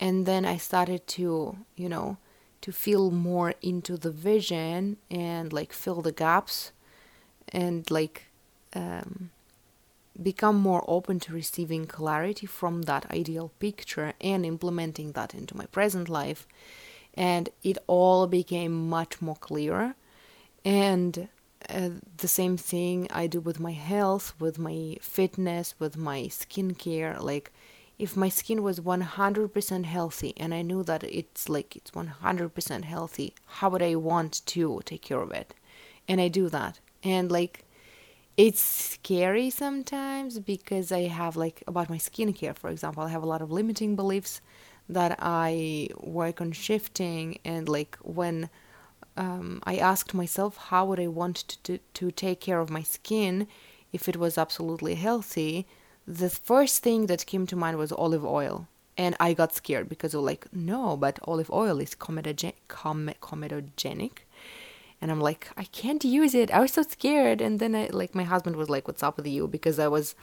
And 0.00 0.26
then 0.26 0.44
i 0.44 0.56
started 0.56 1.06
to 1.18 1.58
you 1.76 1.88
know 1.88 2.16
to 2.60 2.72
feel 2.72 3.10
more 3.10 3.54
into 3.62 3.96
the 3.96 4.10
vision 4.10 4.96
and 5.10 5.52
like 5.52 5.72
fill 5.72 6.00
the 6.02 6.12
gaps 6.12 6.72
and 7.52 7.88
like 7.90 8.24
um, 8.74 9.30
become 10.20 10.56
more 10.56 10.84
open 10.88 11.20
to 11.20 11.32
receiving 11.32 11.86
clarity 11.86 12.46
from 12.46 12.82
that 12.82 13.10
ideal 13.10 13.52
picture 13.58 14.12
and 14.20 14.44
implementing 14.44 15.12
that 15.12 15.34
into 15.34 15.56
my 15.56 15.66
present 15.66 16.08
life. 16.08 16.46
And 17.14 17.48
it 17.62 17.78
all 17.86 18.26
became 18.26 18.88
much 18.88 19.22
more 19.22 19.36
clearer 19.36 19.94
and 20.64 21.28
uh, 21.68 21.90
the 22.18 22.28
same 22.28 22.56
thing 22.56 23.06
i 23.10 23.26
do 23.26 23.40
with 23.40 23.58
my 23.58 23.72
health 23.72 24.34
with 24.38 24.58
my 24.58 24.96
fitness 25.00 25.74
with 25.78 25.96
my 25.96 26.22
skincare 26.22 27.20
like 27.20 27.52
if 27.98 28.16
my 28.16 28.28
skin 28.28 28.62
was 28.62 28.78
100% 28.80 29.84
healthy 29.84 30.32
and 30.36 30.54
I 30.54 30.62
knew 30.62 30.84
that 30.84 31.02
it's 31.02 31.48
like 31.48 31.74
it's 31.74 31.90
100% 31.90 32.84
healthy, 32.84 33.34
how 33.46 33.70
would 33.70 33.82
I 33.82 33.96
want 33.96 34.46
to 34.46 34.80
take 34.84 35.02
care 35.02 35.20
of 35.20 35.32
it? 35.32 35.52
And 36.06 36.20
I 36.20 36.28
do 36.28 36.48
that. 36.48 36.78
And 37.02 37.30
like 37.30 37.64
it's 38.36 38.60
scary 38.60 39.50
sometimes 39.50 40.38
because 40.38 40.92
I 40.92 41.08
have 41.08 41.36
like 41.36 41.64
about 41.66 41.90
my 41.90 41.98
skincare, 41.98 42.56
for 42.56 42.70
example, 42.70 43.02
I 43.02 43.08
have 43.08 43.24
a 43.24 43.26
lot 43.26 43.42
of 43.42 43.50
limiting 43.50 43.96
beliefs 43.96 44.40
that 44.88 45.18
I 45.20 45.88
work 45.98 46.40
on 46.40 46.52
shifting 46.52 47.40
and 47.44 47.68
like 47.68 47.98
when 48.02 48.48
um, 49.18 49.60
I 49.64 49.76
asked 49.76 50.14
myself 50.14 50.56
how 50.56 50.86
would 50.86 51.00
I 51.00 51.08
want 51.08 51.36
to, 51.48 51.58
to, 51.64 51.78
to 51.94 52.10
take 52.10 52.40
care 52.40 52.60
of 52.60 52.70
my 52.70 52.82
skin 52.82 53.46
if 53.92 54.08
it 54.08 54.16
was 54.16 54.38
absolutely 54.38 54.94
healthy, 54.94 55.66
the 56.06 56.30
first 56.30 56.82
thing 56.82 57.06
that 57.06 57.26
came 57.26 57.46
to 57.48 57.56
mind 57.56 57.78
was 57.78 57.92
olive 57.92 58.24
oil. 58.24 58.68
And 58.96 59.16
I 59.20 59.34
got 59.34 59.54
scared 59.54 59.88
because 59.88 60.14
of 60.14 60.22
like, 60.22 60.46
no, 60.52 60.96
but 60.96 61.18
olive 61.24 61.50
oil 61.50 61.80
is 61.80 61.94
comedogenic. 61.94 62.54
And 65.00 65.10
I'm 65.10 65.20
like, 65.20 65.50
I 65.56 65.64
can't 65.64 66.04
use 66.04 66.34
it. 66.34 66.50
I 66.50 66.60
was 66.60 66.72
so 66.72 66.82
scared. 66.82 67.40
And 67.40 67.60
then 67.60 67.74
I 67.74 67.88
like 67.92 68.14
my 68.14 68.24
husband 68.24 68.56
was 68.56 68.68
like, 68.68 68.88
What's 68.88 69.02
up 69.02 69.16
with 69.16 69.28
you? 69.28 69.46
Because 69.46 69.78
I 69.78 69.86
was 69.86 70.16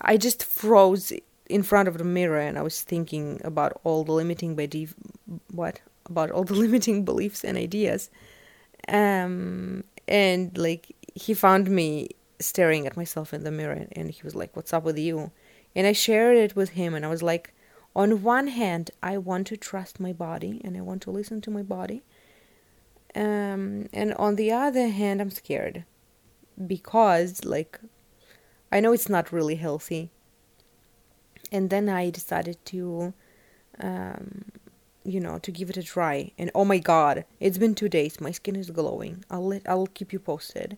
I 0.00 0.16
just 0.16 0.44
froze 0.44 1.12
in 1.48 1.62
front 1.62 1.88
of 1.88 1.98
the 1.98 2.04
mirror 2.04 2.38
and 2.38 2.56
I 2.56 2.62
was 2.62 2.82
thinking 2.82 3.40
about 3.44 3.80
all 3.82 4.04
the 4.04 4.12
limiting 4.12 4.54
by 4.54 4.68
what? 5.50 5.80
About 6.06 6.30
all 6.30 6.44
the 6.44 6.54
limiting 6.64 7.04
beliefs 7.04 7.44
and 7.44 7.56
ideas. 7.56 8.10
Um 8.88 9.84
and 10.06 10.56
like 10.58 10.94
he 11.14 11.34
found 11.34 11.70
me 11.70 12.10
staring 12.38 12.86
at 12.86 12.96
myself 12.96 13.32
in 13.32 13.44
the 13.44 13.50
mirror 13.50 13.86
and 13.92 14.10
he 14.10 14.22
was 14.22 14.34
like 14.34 14.54
what's 14.56 14.72
up 14.72 14.84
with 14.84 14.98
you? 14.98 15.30
And 15.74 15.86
i 15.86 15.92
shared 15.92 16.36
it 16.36 16.54
with 16.54 16.70
him 16.70 16.94
and 16.94 17.04
i 17.04 17.08
was 17.08 17.22
like 17.22 17.54
on 17.96 18.22
one 18.22 18.48
hand 18.48 18.90
i 19.02 19.16
want 19.16 19.46
to 19.48 19.56
trust 19.56 19.98
my 20.00 20.12
body 20.12 20.60
and 20.64 20.76
i 20.76 20.80
want 20.80 21.02
to 21.02 21.10
listen 21.10 21.40
to 21.42 21.50
my 21.50 21.62
body. 21.62 22.02
Um, 23.16 23.88
and 23.92 24.12
on 24.14 24.36
the 24.36 24.50
other 24.52 24.88
hand 24.88 25.20
i'm 25.20 25.30
scared 25.30 25.84
because 26.66 27.44
like 27.44 27.80
i 28.70 28.80
know 28.80 28.92
it's 28.92 29.08
not 29.08 29.32
really 29.32 29.56
healthy. 29.56 30.10
And 31.50 31.70
then 31.70 31.88
i 31.88 32.10
decided 32.10 32.58
to 32.66 33.14
um, 33.80 34.46
you 35.04 35.20
know 35.20 35.38
to 35.38 35.50
give 35.50 35.70
it 35.70 35.76
a 35.76 35.82
try. 35.82 36.32
And 36.38 36.50
oh 36.54 36.64
my 36.64 36.78
god 36.78 37.24
it's 37.40 37.58
been 37.58 37.74
two 37.74 37.88
days. 37.88 38.20
My 38.20 38.32
skin 38.32 38.56
is 38.56 38.70
glowing. 38.70 39.24
I'll 39.30 39.46
let 39.46 39.62
i'll 39.68 39.86
keep 39.86 40.12
you 40.12 40.18
posted. 40.18 40.76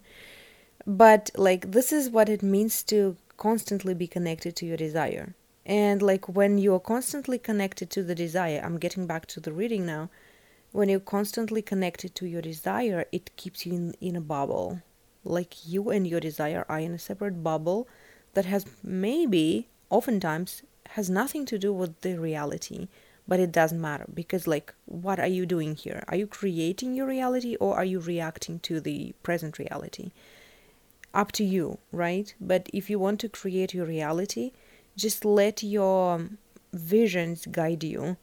But 0.87 1.31
like 1.37 1.73
this 1.73 1.93
is 1.93 2.11
what 2.11 2.29
it 2.29 2.43
means 2.43 2.83
to 2.85 3.17
constantly 3.37 3.95
be 3.95 4.07
connected 4.07 4.57
to 4.57 4.67
your 4.67 4.77
desire. 4.77 5.35
And 5.65 6.01
like 6.03 6.29
when 6.29 6.59
you're 6.59 6.81
constantly 6.81 7.39
connected 7.39 7.91
to 7.91 8.03
the 8.03 8.15
desire 8.15 8.61
i'm 8.65 8.79
getting 8.79 9.07
back 9.07 9.27
to 9.27 9.41
the 9.41 9.53
reading 9.53 9.87
now. 9.87 10.11
When 10.73 10.89
you're 10.89 11.01
constantly 11.01 11.63
connected 11.63 12.15
to 12.17 12.27
your 12.27 12.43
desire 12.43 13.07
it 13.13 13.37
keeps 13.37 13.65
you 13.65 13.73
in, 13.73 13.95
in 14.01 14.17
a 14.17 14.21
bubble. 14.21 14.83
Like 15.25 15.67
you 15.67 15.91
and 15.91 16.07
your 16.07 16.21
desire 16.21 16.65
are 16.69 16.79
in 16.79 16.93
a 16.93 16.99
separate 16.99 17.43
bubble 17.43 17.89
that 18.35 18.45
has 18.45 18.67
maybe 18.83 19.69
oftentimes 19.91 20.63
has 20.91 21.11
nothing 21.11 21.45
to 21.47 21.59
do 21.59 21.73
with 21.73 22.01
the 22.03 22.19
reality 22.19 22.89
but 23.29 23.41
it 23.41 23.53
doesn't 23.53 23.81
matter 23.81 24.07
because 24.13 24.47
like 24.47 24.73
what 24.87 25.19
are 25.19 25.27
you 25.27 25.47
doing 25.47 25.75
here? 25.75 26.05
Are 26.09 26.17
you 26.17 26.27
creating 26.27 26.95
your 26.95 27.07
reality 27.07 27.57
or 27.57 27.75
are 27.77 27.85
you 27.85 28.01
reacting 28.01 28.61
to 28.61 28.81
the 28.81 29.15
present 29.23 29.59
reality? 29.59 30.13
Up 31.13 31.33
to 31.33 31.45
you, 31.45 31.79
right? 31.93 32.35
But 32.41 32.69
if 32.73 32.91
you 32.91 32.99
want 32.99 33.21
to 33.21 33.29
create 33.29 33.75
your 33.75 33.87
reality, 33.87 34.53
just 34.97 35.25
let 35.25 35.63
your 35.63 36.29
visions 36.73 37.47
guide 37.47 37.83
you. 37.85 38.17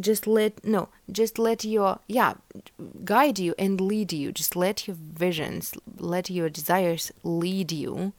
just 0.00 0.26
let 0.26 0.64
no 0.64 0.88
just 1.10 1.38
let 1.38 1.64
your 1.64 2.00
yeah 2.08 2.34
guide 3.04 3.38
you 3.38 3.54
and 3.58 3.80
lead 3.80 4.12
you. 4.12 4.32
Just 4.32 4.56
let 4.56 4.86
your 4.86 4.96
visions 4.98 5.74
let 5.98 6.30
your 6.30 6.48
desires 6.48 7.12
lead 7.22 7.70
you. 7.72 8.12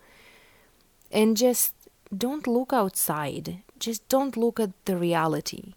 And 1.12 1.38
just 1.38 1.74
don't 2.16 2.48
look 2.48 2.72
outside. 2.74 3.62
Just 3.78 4.08
don't 4.10 4.38
look 4.38 4.60
at 4.60 4.72
the 4.86 4.98
reality 4.98 5.74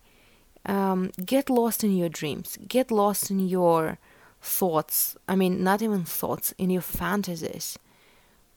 um, 0.68 1.11
get 1.24 1.50
lost 1.50 1.83
in 1.83 1.96
your 1.96 2.09
dreams 2.09 2.59
get 2.68 2.90
lost 2.90 3.31
in 3.31 3.40
your 3.40 3.98
thoughts 4.40 5.16
i 5.26 5.35
mean 5.35 5.64
not 5.64 5.83
even 5.83 6.04
thoughts 6.04 6.54
in 6.59 6.70
your 6.70 6.83
fantasies 6.83 7.78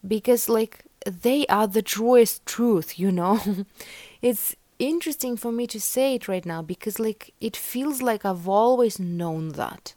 because 0.07 0.47
like 0.47 0.83
they 1.05 1.47
are 1.47 1.67
the 1.67 1.81
truest 1.81 2.45
truth 2.45 2.99
you 2.99 3.11
know 3.11 3.39
it's 4.21 4.55
interesting 4.81 5.37
for 5.37 5.51
me 5.51 5.67
to 5.67 5.79
say 5.79 6.15
it 6.15 6.27
right 6.27 6.45
now 6.45 6.61
because 6.61 6.99
like 6.99 7.33
it 7.39 7.55
feels 7.55 8.01
like 8.01 8.25
I've 8.25 8.47
always 8.47 8.99
known 8.99 9.49
that. 9.49 9.93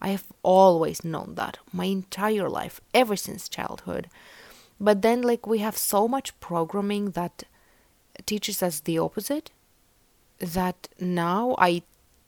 I 0.00 0.08
have 0.08 0.26
always 0.42 1.04
known 1.04 1.34
that 1.36 1.58
my 1.72 1.86
entire 1.86 2.48
life 2.48 2.80
ever 2.92 3.16
since 3.16 3.48
childhood. 3.48 4.08
But 4.80 5.02
then 5.02 5.22
like 5.22 5.46
we 5.46 5.58
have 5.58 5.76
so 5.76 6.08
much 6.08 6.38
programming 6.40 7.12
that 7.12 7.44
teaches 8.26 8.62
us 8.62 8.80
the 8.80 8.98
opposite 8.98 9.50
that 10.44 10.88
now 11.00 11.56
I 11.58 11.82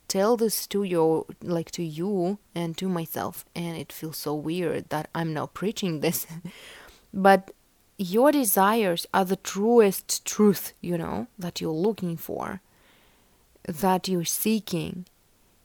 tell 0.09 0.37
this 0.37 0.67
to 0.69 0.83
you 0.83 1.27
like 1.43 1.71
to 1.73 1.83
you 1.83 2.39
and 2.55 2.77
to 2.79 2.89
myself 2.89 3.45
and 3.55 3.77
it 3.77 3.93
feels 3.93 4.17
so 4.17 4.35
weird 4.35 4.89
that 4.91 5.09
I'm 5.15 5.35
now 5.35 5.47
preaching 5.47 6.01
this. 6.01 6.27
but 7.13 7.51
your 7.99 8.31
desires 8.31 9.07
are 9.13 9.25
the 9.25 9.37
truest 9.37 10.25
truth, 10.25 10.75
you 10.81 10.99
know, 10.99 11.27
that 11.39 11.61
you're 11.61 11.71
looking 11.71 12.17
for, 12.17 12.61
that 13.67 14.07
you're 14.07 14.25
seeking, 14.25 15.07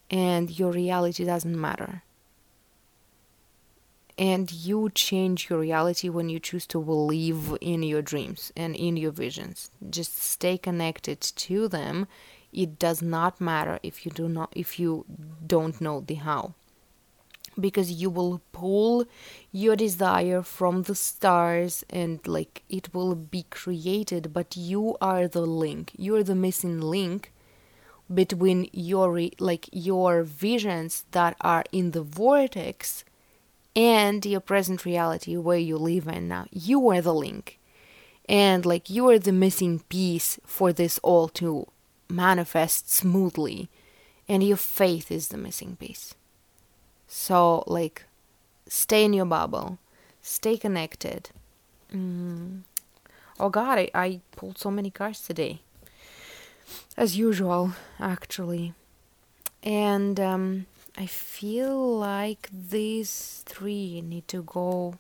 and 0.09 0.57
your 0.57 0.71
reality 0.71 1.25
doesn't 1.25 1.59
matter. 1.59 2.03
And 4.17 4.51
you 4.51 4.91
change 4.93 5.49
your 5.49 5.59
reality 5.59 6.09
when 6.09 6.29
you 6.29 6.39
choose 6.39 6.67
to 6.67 6.81
believe 6.81 7.57
in 7.59 7.81
your 7.81 8.01
dreams 8.01 8.51
and 8.55 8.75
in 8.75 8.95
your 8.97 9.11
visions. 9.11 9.71
Just 9.89 10.21
stay 10.21 10.57
connected 10.57 11.21
to 11.21 11.67
them. 11.67 12.07
It 12.51 12.79
does 12.79 13.01
not 13.01 13.39
matter 13.39 13.79
if 13.83 14.05
you 14.05 14.11
do 14.11 14.27
not 14.27 14.51
if 14.55 14.79
you 14.79 15.05
don't 15.45 15.79
know 15.79 16.01
the 16.01 16.15
how. 16.15 16.53
Because 17.59 17.91
you 17.91 18.09
will 18.09 18.41
pull 18.53 19.05
your 19.51 19.75
desire 19.75 20.41
from 20.41 20.83
the 20.83 20.95
stars 20.95 21.83
and 21.89 22.25
like 22.25 22.63
it 22.69 22.93
will 22.93 23.13
be 23.15 23.43
created 23.49 24.33
but 24.33 24.55
you 24.55 24.95
are 25.01 25.27
the 25.27 25.45
link. 25.45 25.91
You're 25.97 26.23
the 26.23 26.35
missing 26.35 26.79
link 26.79 27.33
between 28.13 28.69
your 28.73 29.29
like 29.39 29.69
your 29.71 30.23
visions 30.23 31.05
that 31.11 31.35
are 31.41 31.63
in 31.71 31.91
the 31.91 32.01
vortex 32.01 33.03
and 33.75 34.25
your 34.25 34.41
present 34.41 34.85
reality 34.85 35.37
where 35.37 35.57
you 35.57 35.77
live 35.77 36.07
in 36.07 36.27
now. 36.27 36.45
You 36.51 36.89
are 36.89 37.01
the 37.01 37.13
link. 37.13 37.59
And 38.27 38.65
like 38.65 38.89
you 38.89 39.09
are 39.09 39.19
the 39.19 39.31
missing 39.31 39.79
piece 39.89 40.39
for 40.45 40.71
this 40.71 40.99
all 40.99 41.27
to 41.29 41.67
manifest 42.12 42.91
smoothly 42.91 43.69
and 44.28 44.43
your 44.43 44.58
faith 44.58 45.12
is 45.12 45.30
the 45.30 45.38
missing 45.38 45.76
piece 45.76 46.13
so, 47.13 47.65
like, 47.67 48.06
stay 48.69 49.04
in 49.04 49.12
your 49.12 49.26
bubble, 49.26 49.80
stay 50.21 50.56
connected. 50.56 51.30
Mm. 51.93 52.62
Oh 53.38 53.50
God, 53.50 53.80
I, 53.80 53.91
I 53.93 54.21
pulled 54.38 54.58
so 54.58 54.71
many 54.71 54.89
cards 54.89 55.19
today, 55.21 55.60
as 56.95 57.17
usual, 57.17 57.74
actually. 58.00 58.74
And 59.62 60.21
um, 60.21 60.67
I 60.97 61.06
feel 61.06 61.97
like 62.00 62.47
these 62.50 63.43
three 63.45 64.00
need 64.00 64.30
to 64.30 64.41
go 64.43 64.95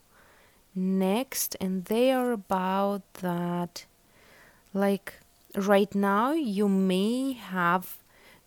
next, 0.75 1.55
and 1.61 1.85
they 1.85 2.11
are 2.11 2.33
about 2.33 3.03
that. 3.21 3.85
Like, 4.73 5.13
right 5.55 5.93
now, 5.93 6.31
you 6.33 6.67
may 6.67 7.33
have 7.33 7.97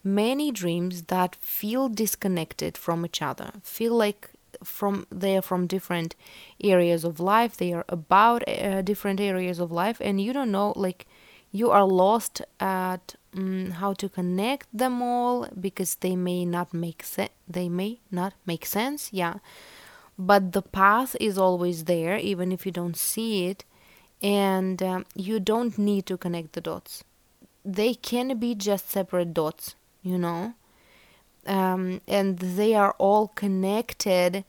many 0.03 0.51
dreams 0.51 1.05
that 1.05 1.35
feel 1.37 1.89
disconnected 1.89 2.77
from 2.77 3.07
each 3.07 3.23
other 3.23 3.51
feel 3.63 3.95
like 3.95 4.29
from 4.63 5.07
they 5.11 5.35
are 5.35 5.43
from 5.43 5.67
different 5.67 6.15
areas 6.63 7.05
of 7.05 7.19
life 7.19 7.57
they 7.57 7.73
are 7.73 7.87
about 7.89 8.47
uh, 8.47 8.83
different 8.83 9.19
areas 9.19 9.59
of 9.59 9.73
life 9.73 9.99
and 10.03 10.21
you 10.21 10.31
don't 10.33 10.53
know 10.53 10.75
like 10.77 11.07
you 11.55 11.71
are 11.71 11.85
lost 11.85 12.43
at 12.59 13.15
um, 13.37 13.71
how 13.71 13.93
to 13.93 14.09
connect 14.09 14.67
them 14.77 15.01
all 15.01 15.49
because 15.59 15.95
they 15.97 16.17
may 16.17 16.45
not 16.45 16.75
make 16.75 17.05
they 17.49 17.69
may 17.69 18.01
not 18.11 18.35
make 18.45 18.67
sense 18.67 19.11
yeah. 19.13 19.35
But 20.17 20.53
the 20.53 20.63
path 20.63 21.17
is 21.21 21.39
always 21.39 21.85
there 21.85 22.17
even 22.19 22.53
if 22.53 22.67
you 22.67 22.73
don't 22.73 22.97
see 22.97 23.47
it 23.47 23.65
and 24.25 24.83
um, 24.83 25.07
you 25.15 25.39
don't 25.39 25.79
need 25.79 26.07
to 26.07 26.17
connect 26.17 26.55
the 26.55 26.61
dots. 26.61 27.05
They 27.65 27.95
can 27.95 28.37
be 28.39 28.57
just 28.57 28.91
separate 28.91 29.33
dots 29.33 29.77
you 30.05 30.19
know? 30.19 30.55
Um, 31.47 32.01
and 32.07 32.39
they 32.39 32.75
are 32.75 32.95
all 32.99 33.29
connected 33.29 34.45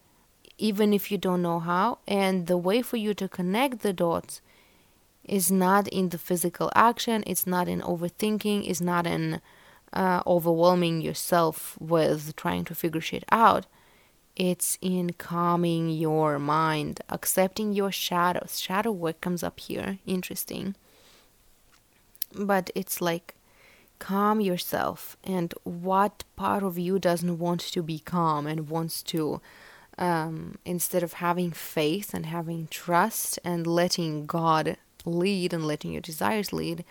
even 0.57 0.93
if 0.93 1.11
you 1.11 1.17
don't 1.17 1.41
know 1.41 1.59
how. 1.59 1.97
And 2.07 2.47
the 2.47 2.57
way 2.57 2.81
for 2.81 2.97
you 2.97 3.13
to 3.15 3.27
connect 3.27 3.79
the 3.79 3.91
dots 3.91 4.41
is 5.23 5.51
not 5.51 5.87
in 5.87 6.09
the 6.09 6.19
physical 6.19 6.71
action 6.75 7.23
it's 7.25 7.47
not 7.47 7.67
in 7.67 7.81
overthinking 7.81 8.69
it's 8.69 8.79
not 8.79 9.07
in 9.07 9.41
uh, 9.91 10.21
overwhelming 10.27 11.01
yourself 11.01 11.75
with 11.79 12.35
trying 12.35 12.63
to 12.63 12.75
figure 12.75 13.01
shit 13.01 13.25
out 13.31 13.65
it's 14.35 14.77
in 14.81 15.13
calming 15.13 15.89
your 15.89 16.39
mind 16.39 17.01
accepting 17.09 17.73
your 17.73 17.91
shadows. 17.91 18.59
Shadow 18.59 18.91
work 18.91 19.21
comes 19.21 19.43
up 19.43 19.59
here 19.59 19.99
interesting. 20.05 20.75
But 22.33 22.69
it's 22.75 22.99
like 22.99 23.35
calm 23.97 24.41
yourself 24.41 25.15
and 25.23 25.53
what 25.63 26.25
part 26.35 26.63
of 26.63 26.77
you 26.77 26.99
doesn't 26.99 27.39
want 27.39 27.61
to 27.61 27.81
be 27.81 27.99
calm 27.99 28.45
and 28.45 28.69
wants 28.69 29.01
to 29.01 29.39
um, 29.97 30.57
instead 30.65 31.01
of 31.01 31.13
having 31.13 31.51
faith 31.51 32.13
and 32.13 32.25
having 32.25 32.67
trust 32.69 33.39
and 33.45 33.65
letting 33.65 34.25
god 34.25 34.75
lead 35.05 35.53
and 35.53 35.65
letting 35.65 35.93
your 35.93 36.01
desires 36.01 36.51
lead 36.51 36.83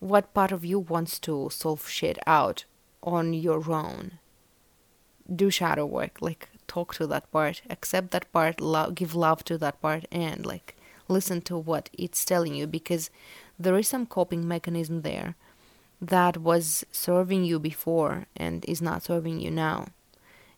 what 0.00 0.32
part 0.32 0.52
of 0.52 0.64
you 0.64 0.78
wants 0.78 1.18
to 1.18 1.48
solve 1.50 1.88
shit 1.88 2.18
out 2.26 2.64
on 3.02 3.32
your 3.32 3.70
own? 3.70 4.18
Do 5.34 5.50
shadow 5.50 5.86
work 5.86 6.18
like 6.20 6.48
talk 6.68 6.94
to 6.94 7.06
that 7.06 7.30
part 7.32 7.62
accept 7.68 8.10
that 8.12 8.30
part 8.32 8.60
love, 8.60 8.94
give 8.94 9.14
love 9.14 9.42
to 9.44 9.58
that 9.58 9.80
part 9.80 10.06
and 10.12 10.46
like 10.46 10.76
listen 11.08 11.40
to 11.40 11.56
what 11.56 11.90
it's 11.92 12.24
telling 12.24 12.54
you 12.54 12.66
because 12.66 13.10
there 13.58 13.76
is 13.76 13.88
some 13.88 14.06
coping 14.06 14.46
mechanism 14.46 15.02
there 15.02 15.34
that 16.00 16.38
was 16.38 16.84
serving 16.92 17.44
you 17.44 17.58
before 17.58 18.26
and 18.36 18.64
is 18.66 18.80
not 18.80 19.02
serving 19.02 19.40
you 19.40 19.50
now. 19.50 19.86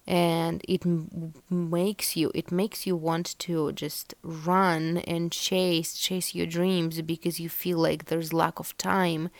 And 0.06 0.60
it 0.68 0.84
m- 0.84 1.34
makes 1.48 2.16
you 2.16 2.32
it 2.34 2.50
makes 2.50 2.86
you 2.86 2.96
want 2.96 3.38
to 3.40 3.72
just 3.72 4.14
run 4.22 4.98
and 4.98 5.30
chase 5.30 5.94
chase 5.94 6.34
your 6.34 6.46
dreams 6.46 7.00
because 7.02 7.38
you 7.38 7.48
feel 7.48 7.78
like 7.78 8.06
there's 8.06 8.32
lack 8.32 8.58
of 8.58 8.76
time 8.76 9.30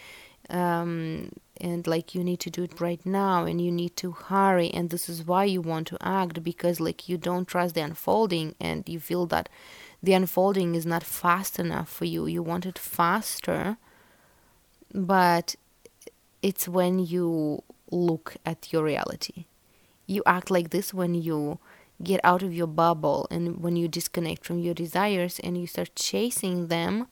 um, 0.48 1.30
and 1.60 1.86
like 1.86 2.14
you 2.14 2.24
need 2.24 2.40
to 2.40 2.50
do 2.50 2.62
it 2.62 2.80
right 2.80 3.04
now 3.04 3.44
and 3.44 3.60
you 3.60 3.70
need 3.70 3.96
to 3.96 4.12
hurry 4.12 4.70
and 4.70 4.90
this 4.90 5.08
is 5.08 5.24
why 5.24 5.44
you 5.44 5.60
want 5.60 5.86
to 5.86 5.96
act 6.00 6.42
because 6.42 6.80
like 6.80 7.08
you 7.08 7.16
don't 7.16 7.48
trust 7.48 7.74
the 7.74 7.80
unfolding 7.80 8.54
and 8.60 8.88
you 8.88 8.98
feel 8.98 9.26
that 9.26 9.48
the 10.02 10.12
unfolding 10.12 10.74
is 10.74 10.86
not 10.86 11.02
fast 11.02 11.58
enough 11.58 11.88
for 11.88 12.04
you 12.04 12.26
you 12.26 12.42
want 12.42 12.66
it 12.66 12.78
faster 12.78 13.76
but 14.92 15.54
it's 16.42 16.68
when 16.68 16.98
you 16.98 17.62
look 17.90 18.36
at 18.44 18.72
your 18.72 18.82
reality. 18.84 19.44
You 20.06 20.22
act 20.26 20.50
like 20.50 20.70
this 20.70 20.92
when 20.94 21.14
you 21.14 21.58
get 22.02 22.20
out 22.24 22.42
of 22.42 22.54
your 22.54 22.66
bubble 22.66 23.26
and 23.30 23.61
when 23.61 23.76
you 23.76 23.86
disconnect 23.86 24.44
from 24.44 24.58
your 24.58 24.74
desires 24.74 25.38
and 25.40 25.56
you 25.58 25.66
start 25.66 25.94
chasing 25.94 26.68
them, 26.68 27.06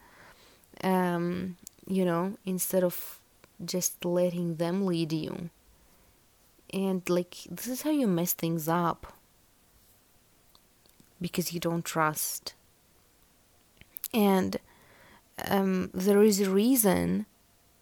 um, 0.83 1.57
you 1.87 2.05
know, 2.05 2.37
instead 2.47 2.83
of 2.83 3.18
just 3.65 4.05
letting 4.05 4.57
them 4.57 4.87
lead 4.87 5.13
you. 5.13 5.51
And 6.73 7.09
like, 7.09 7.37
this 7.51 7.67
is 7.67 7.83
how 7.83 7.91
you 7.91 8.07
mess 8.07 8.33
things 8.33 8.69
up 8.69 9.15
because 11.21 11.53
you 11.53 11.61
don't 11.61 11.85
trust. 11.85 12.55
And 14.13 14.59
um, 15.47 15.91
there 15.95 16.23
is 16.23 16.41
a 16.41 16.51
reason 16.51 17.27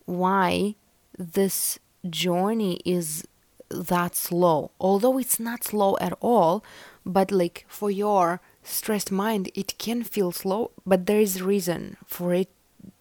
why 0.04 0.74
this 1.18 1.78
journey 2.08 2.80
is 2.84 3.26
that 3.68 4.14
slow 4.14 4.70
although 4.80 5.18
it's 5.18 5.40
not 5.40 5.64
slow 5.64 5.96
at 6.00 6.16
all 6.20 6.64
but 7.04 7.32
like 7.32 7.64
for 7.68 7.90
your 7.90 8.40
stressed 8.62 9.10
mind 9.10 9.50
it 9.54 9.76
can 9.78 10.04
feel 10.04 10.30
slow 10.30 10.70
but 10.86 11.06
there 11.06 11.20
is 11.20 11.38
a 11.40 11.44
reason 11.44 11.96
for 12.06 12.32
it 12.32 12.48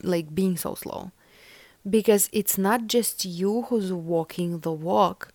like 0.01 0.33
being 0.33 0.57
so 0.57 0.73
slow 0.73 1.11
because 1.87 2.29
it's 2.31 2.57
not 2.57 2.87
just 2.87 3.25
you 3.25 3.63
who's 3.63 3.91
walking 3.93 4.59
the 4.59 4.71
walk. 4.71 5.31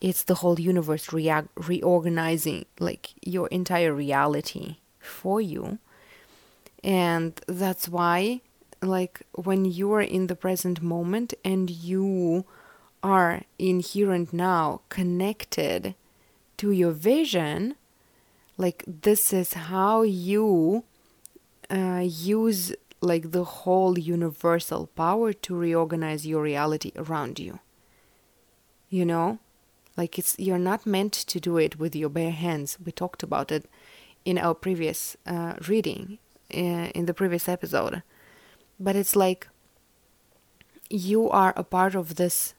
It's 0.00 0.22
the 0.22 0.36
whole 0.36 0.58
universe 0.58 1.12
rea- 1.12 1.48
reorganizing 1.56 2.64
like 2.78 3.10
your 3.22 3.48
entire 3.48 3.92
reality 3.92 4.76
for 4.98 5.40
you. 5.40 5.78
And 6.82 7.38
that's 7.46 7.88
why 7.88 8.40
like 8.82 9.22
when 9.34 9.64
you 9.64 9.92
are 9.92 10.00
in 10.00 10.26
the 10.28 10.36
present 10.36 10.80
moment 10.80 11.34
and 11.44 11.68
you 11.68 12.46
are 13.02 13.42
in 13.58 13.80
here 13.80 14.12
and 14.12 14.32
now 14.32 14.80
connected 14.88 15.94
to 16.56 16.70
your 16.70 16.92
vision 16.92 17.74
like 18.56 18.84
this 18.86 19.32
is 19.32 19.54
how 19.54 20.02
you 20.02 20.84
uh, 21.70 22.02
use 22.04 22.74
like 23.00 23.32
the 23.32 23.44
whole 23.44 23.98
universal 23.98 24.86
power 24.88 25.32
to 25.32 25.54
reorganize 25.54 26.26
your 26.26 26.42
reality 26.42 26.92
around 26.96 27.38
you. 27.38 27.60
You 28.88 29.04
know? 29.04 29.38
Like 29.96 30.18
it's 30.18 30.38
you're 30.38 30.58
not 30.58 30.86
meant 30.86 31.12
to 31.12 31.40
do 31.40 31.56
it 31.58 31.78
with 31.78 31.94
your 31.96 32.08
bare 32.08 32.30
hands. 32.30 32.78
We 32.84 32.92
talked 32.92 33.22
about 33.22 33.50
it 33.50 33.68
in 34.24 34.38
our 34.38 34.54
previous 34.54 35.16
uh, 35.26 35.54
reading 35.68 36.18
uh, 36.54 36.88
in 36.94 37.06
the 37.06 37.14
previous 37.14 37.48
episode. 37.48 38.02
But 38.78 38.96
it's 38.96 39.16
like 39.16 39.48
you 40.88 41.28
are 41.30 41.52
a 41.56 41.64
part 41.64 41.94
of 41.94 42.16
this 42.16 42.54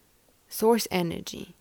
source 0.47 0.87
energy 0.91 1.55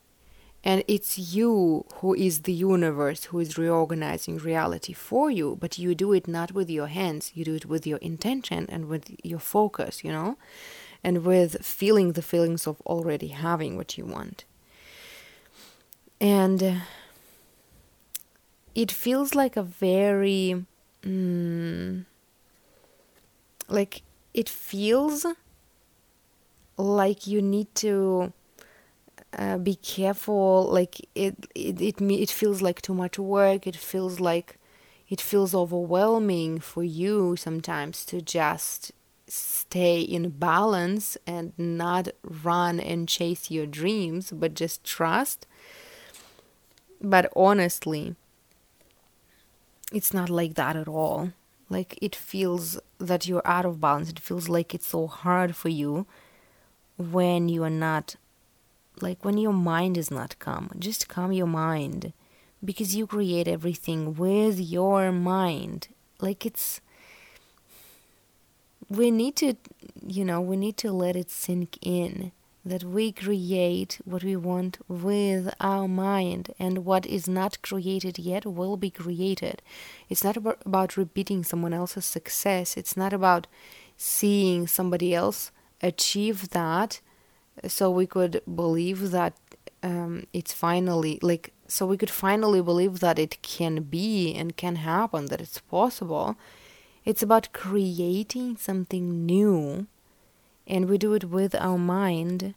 and 0.63 0.85
it's 0.87 1.19
you 1.19 1.87
who 1.97 2.15
is 2.15 2.43
the 2.43 2.53
universe 2.53 3.25
who 3.25 3.39
is 3.39 3.57
reorganizing 3.57 4.37
reality 4.39 4.93
for 4.93 5.31
you 5.31 5.57
but 5.59 5.79
you 5.79 5.95
do 5.95 6.13
it 6.13 6.29
not 6.29 6.53
with 6.53 6.69
your 6.69 6.89
hands. 6.89 7.33
You 7.35 7.45
do 7.45 7.55
it 7.55 7.67
with 7.67 7.87
your 7.87 7.99
intention 7.99 8.67
and 8.69 8.89
with 8.89 9.17
your 9.25 9.39
focus 9.39 10.05
you 10.05 10.13
know 10.13 10.37
and 11.03 11.25
with 11.25 11.65
feeling 11.65 12.13
the 12.13 12.23
feelings 12.23 12.67
of 12.67 12.81
already 12.83 13.29
having 13.29 13.77
what 13.77 13.97
you 13.97 14.05
want. 14.05 14.45
And 16.21 16.63
uh, 16.63 16.75
it 18.75 18.93
feels 18.93 19.35
like 19.35 19.57
a 19.57 19.63
very 19.63 20.67
mm, 21.03 22.05
like 23.69 24.03
it 24.35 24.49
feels 24.49 25.27
like 26.77 27.27
you 27.27 27.41
need 27.41 27.75
to 27.77 28.33
uh, 29.37 29.59
be 29.59 29.77
careful 29.77 30.69
like 30.71 31.01
it, 31.15 31.37
it 31.55 31.81
it 31.81 32.01
it 32.01 32.31
feels 32.31 32.63
like 32.63 32.83
too 32.83 32.95
much 32.95 33.19
work. 33.19 33.67
It 33.67 33.77
feels 33.77 34.21
like 34.21 34.59
it 35.09 35.21
feels 35.21 35.55
overwhelming 35.55 36.61
for 36.61 36.83
you 36.83 37.37
sometimes 37.37 38.05
to 38.07 38.21
just 38.21 38.93
stay 39.29 40.01
in 40.01 40.31
balance 40.31 41.17
and 41.27 41.53
not 41.57 42.09
run 42.25 42.81
and 42.81 43.09
chase 43.09 43.51
your 43.51 43.67
dreams 43.67 44.33
but 44.33 44.55
just 44.55 44.83
trust. 44.85 45.47
But 47.01 47.33
honestly 47.37 48.17
it's 49.93 50.15
not 50.15 50.31
like 50.31 50.55
that 50.55 50.77
at 50.77 50.89
all. 50.89 51.33
Like 51.69 51.99
it 52.03 52.15
feels 52.17 52.79
that 52.99 53.27
you're 53.27 53.47
out 53.47 53.65
of 53.65 53.81
balance. 53.81 54.11
It 54.11 54.19
feels 54.21 54.49
like 54.49 54.75
it's 54.75 54.87
so 54.89 55.07
hard 55.07 55.55
for 55.57 55.69
you 55.69 56.07
when 56.99 57.49
you 57.49 57.65
are 57.65 57.71
not 57.71 58.17
like 59.03 59.25
when 59.25 59.39
your 59.39 59.53
mind 59.53 59.97
is 59.97 60.11
not 60.11 60.39
calm 60.39 60.71
just 60.79 61.09
calm 61.09 61.33
your 61.33 61.47
mind. 61.47 62.13
Because 62.63 62.95
you 62.95 63.07
create 63.07 63.49
everything 63.49 64.15
with 64.15 64.61
your 64.61 65.13
mind. 65.13 65.89
Like 66.21 66.45
it's 66.45 66.81
we 68.91 69.11
need 69.11 69.37
to 69.37 69.55
you 70.07 70.25
know 70.25 70.41
we 70.41 70.57
need 70.57 70.77
to 70.79 70.93
let 70.93 71.17
it 71.17 71.31
sink 71.31 71.79
in 71.81 72.33
that 72.65 72.85
we 72.85 73.11
create 73.11 73.99
what 74.05 74.23
we 74.23 74.37
want 74.37 74.79
with 74.89 75.53
our 75.61 75.89
mind, 75.89 76.53
and 76.59 76.85
what 76.85 77.07
is 77.07 77.27
not 77.27 77.63
created 77.63 78.19
yet 78.19 78.45
will 78.45 78.77
be 78.77 78.91
created. 78.91 79.63
It's 80.09 80.23
not 80.23 80.37
about, 80.37 80.61
about 80.67 80.97
repeating 80.97 81.43
someone 81.43 81.73
else's 81.73 82.05
success, 82.05 82.77
it's 82.77 82.97
not 82.97 83.13
about 83.13 83.47
seeing 83.97 84.67
somebody 84.67 85.15
else 85.15 85.51
achieve 85.83 86.51
that 86.51 87.01
so 87.67 87.91
we 87.91 88.07
could 88.07 88.43
believe 88.55 89.11
that 89.11 89.35
um, 89.83 90.27
it's 90.33 90.53
finally 90.53 91.19
like 91.23 91.53
so 91.67 91.87
we 91.87 91.97
could 91.97 92.11
finally 92.11 92.61
believe 92.61 93.01
that 93.01 93.19
it 93.19 93.41
can 93.43 93.83
be 93.83 94.35
and 94.35 94.57
can 94.57 94.77
happen 94.77 95.27
that 95.27 95.41
it's 95.41 95.61
possible 95.61 96.37
it's 97.05 97.23
about 97.23 97.53
creating 97.53 98.57
something 98.57 99.25
new 99.25 99.87
and 100.71 100.89
we 100.89 100.99
do 100.99 101.15
it 101.15 101.25
with 101.25 101.55
our 101.57 101.77
mind. 101.77 102.55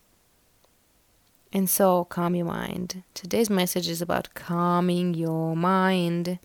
And 1.51 1.69
so, 1.69 2.05
calm 2.05 2.35
your 2.35 2.45
mind. 2.45 3.03
Today's 3.13 3.49
message 3.49 3.87
is 3.87 4.01
about 4.01 4.33
calming 4.35 5.15
your 5.15 5.55
mind 5.55 6.39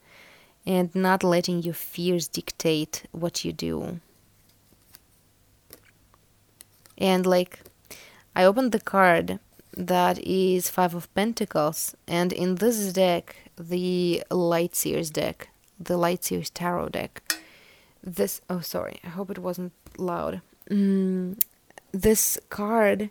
and 0.67 0.95
not 0.95 1.23
letting 1.23 1.63
your 1.63 1.75
fears 1.75 2.27
dictate 2.27 3.05
what 3.13 3.45
you 3.45 3.53
do. 3.53 4.01
And, 6.97 7.27
like, 7.27 7.61
I 8.39 8.45
opened 8.45 8.71
the 8.71 8.79
card 8.79 9.41
that 9.77 10.17
is 10.21 10.71
Five 10.71 10.95
of 10.95 11.13
Pentacles, 11.13 11.97
and 12.07 12.33
in 12.33 12.55
this 12.55 12.93
deck, 12.93 13.35
the 13.59 14.23
Light 14.31 14.77
Seers 14.77 15.11
deck, 15.11 15.49
the 15.81 15.97
Light 15.97 16.23
Seers 16.23 16.49
Tarot 16.49 16.91
deck, 16.91 17.35
this, 18.01 18.41
oh, 18.49 18.61
sorry, 18.61 19.01
I 19.03 19.09
hope 19.09 19.33
it 19.33 19.41
wasn't 19.41 19.73
loud. 19.99 20.41
Mm, 20.71 21.41
this 21.91 22.39
card 22.49 23.11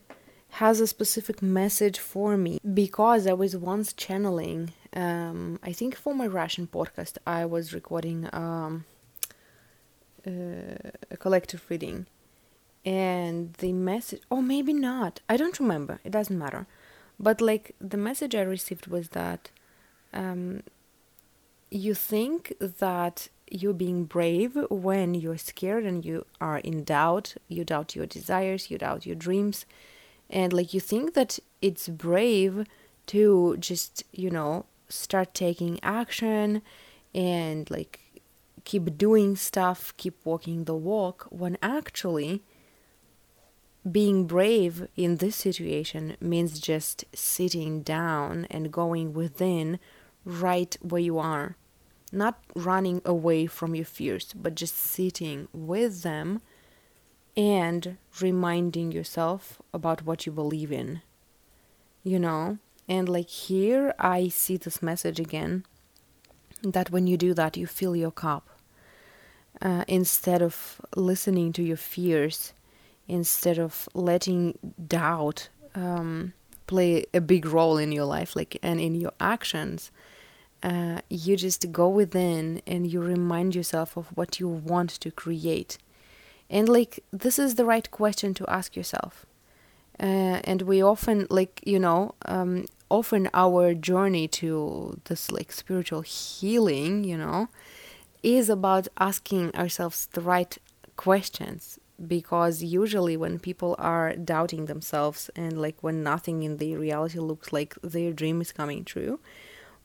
has 0.61 0.79
a 0.79 0.87
specific 0.87 1.41
message 1.41 1.99
for 1.99 2.37
me 2.37 2.61
because 2.73 3.27
I 3.27 3.33
was 3.33 3.53
once 3.53 3.91
channeling. 3.91 4.71
Um, 4.93 5.59
I 5.61 5.73
think 5.73 5.97
for 5.97 6.15
my 6.15 6.27
Russian 6.27 6.67
podcast, 6.67 7.17
I 7.27 7.43
was 7.43 7.73
recording 7.73 8.29
um, 8.31 8.85
uh, 10.25 10.91
a 11.11 11.17
collective 11.19 11.65
reading, 11.67 12.05
and 12.87 13.53
the 13.55 13.73
message, 13.73 14.21
oh, 14.31 14.41
maybe 14.41 14.71
not, 14.71 15.19
I 15.27 15.35
don't 15.35 15.59
remember, 15.59 15.99
it 16.05 16.11
doesn't 16.11 16.39
matter. 16.39 16.67
But 17.19 17.41
like 17.41 17.75
the 17.81 17.97
message 17.97 18.33
I 18.33 18.43
received 18.43 18.87
was 18.87 19.09
that 19.09 19.51
um, 20.13 20.63
you 21.69 21.93
think 21.93 22.53
that 22.61 23.27
you're 23.51 23.73
being 23.73 24.05
brave 24.05 24.57
when 24.69 25.13
you're 25.15 25.37
scared 25.37 25.83
and 25.83 26.05
you 26.05 26.25
are 26.39 26.59
in 26.59 26.85
doubt. 26.85 27.35
You 27.49 27.65
doubt 27.65 27.93
your 27.93 28.05
desires, 28.05 28.71
you 28.71 28.77
doubt 28.77 29.05
your 29.05 29.17
dreams. 29.17 29.65
And 30.29 30.53
like 30.53 30.73
you 30.73 30.79
think 30.79 31.13
that 31.13 31.39
it's 31.61 31.89
brave 31.89 32.65
to 33.07 33.57
just, 33.59 34.05
you 34.13 34.29
know, 34.29 34.65
start 34.87 35.33
taking 35.33 35.77
action 35.83 36.61
and 37.13 37.69
like 37.69 38.21
keep 38.63 38.97
doing 38.97 39.35
stuff, 39.35 39.93
keep 39.97 40.15
walking 40.23 40.63
the 40.63 40.75
walk, 40.75 41.27
when 41.31 41.57
actually 41.61 42.43
being 43.91 44.25
brave 44.25 44.87
in 44.95 45.17
this 45.17 45.35
situation 45.35 46.17
means 46.19 46.59
just 46.59 47.05
sitting 47.13 47.81
down 47.81 48.45
and 48.49 48.71
going 48.71 49.13
within 49.13 49.79
right 50.25 50.77
where 50.81 51.01
you 51.01 51.17
are 51.19 51.55
not 52.11 52.39
running 52.55 53.01
away 53.05 53.45
from 53.45 53.75
your 53.75 53.85
fears, 53.85 54.33
but 54.33 54.55
just 54.55 54.75
sitting 54.75 55.47
with 55.53 56.03
them 56.03 56.41
and 57.35 57.97
reminding 58.19 58.91
yourself 58.91 59.61
about 59.73 60.03
what 60.03 60.25
you 60.25 60.31
believe 60.31 60.71
in. 60.71 61.01
You 62.03 62.19
know? 62.19 62.57
And 62.87 63.09
like 63.09 63.29
here, 63.29 63.93
I 63.99 64.29
see 64.29 64.57
this 64.57 64.81
message 64.81 65.19
again 65.19 65.65
that 66.63 66.89
when 66.89 67.05
you 67.05 67.17
do 67.17 67.33
that, 67.33 67.57
you 67.57 67.67
fill 67.67 67.95
your 67.95 68.11
cup. 68.11 68.49
Uh, 69.61 69.83
instead 69.87 70.41
of 70.41 70.79
listening 70.95 71.51
to 71.51 71.63
your 71.63 71.77
fears, 71.77 72.53
instead 73.07 73.57
of 73.57 73.87
letting 73.93 74.57
doubt 74.87 75.49
um, 75.75 76.33
play 76.65 77.05
a 77.13 77.21
big 77.21 77.45
role 77.45 77.77
in 77.77 77.91
your 77.91 78.05
life, 78.05 78.35
like 78.35 78.57
and 78.61 78.79
in 78.79 78.95
your 78.95 79.13
actions, 79.19 79.91
uh, 80.63 80.99
you 81.09 81.37
just 81.37 81.71
go 81.71 81.87
within 81.87 82.61
and 82.67 82.91
you 82.91 83.01
remind 83.01 83.55
yourself 83.55 83.95
of 83.95 84.07
what 84.17 84.39
you 84.39 84.47
want 84.47 84.89
to 84.89 85.11
create. 85.11 85.77
And 86.49 86.67
like, 86.67 87.03
this 87.11 87.37
is 87.37 87.55
the 87.55 87.65
right 87.65 87.89
question 87.91 88.33
to 88.35 88.49
ask 88.49 88.75
yourself. 88.75 89.25
Uh, 89.99 90.41
and 90.43 90.61
we 90.63 90.81
often, 90.81 91.27
like, 91.29 91.61
you 91.65 91.79
know, 91.79 92.15
um, 92.25 92.65
often 92.89 93.29
our 93.33 93.73
journey 93.73 94.27
to 94.27 94.99
this 95.05 95.31
like 95.31 95.51
spiritual 95.51 96.01
healing, 96.01 97.03
you 97.03 97.17
know, 97.17 97.49
is 98.23 98.49
about 98.49 98.87
asking 98.99 99.53
ourselves 99.55 100.07
the 100.13 100.21
right 100.21 100.57
questions 100.95 101.79
because 102.05 102.61
usually 102.61 103.17
when 103.17 103.39
people 103.39 103.75
are 103.79 104.15
doubting 104.15 104.65
themselves 104.65 105.29
and 105.35 105.59
like 105.59 105.81
when 105.81 106.03
nothing 106.03 106.43
in 106.43 106.57
the 106.57 106.75
reality 106.75 107.19
looks 107.19 107.51
like 107.51 107.75
their 107.81 108.13
dream 108.13 108.39
is 108.41 108.51
coming 108.51 108.85
true 108.85 109.19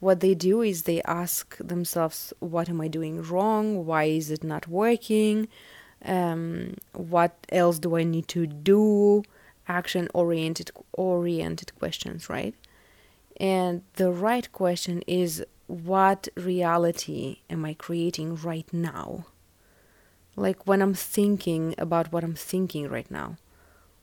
what 0.03 0.19
they 0.19 0.35
do 0.35 0.63
is 0.63 0.83
they 0.83 1.01
ask 1.03 1.57
themselves, 1.59 2.33
What 2.41 2.69
am 2.69 2.81
I 2.81 2.89
doing 2.89 3.23
wrong? 3.23 3.87
Why 3.87 4.05
is 4.07 4.33
it 4.33 4.43
not 4.43 4.67
working? 4.67 5.47
Um, 6.05 6.75
what 6.93 7.47
else 7.51 7.79
do 7.79 7.97
I 7.97 8.03
need 8.03 8.27
to 8.29 8.49
do? 8.49 9.23
Action 9.69 10.09
oriented 10.13 10.73
oriented 10.93 11.79
questions, 11.79 12.29
right? 12.29 12.53
And 13.37 13.83
the 13.95 14.11
right 14.11 14.51
question 14.51 15.05
is 15.07 15.45
what 15.69 16.27
reality 16.35 17.37
am 17.49 17.65
I 17.65 17.75
creating 17.75 18.35
right 18.35 18.67
now? 18.73 19.27
Like 20.37 20.67
when 20.67 20.81
I'm 20.81 20.95
thinking 20.95 21.75
about 21.79 22.13
what 22.13 22.25
I'm 22.25 22.35
thinking 22.35 22.89
right 22.89 23.11
now, 23.11 23.37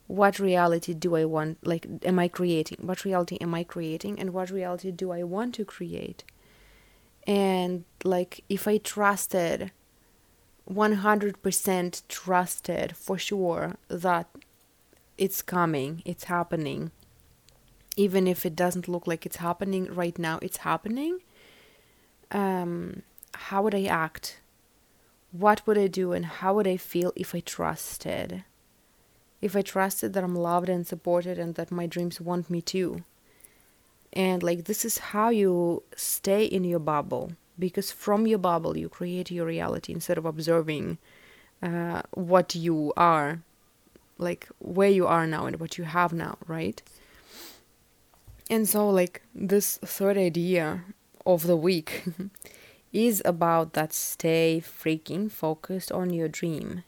what 0.08 0.40
reality 0.40 0.94
do 0.94 1.16
I 1.16 1.26
want? 1.26 1.66
Like, 1.66 1.86
am 2.04 2.18
I 2.18 2.28
creating? 2.28 2.80
What 2.82 3.06
reality 3.06 3.38
am 3.42 3.54
I 3.54 3.64
creating? 3.64 4.20
And 4.20 4.34
what 4.34 4.50
reality 4.50 4.92
do 4.92 5.12
I 5.12 5.24
want 5.24 5.54
to 5.56 5.66
create? 5.66 6.24
And 7.28 7.86
like, 8.04 8.44
if 8.50 8.68
I 8.68 8.78
trusted 8.78 9.72
100% 10.68 12.02
trusted 12.08 12.96
for 12.96 13.18
sure 13.18 13.78
that 13.88 14.28
it's 15.18 15.42
coming, 15.42 16.02
it's 16.06 16.26
happening. 16.26 16.92
Even 17.96 18.28
if 18.28 18.46
it 18.46 18.56
doesn't 18.56 18.88
look 18.88 19.06
like 19.06 19.26
it's 19.26 19.38
happening 19.38 19.94
right 19.94 20.18
now, 20.18 20.40
it's 20.42 20.58
happening. 20.58 21.20
Um, 22.32 23.04
how 23.34 23.64
would 23.64 23.76
I 23.76 23.84
act? 23.84 24.40
What 25.32 25.66
would 25.66 25.78
I 25.78 25.88
do 25.88 26.12
and 26.12 26.26
how 26.26 26.56
would 26.56 26.68
I 26.68 26.78
feel 26.78 27.14
if 27.16 27.36
I 27.36 27.40
trusted? 27.40 28.44
If 29.42 29.56
I 29.56 29.62
trusted 29.62 30.14
that 30.14 30.24
I'm 30.24 30.36
loved 30.36 30.70
and 30.70 30.86
supported 30.86 31.38
and 31.38 31.56
that 31.56 31.72
my 31.72 31.86
dreams 31.86 32.20
want 32.20 32.50
me 32.50 32.62
to. 32.64 33.04
And 34.12 34.42
like, 34.42 34.66
this 34.66 34.84
is 34.84 34.98
how 34.98 35.30
you 35.30 35.84
stay 35.96 36.44
in 36.44 36.64
your 36.64 36.80
bubble 36.80 37.34
because 37.60 37.92
from 37.92 38.26
your 38.26 38.40
bubble 38.40 38.78
you 38.78 38.90
create 38.90 39.30
your 39.30 39.46
reality 39.46 39.92
instead 39.92 40.18
of 40.18 40.26
observing 40.26 40.98
uh, 41.62 42.02
what 42.14 42.56
you 42.56 42.94
are 42.96 43.42
like 44.18 44.48
where 44.60 44.90
you 44.90 45.06
are 45.06 45.28
now 45.28 45.46
and 45.46 45.60
what 45.60 45.78
you 45.78 45.84
have 45.84 46.14
now 46.14 46.38
right 46.48 46.82
and 48.50 48.68
so 48.68 48.90
like 48.90 49.22
this 49.36 49.78
third 49.78 50.18
idea 50.18 50.82
of 51.26 51.46
the 51.46 51.58
week 51.58 52.04
is 52.92 53.22
about 53.26 53.74
that 53.74 53.94
stay 53.94 54.62
freaking 54.66 55.32
focused 55.32 55.92
on 55.92 56.12
your 56.12 56.28
dream 56.28 56.84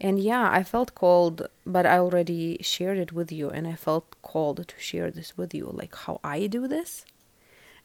and 0.00 0.18
yeah 0.18 0.50
i 0.50 0.62
felt 0.62 0.94
called 0.94 1.48
but 1.64 1.86
i 1.86 1.98
already 1.98 2.58
shared 2.60 2.98
it 2.98 3.12
with 3.12 3.30
you 3.30 3.48
and 3.48 3.66
i 3.66 3.74
felt 3.74 4.14
called 4.22 4.66
to 4.68 4.74
share 4.78 5.10
this 5.10 5.36
with 5.36 5.54
you 5.54 5.70
like 5.72 5.94
how 5.94 6.20
i 6.24 6.46
do 6.46 6.66
this 6.68 7.04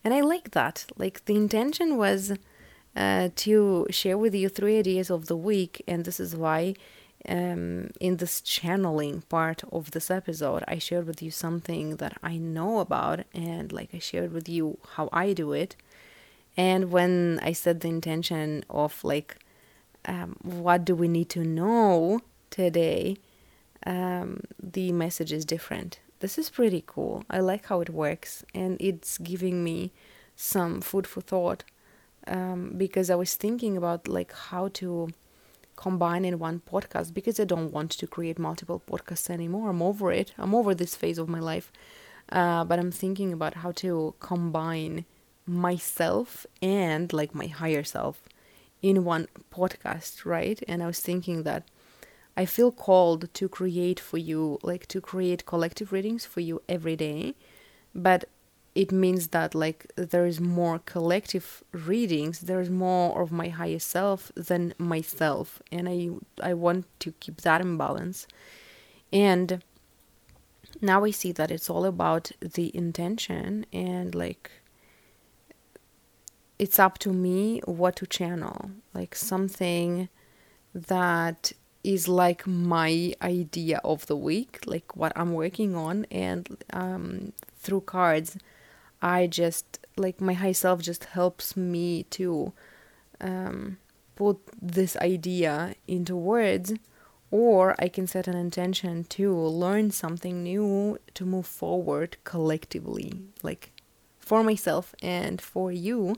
and 0.03 0.13
I 0.13 0.21
like 0.21 0.51
that. 0.51 0.85
Like 0.97 1.25
the 1.25 1.35
intention 1.35 1.97
was 1.97 2.33
uh, 2.95 3.29
to 3.35 3.87
share 3.89 4.17
with 4.17 4.33
you 4.33 4.49
three 4.49 4.79
ideas 4.79 5.09
of 5.09 5.27
the 5.27 5.37
week, 5.37 5.83
and 5.87 6.05
this 6.05 6.19
is 6.19 6.35
why 6.35 6.75
um, 7.29 7.91
in 7.99 8.17
this 8.17 8.41
channeling 8.41 9.21
part 9.29 9.63
of 9.71 9.91
this 9.91 10.09
episode, 10.09 10.63
I 10.67 10.79
shared 10.79 11.05
with 11.05 11.21
you 11.21 11.31
something 11.31 11.97
that 11.97 12.17
I 12.23 12.37
know 12.37 12.79
about, 12.79 13.21
and 13.33 13.71
like 13.71 13.89
I 13.93 13.99
shared 13.99 14.33
with 14.33 14.49
you 14.49 14.79
how 14.95 15.09
I 15.13 15.33
do 15.33 15.53
it. 15.53 15.75
And 16.57 16.91
when 16.91 17.39
I 17.41 17.53
said 17.53 17.79
the 17.79 17.87
intention 17.87 18.65
of 18.69 19.03
like, 19.03 19.37
um, 20.05 20.35
what 20.41 20.85
do 20.85 20.95
we 20.95 21.07
need 21.07 21.29
to 21.29 21.43
know 21.43 22.19
today, 22.49 23.17
um, 23.85 24.41
the 24.61 24.91
message 24.91 25.31
is 25.31 25.45
different 25.45 25.99
this 26.21 26.37
is 26.37 26.49
pretty 26.49 26.83
cool. 26.85 27.25
I 27.29 27.39
like 27.39 27.65
how 27.65 27.81
it 27.81 27.89
works, 27.89 28.45
and 28.55 28.77
it's 28.79 29.17
giving 29.17 29.63
me 29.63 29.91
some 30.35 30.79
food 30.79 31.05
for 31.05 31.19
thought 31.19 31.63
um, 32.27 32.73
because 32.77 33.09
I 33.09 33.15
was 33.15 33.35
thinking 33.35 33.75
about 33.75 34.07
like 34.07 34.31
how 34.31 34.69
to 34.75 35.09
combine 35.75 36.23
in 36.23 36.39
one 36.39 36.61
podcast 36.71 37.13
because 37.13 37.39
I 37.39 37.43
don't 37.43 37.71
want 37.71 37.91
to 37.91 38.07
create 38.07 38.39
multiple 38.39 38.81
podcasts 38.87 39.29
anymore. 39.29 39.69
I'm 39.69 39.81
over 39.81 40.11
it. 40.11 40.33
I'm 40.37 40.55
over 40.55 40.73
this 40.73 40.95
phase 40.95 41.17
of 41.17 41.27
my 41.27 41.39
life. 41.39 41.71
Uh, 42.31 42.63
but 42.63 42.79
I'm 42.79 42.91
thinking 42.91 43.33
about 43.33 43.55
how 43.55 43.71
to 43.83 44.13
combine 44.19 45.05
myself 45.51 46.45
and 46.61 47.11
like 47.11 47.35
my 47.35 47.47
higher 47.47 47.83
self 47.83 48.23
in 48.81 49.03
one 49.03 49.27
podcast, 49.53 50.25
right? 50.25 50.61
And 50.67 50.81
I 50.81 50.87
was 50.87 50.99
thinking 50.99 51.43
that 51.43 51.63
I 52.35 52.45
feel 52.45 52.71
called 52.71 53.33
to 53.33 53.49
create 53.49 53.99
for 53.99 54.17
you, 54.17 54.57
like 54.63 54.87
to 54.87 55.01
create 55.01 55.45
collective 55.45 55.91
readings 55.91 56.25
for 56.25 56.39
you 56.39 56.61
every 56.69 56.95
day, 56.95 57.35
but 57.93 58.25
it 58.73 58.91
means 58.91 59.27
that 59.27 59.53
like 59.53 59.85
there 59.95 60.25
is 60.25 60.39
more 60.39 60.79
collective 60.79 61.61
readings 61.73 62.39
there's 62.39 62.69
more 62.69 63.21
of 63.21 63.31
my 63.31 63.49
higher 63.49 63.79
self 63.79 64.31
than 64.35 64.73
myself 64.77 65.61
and 65.71 65.89
i 65.89 66.09
i 66.41 66.53
want 66.53 66.85
to 66.99 67.11
keep 67.19 67.41
that 67.41 67.59
in 67.59 67.75
balance 67.77 68.27
and 69.11 69.61
now 70.79 71.03
i 71.03 71.11
see 71.11 71.33
that 71.33 71.51
it's 71.51 71.69
all 71.69 71.83
about 71.83 72.31
the 72.39 72.73
intention 72.75 73.65
and 73.73 74.15
like 74.15 74.49
it's 76.61 76.77
up 76.77 76.99
to 76.99 77.11
me 77.11 77.59
what 77.65 77.95
to 77.95 78.05
channel 78.05 78.69
like 78.93 79.15
something 79.15 80.07
that 80.75 81.51
is 81.83 82.07
like 82.07 82.45
my 82.45 83.13
idea 83.21 83.79
of 83.83 84.05
the 84.05 84.15
week, 84.15 84.59
like 84.65 84.95
what 84.95 85.11
I'm 85.15 85.33
working 85.33 85.75
on, 85.75 86.05
and 86.11 86.63
um, 86.71 87.33
through 87.57 87.81
cards, 87.81 88.37
I 89.01 89.25
just 89.25 89.79
like 89.97 90.21
my 90.21 90.33
high 90.33 90.51
self 90.51 90.81
just 90.81 91.05
helps 91.05 91.57
me 91.57 92.03
to 92.03 92.53
um, 93.19 93.77
put 94.15 94.37
this 94.61 94.95
idea 94.97 95.73
into 95.87 96.15
words, 96.15 96.73
or 97.31 97.75
I 97.79 97.87
can 97.87 98.05
set 98.05 98.27
an 98.27 98.37
intention 98.37 99.05
to 99.05 99.35
learn 99.35 99.89
something 99.89 100.43
new 100.43 100.99
to 101.15 101.25
move 101.25 101.47
forward 101.47 102.17
collectively, 102.23 103.23
like 103.41 103.71
for 104.21 104.43
myself 104.43 104.95
and 105.01 105.41
for 105.41 105.71
you 105.71 106.15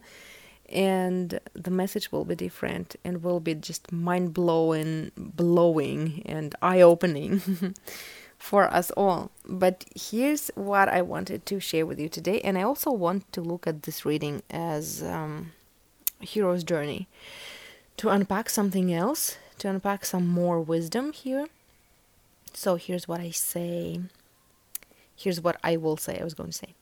and 0.69 1.39
the 1.53 1.71
message 1.71 2.11
will 2.11 2.25
be 2.25 2.35
different 2.35 2.95
and 3.03 3.23
will 3.23 3.39
be 3.39 3.53
just 3.55 3.91
mind 3.91 4.33
blowing 4.33 5.11
blowing 5.15 6.21
and 6.25 6.55
eye 6.61 6.81
opening 6.81 7.39
for 8.37 8.65
us 8.73 8.91
all. 8.91 9.31
But 9.47 9.85
here's 9.95 10.49
what 10.55 10.89
i 10.89 11.01
wanted 11.01 11.45
to 11.47 11.59
share 11.59 11.85
with 11.85 11.99
you 11.99 12.09
today 12.09 12.41
and 12.41 12.57
i 12.57 12.63
also 12.63 12.91
want 12.91 13.31
to 13.33 13.41
look 13.41 13.67
at 13.67 13.83
this 13.83 14.05
reading 14.05 14.43
as 14.49 15.01
um, 15.03 15.51
hero's 16.19 16.63
journey. 16.63 17.07
To 17.97 18.09
unpack 18.09 18.49
something 18.49 18.91
else 18.93 19.37
to 19.59 19.69
unpack 19.69 20.03
some 20.03 20.27
more 20.27 20.59
wisdom 20.59 21.13
here. 21.13 21.45
So 22.53 22.75
here's 22.75 23.07
what 23.07 23.21
i 23.21 23.29
say. 23.29 24.01
Here's 25.15 25.39
what 25.41 25.57
i 25.63 25.77
will 25.77 25.97
say 25.97 26.19
i 26.19 26.23
was 26.23 26.33
going 26.33 26.49
to 26.49 26.57
say 26.57 26.73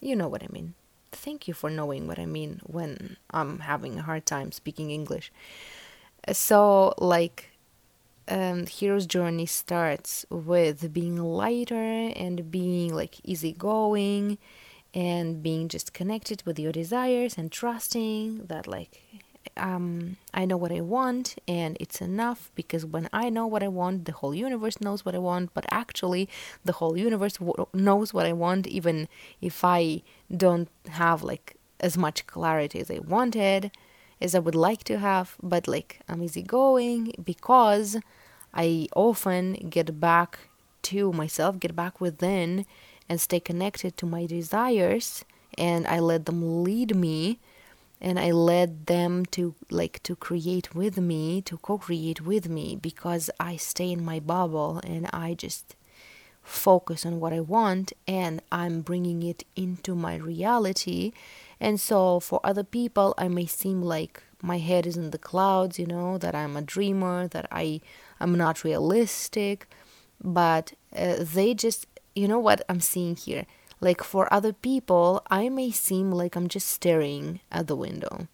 you 0.00 0.14
know 0.16 0.28
what 0.28 0.42
i 0.42 0.48
mean 0.50 0.74
thank 1.12 1.48
you 1.48 1.54
for 1.54 1.70
knowing 1.70 2.06
what 2.06 2.18
I 2.18 2.26
mean 2.26 2.60
when 2.64 3.16
I'm 3.30 3.60
having 3.60 3.98
a 3.98 4.02
hard 4.02 4.26
time 4.26 4.52
speaking 4.52 4.90
English. 4.90 5.32
So, 6.32 6.94
like, 6.98 7.50
um, 8.28 8.66
hero's 8.66 9.06
journey 9.06 9.46
starts 9.46 10.26
with 10.30 10.92
being 10.92 11.16
lighter 11.16 12.12
and 12.14 12.50
being 12.50 12.94
like 12.94 13.16
easygoing 13.24 14.38
and 14.92 15.42
being 15.42 15.68
just 15.68 15.92
connected 15.94 16.42
with 16.44 16.58
your 16.58 16.72
desires 16.72 17.38
and 17.38 17.50
trusting 17.50 18.46
that 18.46 18.66
like 18.66 19.02
um, 19.56 20.16
I 20.34 20.44
know 20.44 20.56
what 20.56 20.72
I 20.72 20.80
want 20.80 21.36
and 21.46 21.76
it's 21.80 22.00
enough 22.00 22.50
because 22.54 22.84
when 22.84 23.08
I 23.12 23.30
know 23.30 23.46
what 23.46 23.62
I 23.62 23.68
want, 23.68 24.04
the 24.04 24.12
whole 24.12 24.34
universe 24.34 24.80
knows 24.80 25.04
what 25.04 25.14
I 25.14 25.18
want. 25.18 25.54
But 25.54 25.66
actually, 25.70 26.28
the 26.64 26.72
whole 26.72 26.96
universe 26.96 27.34
w- 27.34 27.66
knows 27.72 28.14
what 28.14 28.26
I 28.26 28.32
want, 28.32 28.66
even 28.66 29.08
if 29.40 29.64
I 29.64 30.02
don't 30.34 30.68
have 30.88 31.22
like 31.22 31.56
as 31.80 31.96
much 31.96 32.26
clarity 32.26 32.80
as 32.80 32.90
I 32.90 32.98
wanted, 32.98 33.70
as 34.20 34.34
I 34.34 34.38
would 34.38 34.54
like 34.54 34.84
to 34.84 34.98
have. 34.98 35.36
But 35.42 35.68
like, 35.68 36.00
I'm 36.08 36.22
easygoing 36.22 37.14
because 37.22 37.96
I 38.54 38.88
often 38.94 39.54
get 39.70 40.00
back 40.00 40.38
to 40.82 41.12
myself, 41.12 41.60
get 41.60 41.76
back 41.76 42.00
within, 42.00 42.66
and 43.08 43.20
stay 43.20 43.40
connected 43.40 43.96
to 43.98 44.06
my 44.06 44.26
desires, 44.26 45.24
and 45.56 45.86
I 45.86 45.98
let 45.98 46.26
them 46.26 46.62
lead 46.62 46.94
me 46.94 47.38
and 48.00 48.18
I 48.18 48.30
led 48.30 48.86
them 48.86 49.26
to 49.26 49.54
like 49.70 50.02
to 50.04 50.14
create 50.14 50.74
with 50.74 50.98
me, 50.98 51.42
to 51.42 51.56
co-create 51.58 52.20
with 52.20 52.48
me 52.48 52.76
because 52.76 53.30
I 53.40 53.56
stay 53.56 53.90
in 53.90 54.04
my 54.04 54.20
bubble 54.20 54.80
and 54.84 55.08
I 55.12 55.34
just 55.34 55.74
focus 56.42 57.04
on 57.04 57.20
what 57.20 57.32
I 57.32 57.40
want 57.40 57.92
and 58.06 58.40
I'm 58.50 58.80
bringing 58.80 59.22
it 59.22 59.44
into 59.56 59.94
my 59.94 60.16
reality. 60.16 61.12
And 61.60 61.80
so 61.80 62.20
for 62.20 62.40
other 62.44 62.64
people 62.64 63.14
I 63.18 63.28
may 63.28 63.46
seem 63.46 63.82
like 63.82 64.22
my 64.40 64.58
head 64.58 64.86
is 64.86 64.96
in 64.96 65.10
the 65.10 65.18
clouds, 65.18 65.78
you 65.78 65.86
know, 65.86 66.16
that 66.18 66.34
I'm 66.34 66.56
a 66.56 66.62
dreamer, 66.62 67.26
that 67.28 67.46
I 67.50 67.80
I'm 68.20 68.36
not 68.36 68.64
realistic, 68.64 69.68
but 70.22 70.72
uh, 70.96 71.16
they 71.18 71.54
just 71.54 71.86
you 72.14 72.28
know 72.28 72.38
what 72.38 72.62
I'm 72.68 72.80
seeing 72.80 73.16
here 73.16 73.44
like 73.80 74.02
for 74.02 74.32
other 74.32 74.52
people, 74.52 75.22
I 75.30 75.48
may 75.48 75.70
seem 75.70 76.10
like 76.10 76.36
I'm 76.36 76.48
just 76.48 76.68
staring 76.68 77.40
at 77.52 77.66
the 77.66 77.76
window. 77.76 78.28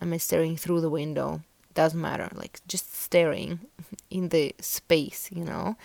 I'm 0.00 0.18
staring 0.18 0.56
through 0.56 0.80
the 0.82 0.90
window. 0.90 1.42
Doesn't 1.74 2.00
matter. 2.00 2.28
Like 2.34 2.60
just 2.68 2.94
staring 2.94 3.60
in 4.10 4.28
the 4.28 4.54
space, 4.60 5.30
you 5.32 5.44
know. 5.44 5.76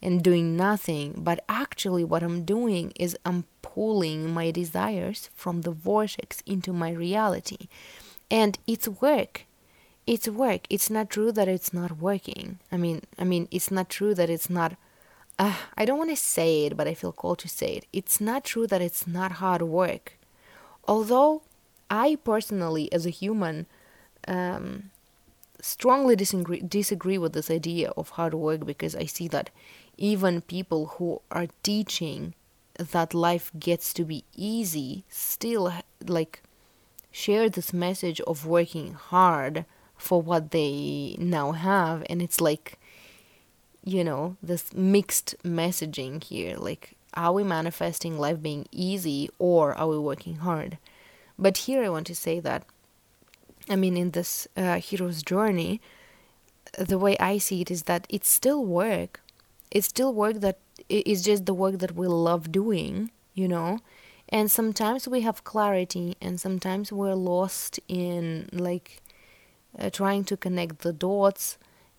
and 0.00 0.22
doing 0.22 0.56
nothing. 0.56 1.14
But 1.18 1.44
actually, 1.48 2.04
what 2.04 2.22
I'm 2.22 2.44
doing 2.44 2.92
is 2.96 3.16
I'm 3.24 3.44
pulling 3.62 4.32
my 4.32 4.50
desires 4.50 5.30
from 5.34 5.62
the 5.62 5.70
vortex 5.72 6.42
into 6.46 6.72
my 6.72 6.90
reality. 6.90 7.68
And 8.30 8.58
it's 8.66 8.88
work. 8.88 9.46
It's 10.06 10.28
work. 10.28 10.62
It's 10.70 10.90
not 10.90 11.10
true 11.10 11.32
that 11.32 11.48
it's 11.48 11.72
not 11.72 11.98
working. 11.98 12.60
I 12.72 12.76
mean, 12.76 13.02
I 13.18 13.24
mean, 13.24 13.48
it's 13.50 13.70
not 13.70 13.88
true 13.88 14.14
that 14.14 14.30
it's 14.30 14.48
not. 14.50 14.76
Uh, 15.38 15.54
I 15.76 15.84
don't 15.84 15.98
want 15.98 16.10
to 16.10 16.16
say 16.16 16.66
it, 16.66 16.76
but 16.76 16.88
I 16.88 16.94
feel 16.94 17.12
called 17.12 17.38
to 17.40 17.48
say 17.48 17.76
it. 17.76 17.86
It's 17.92 18.20
not 18.20 18.44
true 18.44 18.66
that 18.66 18.82
it's 18.82 19.06
not 19.06 19.32
hard 19.32 19.62
work. 19.62 20.18
Although 20.86 21.42
I 21.90 22.18
personally, 22.24 22.92
as 22.92 23.06
a 23.06 23.10
human, 23.10 23.66
um, 24.26 24.90
strongly 25.60 26.16
disagree, 26.16 26.60
disagree 26.60 27.18
with 27.18 27.34
this 27.34 27.50
idea 27.50 27.90
of 27.96 28.10
hard 28.10 28.34
work 28.34 28.66
because 28.66 28.96
I 28.96 29.06
see 29.06 29.28
that 29.28 29.50
even 29.96 30.40
people 30.40 30.86
who 30.98 31.20
are 31.30 31.46
teaching 31.62 32.34
that 32.78 33.14
life 33.14 33.50
gets 33.58 33.92
to 33.94 34.04
be 34.04 34.24
easy 34.36 35.04
still 35.08 35.72
like 36.06 36.42
share 37.10 37.48
this 37.50 37.72
message 37.72 38.20
of 38.20 38.46
working 38.46 38.94
hard 38.94 39.64
for 39.96 40.22
what 40.22 40.52
they 40.52 41.16
now 41.18 41.50
have 41.52 42.04
and 42.08 42.22
it's 42.22 42.40
like 42.40 42.78
you 43.90 44.04
know 44.04 44.36
this 44.42 44.72
mixed 44.74 45.34
messaging 45.44 46.22
here 46.22 46.56
like 46.56 46.94
are 47.14 47.32
we 47.32 47.42
manifesting 47.42 48.18
life 48.18 48.40
being 48.42 48.66
easy 48.70 49.28
or 49.38 49.74
are 49.74 49.88
we 49.88 49.98
working 49.98 50.36
hard 50.36 50.78
but 51.38 51.58
here 51.58 51.82
i 51.82 51.88
want 51.88 52.06
to 52.06 52.14
say 52.14 52.38
that 52.40 52.64
I 53.70 53.76
mean, 53.76 53.96
in 53.96 54.12
this 54.12 54.48
uh, 54.56 54.76
hero's 54.76 55.22
journey, 55.22 55.80
the 56.78 56.98
way 56.98 57.16
I 57.18 57.38
see 57.38 57.60
it 57.60 57.70
is 57.70 57.84
that 57.84 58.06
it's 58.08 58.28
still 58.28 58.64
work. 58.64 59.20
It's 59.70 59.88
still 59.88 60.14
work 60.14 60.40
that 60.40 60.58
is 60.88 61.22
just 61.22 61.44
the 61.44 61.54
work 61.54 61.78
that 61.78 61.94
we 61.94 62.06
love 62.06 62.50
doing, 62.50 63.10
you 63.34 63.48
know. 63.48 63.80
And 64.30 64.50
sometimes 64.50 65.06
we 65.08 65.22
have 65.22 65.44
clarity, 65.44 66.16
and 66.20 66.40
sometimes 66.40 66.92
we're 66.92 67.14
lost 67.14 67.80
in 67.88 68.48
like 68.52 69.02
uh, 69.78 69.90
trying 69.90 70.24
to 70.24 70.36
connect 70.36 70.80
the 70.80 70.92
dots 70.92 71.58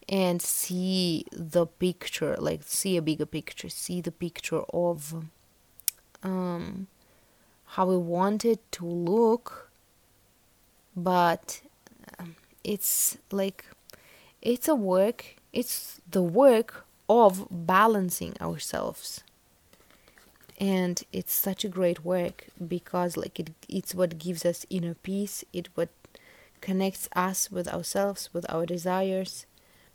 and 0.09 0.41
see 0.41 1.25
the 1.31 1.67
picture, 1.67 2.35
like 2.37 2.63
see 2.63 2.97
a 2.97 3.01
bigger 3.01 3.27
picture, 3.27 3.69
see 3.69 4.01
the 4.01 4.11
picture 4.11 4.63
of 4.73 5.23
um, 6.23 6.87
how 7.65 7.85
we 7.85 7.97
want 7.97 8.43
it 8.43 8.59
to 8.71 8.85
look 8.85 9.69
but 10.95 11.61
um, 12.17 12.35
it's 12.63 13.17
like 13.31 13.65
it's 14.41 14.67
a 14.67 14.75
work 14.75 15.35
it's 15.53 16.01
the 16.09 16.21
work 16.21 16.85
of 17.09 17.47
balancing 17.49 18.35
ourselves. 18.39 19.23
And 20.59 21.01
it's 21.13 21.33
such 21.33 21.63
a 21.63 21.69
great 21.69 22.03
work 22.03 22.47
because 22.67 23.15
like 23.15 23.39
it 23.39 23.51
it's 23.69 23.95
what 23.95 24.19
gives 24.19 24.45
us 24.45 24.65
inner 24.69 24.93
peace 24.93 25.45
it 25.53 25.69
what 25.75 25.87
connects 26.59 27.07
us 27.15 27.49
with 27.49 27.65
ourselves 27.69 28.29
with 28.33 28.45
our 28.49 28.65
desires 28.65 29.45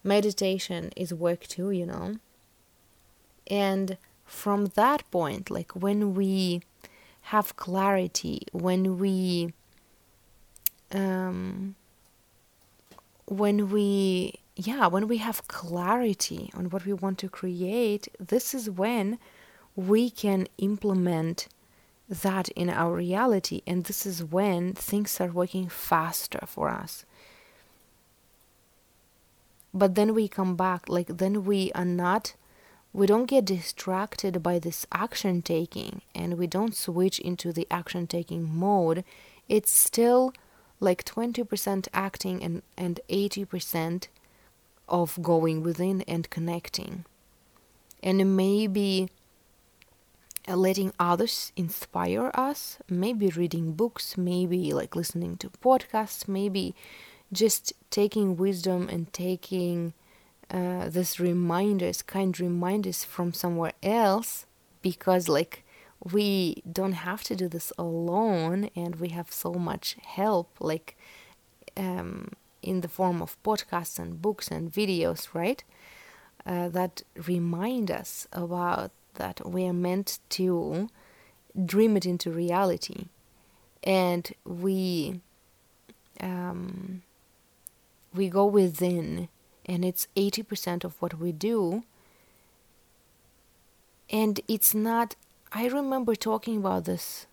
meditation 0.05 0.92
is 0.96 1.12
work 1.12 1.46
too 1.46 1.70
you 1.70 1.86
know? 1.86 2.16
And 3.46 3.96
from 4.24 4.66
that 4.74 5.11
point 5.11 5.50
like 5.50 5.72
when 5.72 6.14
we 6.14 6.62
have 7.28 7.57
clarity 7.57 8.46
when 8.52 8.98
we 8.98 9.52
um, 10.92 11.74
when 13.26 13.70
we 13.70 14.40
yeah 14.57 14.86
when 14.86 15.09
we 15.09 15.18
have 15.18 15.48
clarity 15.48 16.50
on 16.55 16.70
what 16.70 16.86
we 16.86 16.92
want 16.92 17.18
to 17.18 17.28
create 17.28 18.09
this 18.20 18.55
is 18.55 18.70
when 18.70 19.18
we 19.76 20.09
can 20.09 20.46
implement 20.59 21.48
that 22.09 22.48
in 22.50 22.70
our 22.70 22.94
reality. 22.94 23.62
And 23.66 23.84
this 23.84 24.07
is 24.07 24.22
when 24.22 24.74
things 24.74 25.20
are 25.20 25.28
working 25.28 25.68
faster 25.68 26.40
for 26.46 26.68
us 26.68 27.05
but 29.75 29.95
then 29.97 30.14
we 30.14 30.29
come 30.29 30.57
back 30.57 30.89
like 30.89 31.18
then 31.18 31.45
we 31.45 31.70
are 31.72 31.85
not 31.85 32.35
we 32.93 33.07
don't 33.07 33.27
get 33.27 33.45
distracted 33.45 34.41
by 34.41 34.59
this 34.59 34.87
action 34.93 35.43
taking 35.43 36.01
and 36.14 36.39
we 36.39 36.47
don't 36.47 36.77
switch 36.77 37.18
into 37.18 37.53
the 37.53 37.66
action 37.70 38.07
taking 38.07 38.49
mode 38.57 39.05
it's 39.49 39.72
still 39.72 40.33
like 40.81 41.05
20% 41.05 41.89
acting 41.93 42.43
and, 42.43 42.62
and 42.77 43.01
80% 43.09 44.09
of 44.89 45.18
going 45.22 45.62
within 45.62 46.03
and 46.03 46.29
connecting. 46.31 47.05
And 48.03 48.37
maybe 48.37 49.09
letting 50.47 50.93
others 51.01 51.53
inspire 51.57 52.31
us, 52.35 52.79
maybe 52.89 53.29
reading 53.29 53.72
books, 53.72 54.18
maybe 54.18 54.72
like 54.72 54.95
listening 54.95 55.39
to 55.39 55.49
podcasts, 55.49 56.29
maybe 56.29 56.75
just 57.33 57.72
taking 57.91 58.37
wisdom 58.37 58.89
and 58.89 59.12
taking 59.12 59.93
uh, 60.51 60.89
this 60.89 61.18
reminders, 61.18 62.03
kind 62.03 62.39
reminders 62.39 63.05
from 63.05 63.33
somewhere 63.33 63.72
else, 63.83 64.47
because 64.83 65.29
like 65.29 65.64
we 66.12 66.62
don't 66.70 66.93
have 66.93 67.22
to 67.25 67.35
do 67.35 67.49
this 67.49 67.72
alone 67.79 68.70
and 68.77 68.97
we 68.97 69.09
have 69.09 69.33
so 69.33 69.55
much 69.55 69.97
help 70.03 70.51
like 70.61 70.97
um, 71.77 72.29
in 72.62 72.83
the 72.83 72.89
form 72.89 73.22
of 73.22 73.43
podcasts 73.43 73.99
and 73.99 74.20
books 74.20 74.49
and 74.49 74.72
videos 74.72 75.29
right? 75.33 75.64
Uh, 76.47 76.68
that 76.68 77.03
remind 77.27 77.91
us 77.91 78.29
about 78.33 78.91
that 79.14 79.49
we 79.49 79.64
are 79.66 79.72
meant 79.72 80.18
to 80.29 80.89
dream 81.64 81.97
it 81.97 82.05
into 82.05 82.31
reality. 82.31 83.07
And 83.83 84.31
we 84.45 85.20
um, 86.20 87.03
we 88.15 88.29
go 88.29 88.47
within 88.47 89.29
and 89.67 89.85
it's 89.85 90.09
80% 90.17 90.85
of 90.85 91.01
what 91.01 91.19
we 91.19 91.33
do. 91.33 91.85
And 94.11 94.41
it's 94.49 94.75
not 94.75 95.17
I 95.57 95.69
remember 95.69 96.17
talking 96.17 96.57
about 96.57 96.85
this 96.85 97.29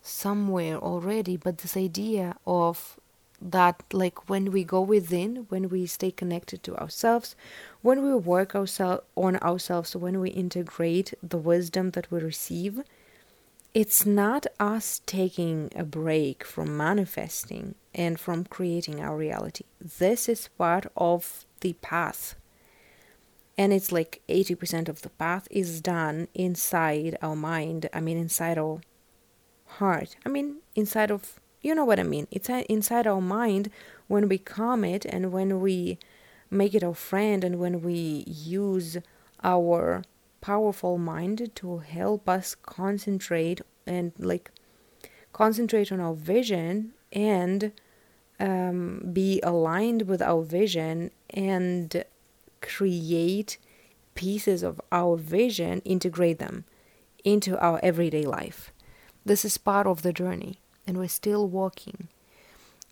somewhere 0.00 0.78
already, 0.78 1.36
but 1.36 1.58
this 1.58 1.76
idea 1.76 2.34
of 2.46 2.98
that, 3.42 3.82
like 3.92 4.30
when 4.30 4.50
we 4.50 4.64
go 4.64 4.80
within, 4.80 5.44
when 5.50 5.68
we 5.68 5.84
stay 5.84 6.10
connected 6.10 6.62
to 6.62 6.74
ourselves, 6.76 7.36
when 7.82 8.02
we 8.02 8.14
work 8.14 8.54
ourselves 8.54 9.02
on 9.16 9.36
ourselves, 9.36 9.94
when 9.94 10.18
we 10.18 10.30
integrate 10.30 11.12
the 11.22 11.36
wisdom 11.36 11.90
that 11.90 12.10
we 12.10 12.20
receive, 12.20 12.80
it's 13.74 14.04
not 14.04 14.46
us 14.60 15.00
taking 15.06 15.70
a 15.74 15.84
break 15.84 16.44
from 16.44 16.76
manifesting 16.76 17.74
and 17.94 18.20
from 18.20 18.44
creating 18.44 19.00
our 19.00 19.16
reality. 19.16 19.64
This 19.80 20.28
is 20.28 20.48
part 20.58 20.86
of 20.96 21.46
the 21.60 21.72
path. 21.74 22.34
And 23.56 23.72
it's 23.72 23.90
like 23.90 24.20
80% 24.28 24.88
of 24.88 25.02
the 25.02 25.10
path 25.10 25.48
is 25.50 25.80
done 25.80 26.28
inside 26.34 27.16
our 27.22 27.36
mind 27.36 27.88
i 27.92 28.00
mean 28.00 28.18
inside 28.18 28.58
our 28.58 28.80
heart. 29.78 30.16
I 30.26 30.28
mean 30.28 30.56
inside 30.74 31.10
of 31.10 31.40
you 31.62 31.74
know 31.74 31.84
what 31.84 32.00
i 32.00 32.02
mean. 32.02 32.26
It's 32.30 32.50
uh, 32.50 32.64
inside 32.68 33.06
our 33.06 33.20
mind 33.20 33.70
when 34.06 34.28
we 34.28 34.36
calm 34.36 34.84
it 34.84 35.06
and 35.06 35.32
when 35.32 35.60
we 35.60 35.98
make 36.50 36.74
it 36.74 36.84
our 36.84 36.94
friend 36.94 37.42
and 37.44 37.58
when 37.58 37.80
we 37.80 38.24
use 38.26 38.98
our 39.42 40.02
powerful 40.42 40.98
mind 40.98 41.50
to 41.54 41.78
help 41.78 42.28
us 42.28 42.54
concentrate 42.54 43.62
and 43.86 44.12
like 44.18 44.50
concentrate 45.32 45.90
on 45.90 46.00
our 46.00 46.14
vision 46.14 46.92
and 47.12 47.72
um, 48.38 49.10
be 49.12 49.40
aligned 49.42 50.02
with 50.02 50.20
our 50.20 50.42
vision 50.42 51.10
and 51.30 52.04
create 52.60 53.56
pieces 54.14 54.62
of 54.62 54.80
our 54.90 55.16
vision, 55.16 55.80
integrate 55.84 56.38
them 56.38 56.64
into 57.24 57.58
our 57.58 57.80
everyday 57.82 58.24
life. 58.24 58.72
This 59.24 59.44
is 59.44 59.56
part 59.56 59.86
of 59.86 60.02
the 60.02 60.12
journey, 60.12 60.58
and 60.86 60.98
we're 60.98 61.08
still 61.08 61.48
walking. 61.48 62.08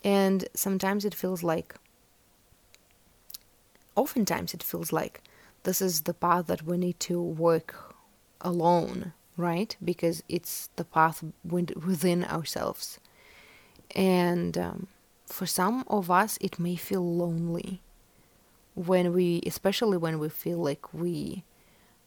And 0.04 0.48
sometimes 0.54 1.04
it 1.04 1.14
feels 1.14 1.42
like, 1.42 1.74
oftentimes 3.96 4.54
it 4.54 4.62
feels 4.62 4.92
like 4.92 5.20
this 5.62 5.80
is 5.80 6.02
the 6.02 6.14
path 6.14 6.46
that 6.46 6.62
we 6.62 6.76
need 6.76 6.98
to 7.00 7.20
work 7.20 7.94
alone, 8.40 9.12
right? 9.36 9.76
Because 9.84 10.22
it's 10.28 10.70
the 10.76 10.84
path 10.84 11.22
within 11.44 12.24
ourselves. 12.24 12.98
And 13.94 14.56
um, 14.56 14.86
for 15.26 15.46
some 15.46 15.84
of 15.88 16.10
us, 16.10 16.38
it 16.40 16.58
may 16.58 16.76
feel 16.76 17.04
lonely 17.14 17.82
when 18.74 19.12
we 19.12 19.42
especially 19.46 19.96
when 19.96 20.18
we 20.18 20.28
feel 20.28 20.58
like 20.58 20.94
we 20.94 21.44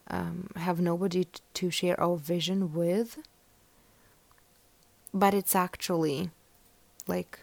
um, 0.09 0.49
have 0.55 0.79
nobody 0.79 1.25
t- 1.25 1.41
to 1.53 1.69
share 1.69 1.99
our 1.99 2.17
vision 2.17 2.73
with 2.73 3.19
but 5.13 5.33
it's 5.33 5.55
actually 5.55 6.31
like 7.07 7.39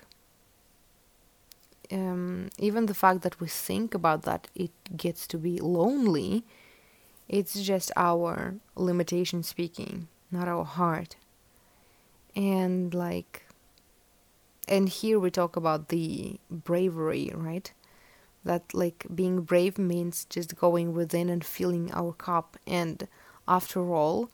um, 1.92 2.50
even 2.58 2.86
the 2.86 2.94
fact 2.94 3.22
that 3.22 3.40
we 3.40 3.48
think 3.48 3.94
about 3.94 4.22
that 4.22 4.48
it 4.54 4.70
gets 4.96 5.26
to 5.28 5.38
be 5.38 5.58
lonely 5.58 6.44
It's 7.28 7.62
just 7.62 7.92
our 7.96 8.56
limitation 8.76 9.42
speaking, 9.44 10.08
not 10.30 10.48
our 10.48 10.64
heart. 10.64 11.16
And 12.34 12.94
like, 12.94 13.44
and 14.68 14.88
here 14.88 15.18
we 15.18 15.30
talk 15.30 15.56
about 15.56 15.88
the 15.88 16.38
bravery, 16.50 17.30
right? 17.34 17.72
That 18.44 18.72
like 18.74 19.06
being 19.14 19.42
brave 19.42 19.78
means 19.78 20.24
just 20.26 20.56
going 20.56 20.94
within 20.94 21.28
and 21.28 21.44
filling 21.44 21.92
our 21.92 22.12
cup. 22.12 22.56
And 22.66 23.08
after 23.48 23.92
all, 23.92 24.30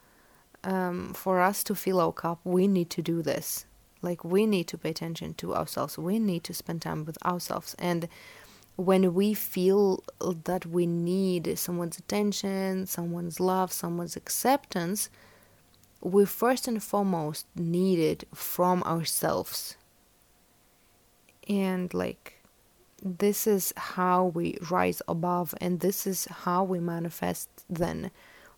um, 0.65 1.15
for 1.15 1.41
us 1.41 1.65
to 1.65 1.75
fill 1.75 2.01
our 2.01 2.13
cup, 2.13 2.41
we 2.45 2.69
need 2.69 2.91
to 2.91 3.03
do 3.03 3.23
this. 3.23 3.67
Like, 4.03 4.25
we 4.25 4.47
need 4.47 4.69
to 4.69 4.79
pay 4.79 4.91
attention 4.91 5.35
to 5.35 5.55
ourselves. 5.55 5.99
We 5.99 6.19
need 6.19 6.45
to 6.45 6.55
spend 6.55 6.83
time 6.83 7.05
with 7.05 7.19
ourselves. 7.25 7.75
And 7.79 8.09
when 8.77 9.15
we 9.15 9.33
feel 9.35 10.05
that 10.21 10.67
we 10.67 10.87
need 10.87 11.59
someone's 11.59 11.99
attention, 11.99 12.87
someone's 12.87 13.41
love, 13.41 13.73
someone's 13.73 14.17
acceptance, 14.17 15.09
we 16.03 16.25
first 16.27 16.69
and 16.69 16.83
foremost 16.83 17.47
need 17.57 17.99
it 17.99 18.25
from 18.35 18.83
ourselves. 18.83 19.77
And 21.49 21.93
like, 21.95 22.43
this 23.03 23.47
is 23.47 23.73
how 23.77 24.27
we 24.27 24.59
rise 24.71 25.01
above, 25.09 25.55
and 25.61 25.81
this 25.81 26.07
is 26.07 26.27
how 26.27 26.65
we 26.65 26.81
manifest 26.81 27.49
then 27.69 28.11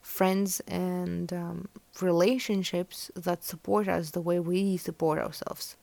friends 0.09 0.61
and 0.67 1.33
um, 1.33 1.69
relationships 2.01 3.11
that 3.15 3.45
support 3.45 3.87
us 3.87 4.11
the 4.11 4.23
way 4.23 4.41
we 4.41 4.77
support 4.77 5.19
ourselves. 5.19 5.77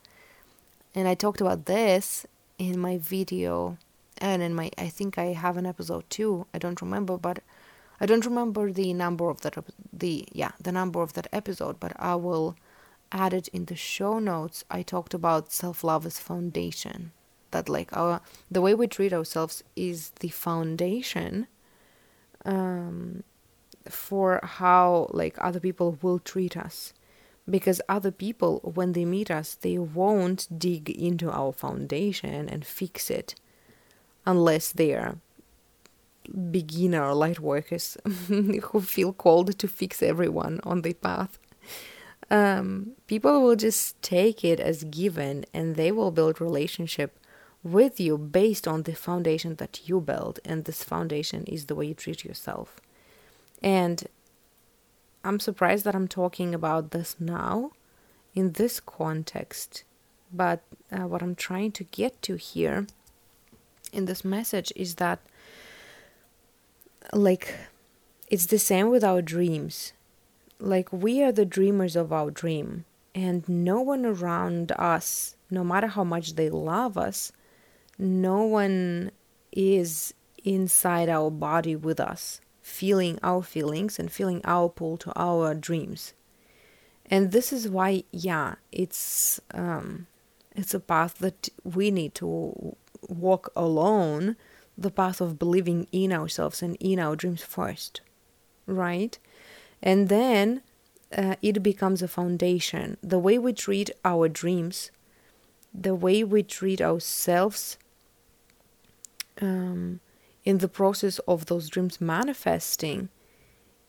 And 0.96 1.08
I 1.08 1.14
talked 1.14 1.42
about 1.42 1.66
this 1.68 2.26
in 2.58 2.80
my 2.80 2.98
video 2.98 3.78
and 4.18 4.42
in 4.42 4.56
my 4.56 4.72
I 4.78 4.90
think 4.90 5.18
I 5.18 5.28
have 5.34 5.58
an 5.58 5.66
episode 5.66 6.10
too. 6.10 6.48
I 6.54 6.58
don't 6.58 6.82
remember, 6.82 7.18
but 7.18 7.40
I 8.02 8.06
don't 8.08 8.26
remember 8.26 8.72
the 8.72 8.94
number 8.94 9.30
of 9.30 9.42
that 9.42 9.56
the 9.94 10.28
yeah, 10.32 10.54
the 10.60 10.72
number 10.72 11.02
of 11.02 11.14
that 11.14 11.28
episode, 11.32 11.80
but 11.80 11.94
I 11.98 12.16
will 12.16 12.56
add 13.12 13.34
it 13.34 13.48
in 13.50 13.66
the 13.66 13.76
show 13.76 14.18
notes. 14.20 14.64
I 14.72 14.82
talked 14.82 15.14
about 15.14 15.54
self-love 15.54 16.06
as 16.06 16.20
foundation. 16.20 17.12
That 17.52 17.70
like 17.70 17.96
our 17.96 18.22
the 18.50 18.62
way 18.62 18.74
we 18.74 18.88
treat 18.88 19.14
ourselves 19.14 19.64
is 19.76 20.10
the 20.20 20.30
foundation 20.30 21.48
um 22.44 23.24
for 23.90 24.40
how 24.44 25.08
like 25.12 25.36
other 25.40 25.60
people 25.60 25.98
will 26.02 26.20
treat 26.20 26.58
us. 26.58 26.94
Because 27.48 27.80
other 27.88 28.12
people 28.12 28.60
when 28.64 28.94
they 28.94 29.06
meet 29.06 29.30
us 29.30 29.54
they 29.54 29.78
won't 29.78 30.48
dig 30.58 30.90
into 30.90 31.30
our 31.30 31.52
foundation 31.52 32.50
and 32.50 32.66
fix 32.66 33.12
it 33.12 33.36
unless 34.26 34.72
they're 34.72 35.18
beginner 36.52 37.14
light 37.14 37.40
workers 37.40 37.98
who 38.28 38.82
feel 38.82 39.14
called 39.14 39.58
to 39.60 39.68
fix 39.68 40.02
everyone 40.02 40.60
on 40.64 40.82
the 40.82 40.94
path. 40.94 41.38
Um, 42.32 42.94
people 43.06 43.42
will 43.44 43.56
just 43.56 44.02
take 44.02 44.44
it 44.44 44.60
as 44.60 44.84
given 44.86 45.46
and 45.54 45.76
they 45.76 45.92
will 45.92 46.10
build 46.10 46.42
relationship 46.42 47.20
with 47.64 48.00
you 48.00 48.18
based 48.18 48.68
on 48.68 48.84
the 48.84 48.96
foundation 48.96 49.56
that 49.56 49.88
you 49.88 50.00
build. 50.02 50.40
And 50.44 50.66
this 50.66 50.84
foundation 50.84 51.44
is 51.44 51.66
the 51.66 51.76
way 51.76 51.88
you 51.88 51.94
treat 51.94 52.26
yourself 52.26 52.80
and 53.62 54.08
I'm 55.24 55.40
surprised 55.40 55.86
that 55.86 55.96
I'm 55.96 56.08
talking 56.08 56.54
about 56.54 56.92
this 56.92 57.16
now 57.20 57.72
in 58.36 58.52
this 58.54 58.80
context. 58.80 59.84
But 60.32 60.62
uh, 60.92 61.08
what 61.08 61.24
I'm 61.24 61.36
trying 61.36 61.72
to 61.74 61.84
get 61.86 62.22
to 62.24 62.36
here 62.36 62.86
in 63.92 64.06
this 64.06 64.24
message 64.24 64.72
is 64.76 64.96
that, 64.96 65.20
like, 67.12 67.56
it's 68.30 68.46
the 68.48 68.60
same 68.60 68.90
with 68.90 69.04
our 69.04 69.22
dreams. 69.22 69.94
Like, 70.60 70.92
we 70.92 71.24
are 71.24 71.32
the 71.32 71.46
dreamers 71.46 71.96
of 71.96 72.14
our 72.14 72.30
dream, 72.30 72.86
and 73.14 73.48
no 73.50 73.82
one 73.82 74.06
around 74.06 74.72
us, 74.74 75.36
no 75.50 75.64
matter 75.64 75.88
how 75.88 76.04
much 76.04 76.36
they 76.36 76.50
love 76.50 76.98
us, 76.98 77.32
no 77.98 78.44
one 78.44 79.12
is 79.52 80.14
inside 80.44 81.10
our 81.10 81.32
body 81.32 81.76
with 81.76 82.00
us 82.00 82.42
feeling 82.66 83.20
our 83.22 83.44
feelings 83.44 84.00
and 84.00 84.12
feeling 84.12 84.42
our 84.44 84.68
pull 84.68 84.98
to 84.98 85.14
our 85.16 85.54
dreams. 85.54 86.14
And 87.06 87.32
this 87.32 87.54
is 87.54 87.70
why, 87.70 88.06
yeah, 88.12 88.56
it's 88.72 89.40
um, 89.54 90.08
it's 90.56 90.74
a 90.74 90.80
path 90.80 91.20
that 91.20 91.50
we 91.64 91.92
need 91.92 92.16
to 92.16 92.76
walk 93.08 93.52
alone, 93.56 94.36
the 94.76 94.90
path 94.90 95.22
of 95.22 95.38
believing 95.38 95.88
in 95.92 96.12
ourselves 96.12 96.64
and 96.64 96.76
in 96.80 96.98
our 96.98 97.16
dreams 97.16 97.44
first, 97.44 98.02
right? 98.66 99.20
And 99.84 100.10
then 100.10 100.64
uh, 101.16 101.36
it 101.44 101.62
becomes 101.62 102.02
a 102.02 102.08
foundation. 102.08 102.98
The 103.04 103.20
way 103.20 103.38
we 103.38 103.54
treat 103.54 103.92
our 104.04 104.28
dreams, 104.28 104.90
the 105.72 105.94
way 105.94 106.24
we 106.24 106.42
treat 106.42 106.82
ourselves, 106.82 107.78
um, 109.40 110.00
in 110.46 110.60
the 110.60 110.68
process 110.68 111.20
of 111.28 111.48
those 111.48 111.70
dreams 111.70 112.00
manifesting 112.00 113.10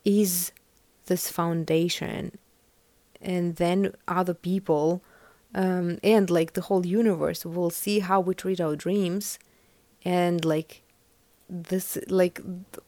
is 0.04 0.52
this 1.06 1.30
foundation. 1.30 2.38
And 3.20 3.56
then 3.56 3.92
other 4.08 4.34
people 4.34 5.02
um, 5.54 5.98
and 6.02 6.28
like 6.28 6.52
the 6.52 6.60
whole 6.62 6.84
universe 6.84 7.44
will 7.46 7.70
see 7.70 8.00
how 8.00 8.20
we 8.20 8.34
treat 8.34 8.60
our 8.60 8.76
dreams 8.76 9.38
and 10.04 10.44
like 10.44 10.82
this 11.48 11.96
like 12.08 12.40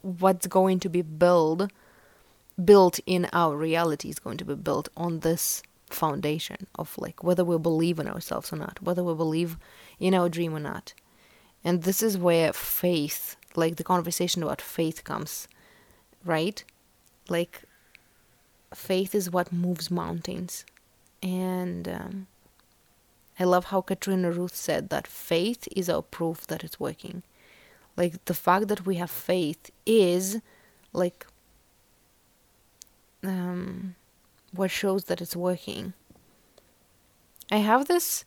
what's 0.02 0.46
going 0.46 0.80
to 0.80 0.88
be 0.88 1.00
built 1.00 1.70
built 2.62 2.98
in 3.06 3.28
our 3.32 3.56
reality 3.56 4.08
is 4.08 4.18
going 4.18 4.36
to 4.36 4.44
be 4.44 4.54
built 4.54 4.88
on 4.96 5.20
this 5.20 5.62
foundation 5.86 6.66
of 6.74 6.94
like 6.98 7.22
whether 7.24 7.44
we 7.44 7.56
believe 7.56 7.98
in 7.98 8.08
ourselves 8.08 8.52
or 8.52 8.56
not 8.56 8.82
whether 8.82 9.02
we 9.02 9.14
believe 9.14 9.56
in 9.98 10.12
our 10.12 10.28
dream 10.28 10.54
or 10.54 10.60
not. 10.60 10.92
And 11.64 11.82
this 11.82 12.02
is 12.02 12.18
where 12.18 12.52
faith 12.52 13.36
like 13.56 13.76
the 13.76 13.84
conversation 13.84 14.42
about 14.42 14.60
faith 14.60 15.04
comes, 15.04 15.48
right? 16.24 16.62
Like, 17.28 17.62
faith 18.74 19.14
is 19.14 19.30
what 19.30 19.52
moves 19.52 19.90
mountains. 19.90 20.64
And 21.22 21.88
um, 21.88 22.26
I 23.38 23.44
love 23.44 23.66
how 23.66 23.80
Katrina 23.80 24.30
Ruth 24.30 24.54
said 24.54 24.90
that 24.90 25.06
faith 25.06 25.68
is 25.74 25.88
our 25.88 26.02
proof 26.02 26.46
that 26.46 26.64
it's 26.64 26.78
working. 26.78 27.22
Like, 27.96 28.24
the 28.26 28.34
fact 28.34 28.68
that 28.68 28.86
we 28.86 28.96
have 28.96 29.10
faith 29.10 29.70
is 29.84 30.40
like 30.92 31.26
um, 33.22 33.94
what 34.52 34.70
shows 34.70 35.04
that 35.04 35.20
it's 35.20 35.36
working. 35.36 35.92
I 37.50 37.58
have 37.58 37.88
this 37.88 38.24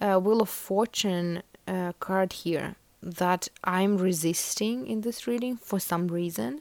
uh, 0.00 0.18
Wheel 0.18 0.42
of 0.42 0.48
Fortune 0.48 1.42
uh, 1.66 1.92
card 1.98 2.32
here 2.32 2.76
that 3.02 3.48
I'm 3.64 3.96
resisting 3.96 4.86
in 4.86 5.00
this 5.00 5.26
reading 5.26 5.56
for 5.56 5.80
some 5.80 6.08
reason 6.08 6.60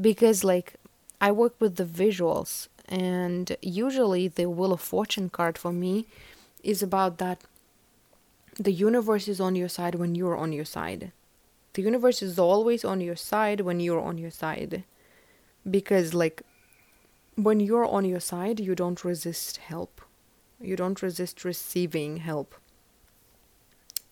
because 0.00 0.44
like 0.44 0.74
I 1.20 1.32
work 1.32 1.54
with 1.60 1.76
the 1.76 1.84
visuals 1.84 2.68
and 2.88 3.56
usually 3.62 4.28
the 4.28 4.50
Wheel 4.50 4.72
of 4.72 4.80
Fortune 4.80 5.30
card 5.30 5.56
for 5.56 5.72
me 5.72 6.06
is 6.62 6.82
about 6.82 7.18
that 7.18 7.42
the 8.58 8.72
universe 8.72 9.28
is 9.28 9.40
on 9.40 9.56
your 9.56 9.68
side 9.68 9.94
when 9.94 10.14
you're 10.14 10.36
on 10.36 10.52
your 10.52 10.64
side. 10.64 11.12
The 11.72 11.82
universe 11.82 12.20
is 12.20 12.38
always 12.38 12.84
on 12.84 13.00
your 13.00 13.16
side 13.16 13.62
when 13.62 13.80
you're 13.80 14.00
on 14.00 14.18
your 14.18 14.30
side. 14.30 14.84
Because 15.68 16.12
like 16.12 16.42
when 17.34 17.60
you're 17.60 17.86
on 17.86 18.04
your 18.04 18.20
side, 18.20 18.60
you 18.60 18.74
don't 18.74 19.04
resist 19.04 19.56
help. 19.56 20.02
You 20.60 20.76
don't 20.76 21.00
resist 21.00 21.44
receiving 21.44 22.18
help 22.18 22.54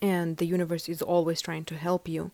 and 0.01 0.37
the 0.37 0.45
universe 0.45 0.89
is 0.89 1.01
always 1.01 1.41
trying 1.41 1.65
to 1.65 1.75
help 1.75 2.07
you. 2.07 2.31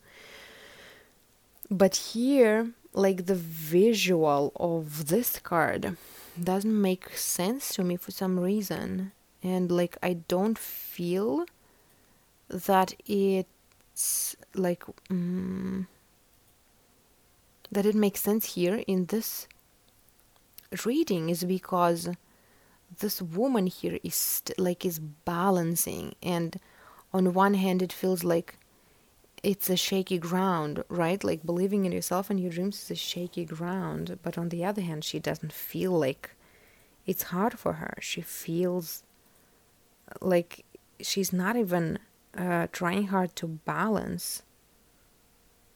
But 1.69 1.95
here, 1.95 2.71
like 2.93 3.25
the 3.25 3.35
visual 3.35 4.51
of 4.55 5.07
this 5.07 5.39
card 5.39 5.97
doesn't 6.41 6.81
make 6.81 7.17
sense 7.17 7.73
to 7.75 7.83
me 7.83 7.97
for 7.97 8.11
some 8.11 8.39
reason. 8.39 9.11
And 9.43 9.71
like, 9.71 9.97
I 10.01 10.13
don't 10.13 10.57
feel 10.57 11.45
that 12.49 12.93
it's 13.05 14.35
like, 14.53 14.83
um, 15.09 15.87
that 17.71 17.85
it 17.85 17.95
makes 17.95 18.21
sense 18.21 18.53
here 18.53 18.83
in 18.87 19.07
this 19.07 19.47
reading 20.85 21.29
is 21.29 21.43
because 21.43 22.09
this 22.99 23.21
woman 23.21 23.67
here 23.67 23.99
is 24.03 24.41
like 24.57 24.85
is 24.85 24.99
balancing 24.99 26.15
and 26.23 26.59
on 27.13 27.33
one 27.33 27.53
hand 27.55 27.81
it 27.81 27.93
feels 27.93 28.23
like 28.23 28.57
it's 29.43 29.69
a 29.69 29.77
shaky 29.77 30.17
ground, 30.17 30.83
right? 30.89 31.23
Like 31.23 31.45
believing 31.45 31.85
in 31.85 31.91
yourself 31.91 32.29
and 32.29 32.39
your 32.39 32.51
dreams 32.51 32.83
is 32.83 32.91
a 32.91 32.95
shaky 32.95 33.45
ground. 33.45 34.19
But 34.23 34.37
on 34.37 34.49
the 34.49 34.65
other 34.65 34.81
hand, 34.81 35.03
she 35.03 35.19
doesn't 35.19 35.53
feel 35.53 35.91
like 35.91 36.31
it's 37.05 37.23
hard 37.23 37.57
for 37.57 37.73
her. 37.73 37.95
She 38.01 38.21
feels 38.21 39.03
like 40.21 40.65
she's 41.01 41.31
not 41.31 41.55
even 41.55 41.99
uh, 42.35 42.67
trying 42.71 43.07
hard 43.07 43.35
to 43.37 43.47
balance. 43.47 44.43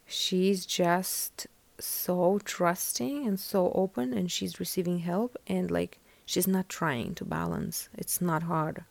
She's 0.05 0.65
just 0.65 1.47
so 1.79 2.39
trusting 2.43 3.25
and 3.27 3.39
so 3.39 3.71
open 3.73 4.13
and 4.13 4.31
she's 4.31 4.59
receiving 4.59 4.99
help 4.99 5.37
and 5.47 5.71
like 5.71 5.97
she's 6.25 6.47
not 6.47 6.69
trying 6.69 7.15
to 7.15 7.25
balance. 7.25 7.89
It's 7.97 8.21
not 8.21 8.43
hard. 8.43 8.83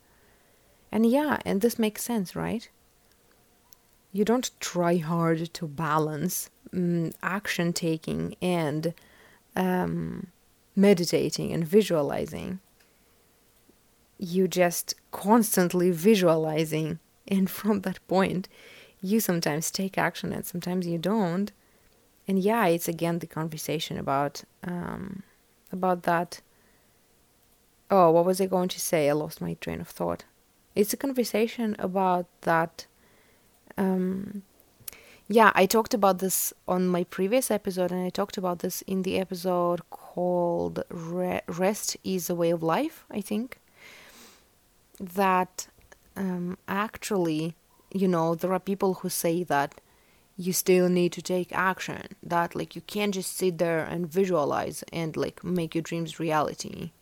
And 0.93 1.07
yeah, 1.07 1.39
and 1.45 1.61
this 1.61 1.79
makes 1.79 2.03
sense, 2.03 2.35
right? 2.35 2.69
You 4.13 4.25
don't 4.25 4.51
try 4.59 4.97
hard 4.97 5.53
to 5.55 5.67
balance 5.69 6.51
um, 6.73 7.13
action 7.23 7.73
taking 7.73 8.35
and 8.43 8.93
um, 9.55 10.29
meditating 10.75 11.53
and 11.53 11.67
visualizing. 11.67 12.61
You 14.19 14.49
just 14.49 14.95
constantly 15.13 15.91
visualizing, 15.91 16.99
and 17.29 17.49
from 17.59 17.83
that 17.83 18.07
point, 18.09 18.49
you 19.01 19.21
sometimes 19.21 19.71
take 19.71 19.97
action 19.97 20.33
and 20.33 20.45
sometimes 20.45 20.87
you 20.87 20.99
don't. 20.99 21.53
And 22.29 22.39
yeah, 22.39 22.67
it's 22.67 22.89
again 22.89 23.19
the 23.21 23.27
conversation 23.27 23.97
about 23.97 24.45
um, 24.63 25.23
about 25.73 26.03
that. 26.03 26.41
Oh, 27.91 28.11
what 28.11 28.25
was 28.25 28.41
I 28.41 28.47
going 28.47 28.69
to 28.69 28.81
say? 28.81 29.09
I 29.09 29.13
lost 29.13 29.41
my 29.41 29.55
train 29.55 29.81
of 29.81 29.89
thought. 29.89 30.25
It's 30.81 30.95
a 30.95 30.97
conversation 30.97 31.77
about 31.79 32.25
that. 32.41 32.87
Um, 33.77 34.45
yeah, 35.29 35.53
I 35.55 35.67
talked 35.67 35.93
about 35.93 36.21
this 36.21 36.55
on 36.67 36.89
my 36.89 37.05
previous 37.05 37.51
episode, 37.51 37.93
and 37.93 38.03
I 38.03 38.09
talked 38.09 38.39
about 38.39 38.61
this 38.61 38.81
in 38.87 39.03
the 39.03 39.19
episode 39.19 39.83
called 39.91 40.83
Re- 40.89 41.43
Rest 41.47 41.99
is 42.03 42.31
a 42.31 42.35
Way 42.35 42.49
of 42.49 42.63
Life, 42.63 43.05
I 43.11 43.21
think. 43.21 43.61
That 44.99 45.69
um, 46.17 46.57
actually, 46.67 47.57
you 47.93 48.09
know, 48.09 48.35
there 48.35 48.55
are 48.55 48.59
people 48.59 48.95
who 48.95 49.11
say 49.11 49.45
that 49.45 49.83
you 50.39 50.55
still 50.55 50.89
need 50.89 51.13
to 51.13 51.21
take 51.21 51.53
action, 51.53 52.07
that 52.23 52.55
like 52.55 52.75
you 52.75 52.81
can't 52.81 53.13
just 53.13 53.37
sit 53.37 53.59
there 53.59 53.85
and 53.85 54.11
visualize 54.11 54.83
and 54.95 55.15
like 55.15 55.45
make 55.45 55.75
your 55.75 55.83
dreams 55.83 56.19
reality. 56.19 56.93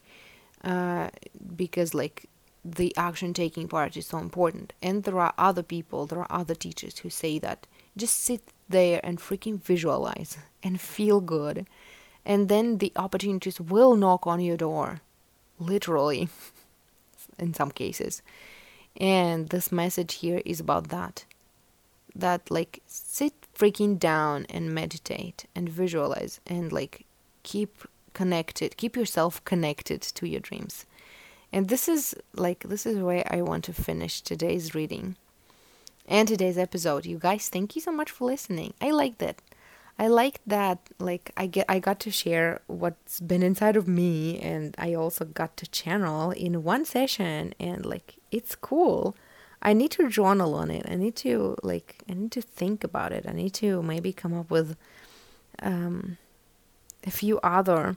Uh, 0.64 1.10
because 1.54 1.94
like 1.94 2.28
the 2.64 2.96
action 2.96 3.32
taking 3.32 3.68
part 3.68 3.96
is 3.96 4.06
so 4.06 4.18
important. 4.18 4.72
And 4.82 5.04
there 5.04 5.18
are 5.18 5.34
other 5.38 5.62
people, 5.62 6.06
there 6.06 6.18
are 6.20 6.30
other 6.30 6.54
teachers 6.54 6.98
who 6.98 7.10
say 7.10 7.38
that 7.38 7.66
just 7.96 8.22
sit 8.22 8.42
there 8.68 9.00
and 9.02 9.18
freaking 9.18 9.60
visualize 9.62 10.38
and 10.62 10.80
feel 10.80 11.20
good. 11.20 11.66
And 12.24 12.48
then 12.48 12.78
the 12.78 12.92
opportunities 12.96 13.60
will 13.60 13.96
knock 13.96 14.26
on 14.26 14.40
your 14.40 14.56
door, 14.56 15.00
literally, 15.58 16.28
in 17.38 17.54
some 17.54 17.70
cases. 17.70 18.22
And 19.00 19.48
this 19.48 19.72
message 19.72 20.14
here 20.14 20.42
is 20.44 20.60
about 20.60 20.88
that. 20.88 21.24
That, 22.14 22.50
like, 22.50 22.82
sit 22.86 23.32
freaking 23.56 23.98
down 23.98 24.44
and 24.50 24.74
meditate 24.74 25.46
and 25.54 25.68
visualize 25.68 26.40
and, 26.46 26.72
like, 26.72 27.06
keep 27.44 27.86
connected, 28.12 28.76
keep 28.76 28.96
yourself 28.96 29.42
connected 29.44 30.02
to 30.02 30.28
your 30.28 30.40
dreams. 30.40 30.84
And 31.52 31.68
this 31.68 31.88
is 31.88 32.14
like 32.34 32.64
this 32.68 32.84
is 32.84 32.98
where 32.98 33.24
I 33.30 33.42
want 33.42 33.64
to 33.64 33.72
finish 33.72 34.20
today's 34.20 34.74
reading 34.74 35.16
and 36.06 36.28
today's 36.28 36.58
episode. 36.58 37.06
You 37.06 37.18
guys, 37.18 37.48
thank 37.48 37.74
you 37.74 37.82
so 37.82 37.92
much 37.92 38.10
for 38.10 38.26
listening. 38.26 38.74
I 38.80 38.90
liked 38.90 39.22
it. 39.22 39.40
I 39.98 40.06
like 40.06 40.40
that 40.46 40.78
like 40.98 41.32
I 41.36 41.46
get 41.46 41.66
I 41.68 41.80
got 41.80 41.98
to 42.00 42.10
share 42.10 42.60
what's 42.66 43.18
been 43.18 43.42
inside 43.42 43.76
of 43.76 43.88
me 43.88 44.38
and 44.38 44.74
I 44.78 44.94
also 44.94 45.24
got 45.24 45.56
to 45.56 45.66
channel 45.70 46.30
in 46.30 46.62
one 46.62 46.84
session 46.84 47.52
and 47.58 47.84
like 47.84 48.16
it's 48.30 48.54
cool. 48.54 49.16
I 49.60 49.72
need 49.72 49.90
to 49.92 50.08
journal 50.08 50.54
on 50.54 50.70
it. 50.70 50.86
I 50.88 50.94
need 50.94 51.16
to 51.16 51.56
like 51.62 52.04
I 52.08 52.14
need 52.14 52.30
to 52.32 52.42
think 52.42 52.84
about 52.84 53.12
it. 53.12 53.24
I 53.26 53.32
need 53.32 53.54
to 53.54 53.82
maybe 53.82 54.12
come 54.12 54.34
up 54.34 54.50
with 54.50 54.76
um 55.62 56.18
a 57.04 57.10
few 57.10 57.40
other 57.40 57.96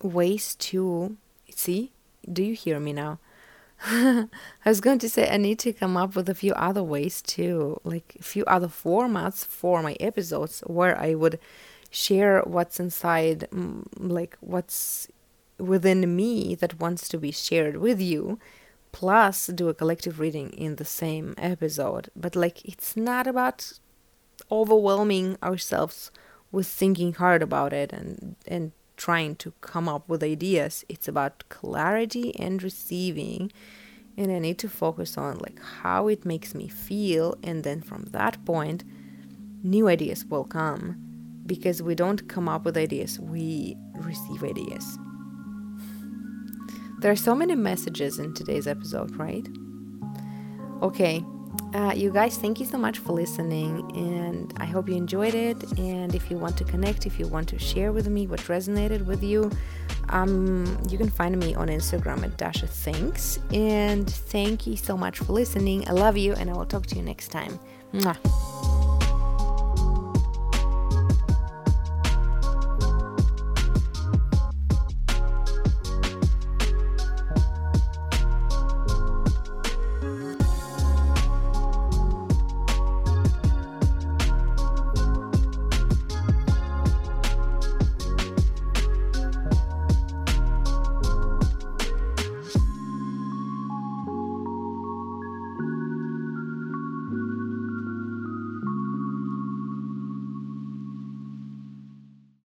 ways 0.00 0.54
to 0.54 1.16
see 1.54 1.92
do 2.30 2.42
you 2.42 2.54
hear 2.54 2.80
me 2.80 2.92
now? 2.92 3.18
I 3.82 4.28
was 4.66 4.80
going 4.80 4.98
to 4.98 5.08
say 5.08 5.30
I 5.30 5.38
need 5.38 5.58
to 5.60 5.72
come 5.72 5.96
up 5.96 6.14
with 6.14 6.28
a 6.28 6.34
few 6.34 6.52
other 6.52 6.82
ways 6.82 7.22
too, 7.22 7.80
like 7.82 8.16
a 8.20 8.22
few 8.22 8.44
other 8.44 8.68
formats 8.68 9.44
for 9.44 9.82
my 9.82 9.94
episodes 10.00 10.60
where 10.66 10.98
I 10.98 11.14
would 11.14 11.38
share 11.90 12.42
what's 12.42 12.78
inside, 12.78 13.48
mm, 13.50 13.84
like 13.96 14.36
what's 14.40 15.08
within 15.58 16.14
me 16.14 16.54
that 16.56 16.78
wants 16.78 17.08
to 17.08 17.18
be 17.18 17.30
shared 17.32 17.76
with 17.76 18.00
you, 18.00 18.38
plus 18.92 19.46
do 19.46 19.68
a 19.68 19.74
collective 19.74 20.20
reading 20.20 20.50
in 20.50 20.76
the 20.76 20.84
same 20.84 21.34
episode. 21.38 22.10
But 22.14 22.36
like 22.36 22.62
it's 22.64 22.96
not 22.96 23.26
about 23.26 23.72
overwhelming 24.50 25.38
ourselves 25.42 26.10
with 26.52 26.66
thinking 26.66 27.14
hard 27.14 27.42
about 27.42 27.72
it 27.72 27.92
and 27.92 28.36
and 28.46 28.72
trying 29.00 29.34
to 29.34 29.50
come 29.62 29.88
up 29.88 30.06
with 30.10 30.22
ideas. 30.22 30.84
It's 30.90 31.08
about 31.08 31.42
clarity 31.48 32.38
and 32.38 32.62
receiving. 32.62 33.50
And 34.18 34.30
I 34.30 34.38
need 34.38 34.58
to 34.58 34.68
focus 34.68 35.16
on 35.16 35.38
like 35.38 35.58
how 35.80 36.08
it 36.08 36.26
makes 36.26 36.54
me 36.54 36.68
feel 36.68 37.34
and 37.42 37.64
then 37.64 37.80
from 37.80 38.02
that 38.10 38.44
point 38.44 38.84
new 39.62 39.88
ideas 39.88 40.26
will 40.26 40.44
come 40.44 40.96
because 41.46 41.82
we 41.82 41.94
don't 41.94 42.28
come 42.28 42.46
up 42.46 42.64
with 42.66 42.76
ideas, 42.76 43.18
we 43.18 43.74
receive 43.94 44.44
ideas. 44.44 44.98
There 47.00 47.10
are 47.10 47.16
so 47.16 47.34
many 47.34 47.54
messages 47.54 48.18
in 48.18 48.34
today's 48.34 48.66
episode, 48.66 49.16
right? 49.16 49.48
Okay, 50.82 51.24
uh, 51.74 51.92
you 51.94 52.10
guys, 52.10 52.36
thank 52.36 52.60
you 52.60 52.66
so 52.66 52.78
much 52.78 52.98
for 52.98 53.12
listening, 53.12 53.90
and 53.96 54.52
I 54.56 54.64
hope 54.64 54.88
you 54.88 54.94
enjoyed 54.94 55.34
it. 55.34 55.78
And 55.78 56.14
if 56.14 56.30
you 56.30 56.36
want 56.36 56.56
to 56.58 56.64
connect, 56.64 57.06
if 57.06 57.18
you 57.18 57.26
want 57.26 57.48
to 57.48 57.58
share 57.58 57.92
with 57.92 58.08
me 58.08 58.26
what 58.26 58.40
resonated 58.40 59.04
with 59.04 59.22
you, 59.22 59.50
um, 60.08 60.78
you 60.88 60.98
can 60.98 61.10
find 61.10 61.38
me 61.38 61.54
on 61.54 61.68
Instagram 61.68 62.24
at 62.24 62.36
Dasha 62.36 62.66
Thinks. 62.66 63.38
And 63.52 64.08
thank 64.10 64.66
you 64.66 64.76
so 64.76 64.96
much 64.96 65.18
for 65.18 65.32
listening. 65.32 65.88
I 65.88 65.92
love 65.92 66.16
you, 66.16 66.34
and 66.34 66.50
I 66.50 66.54
will 66.54 66.66
talk 66.66 66.86
to 66.86 66.96
you 66.96 67.02
next 67.02 67.28
time. 67.28 67.58
Mwah. 67.92 68.79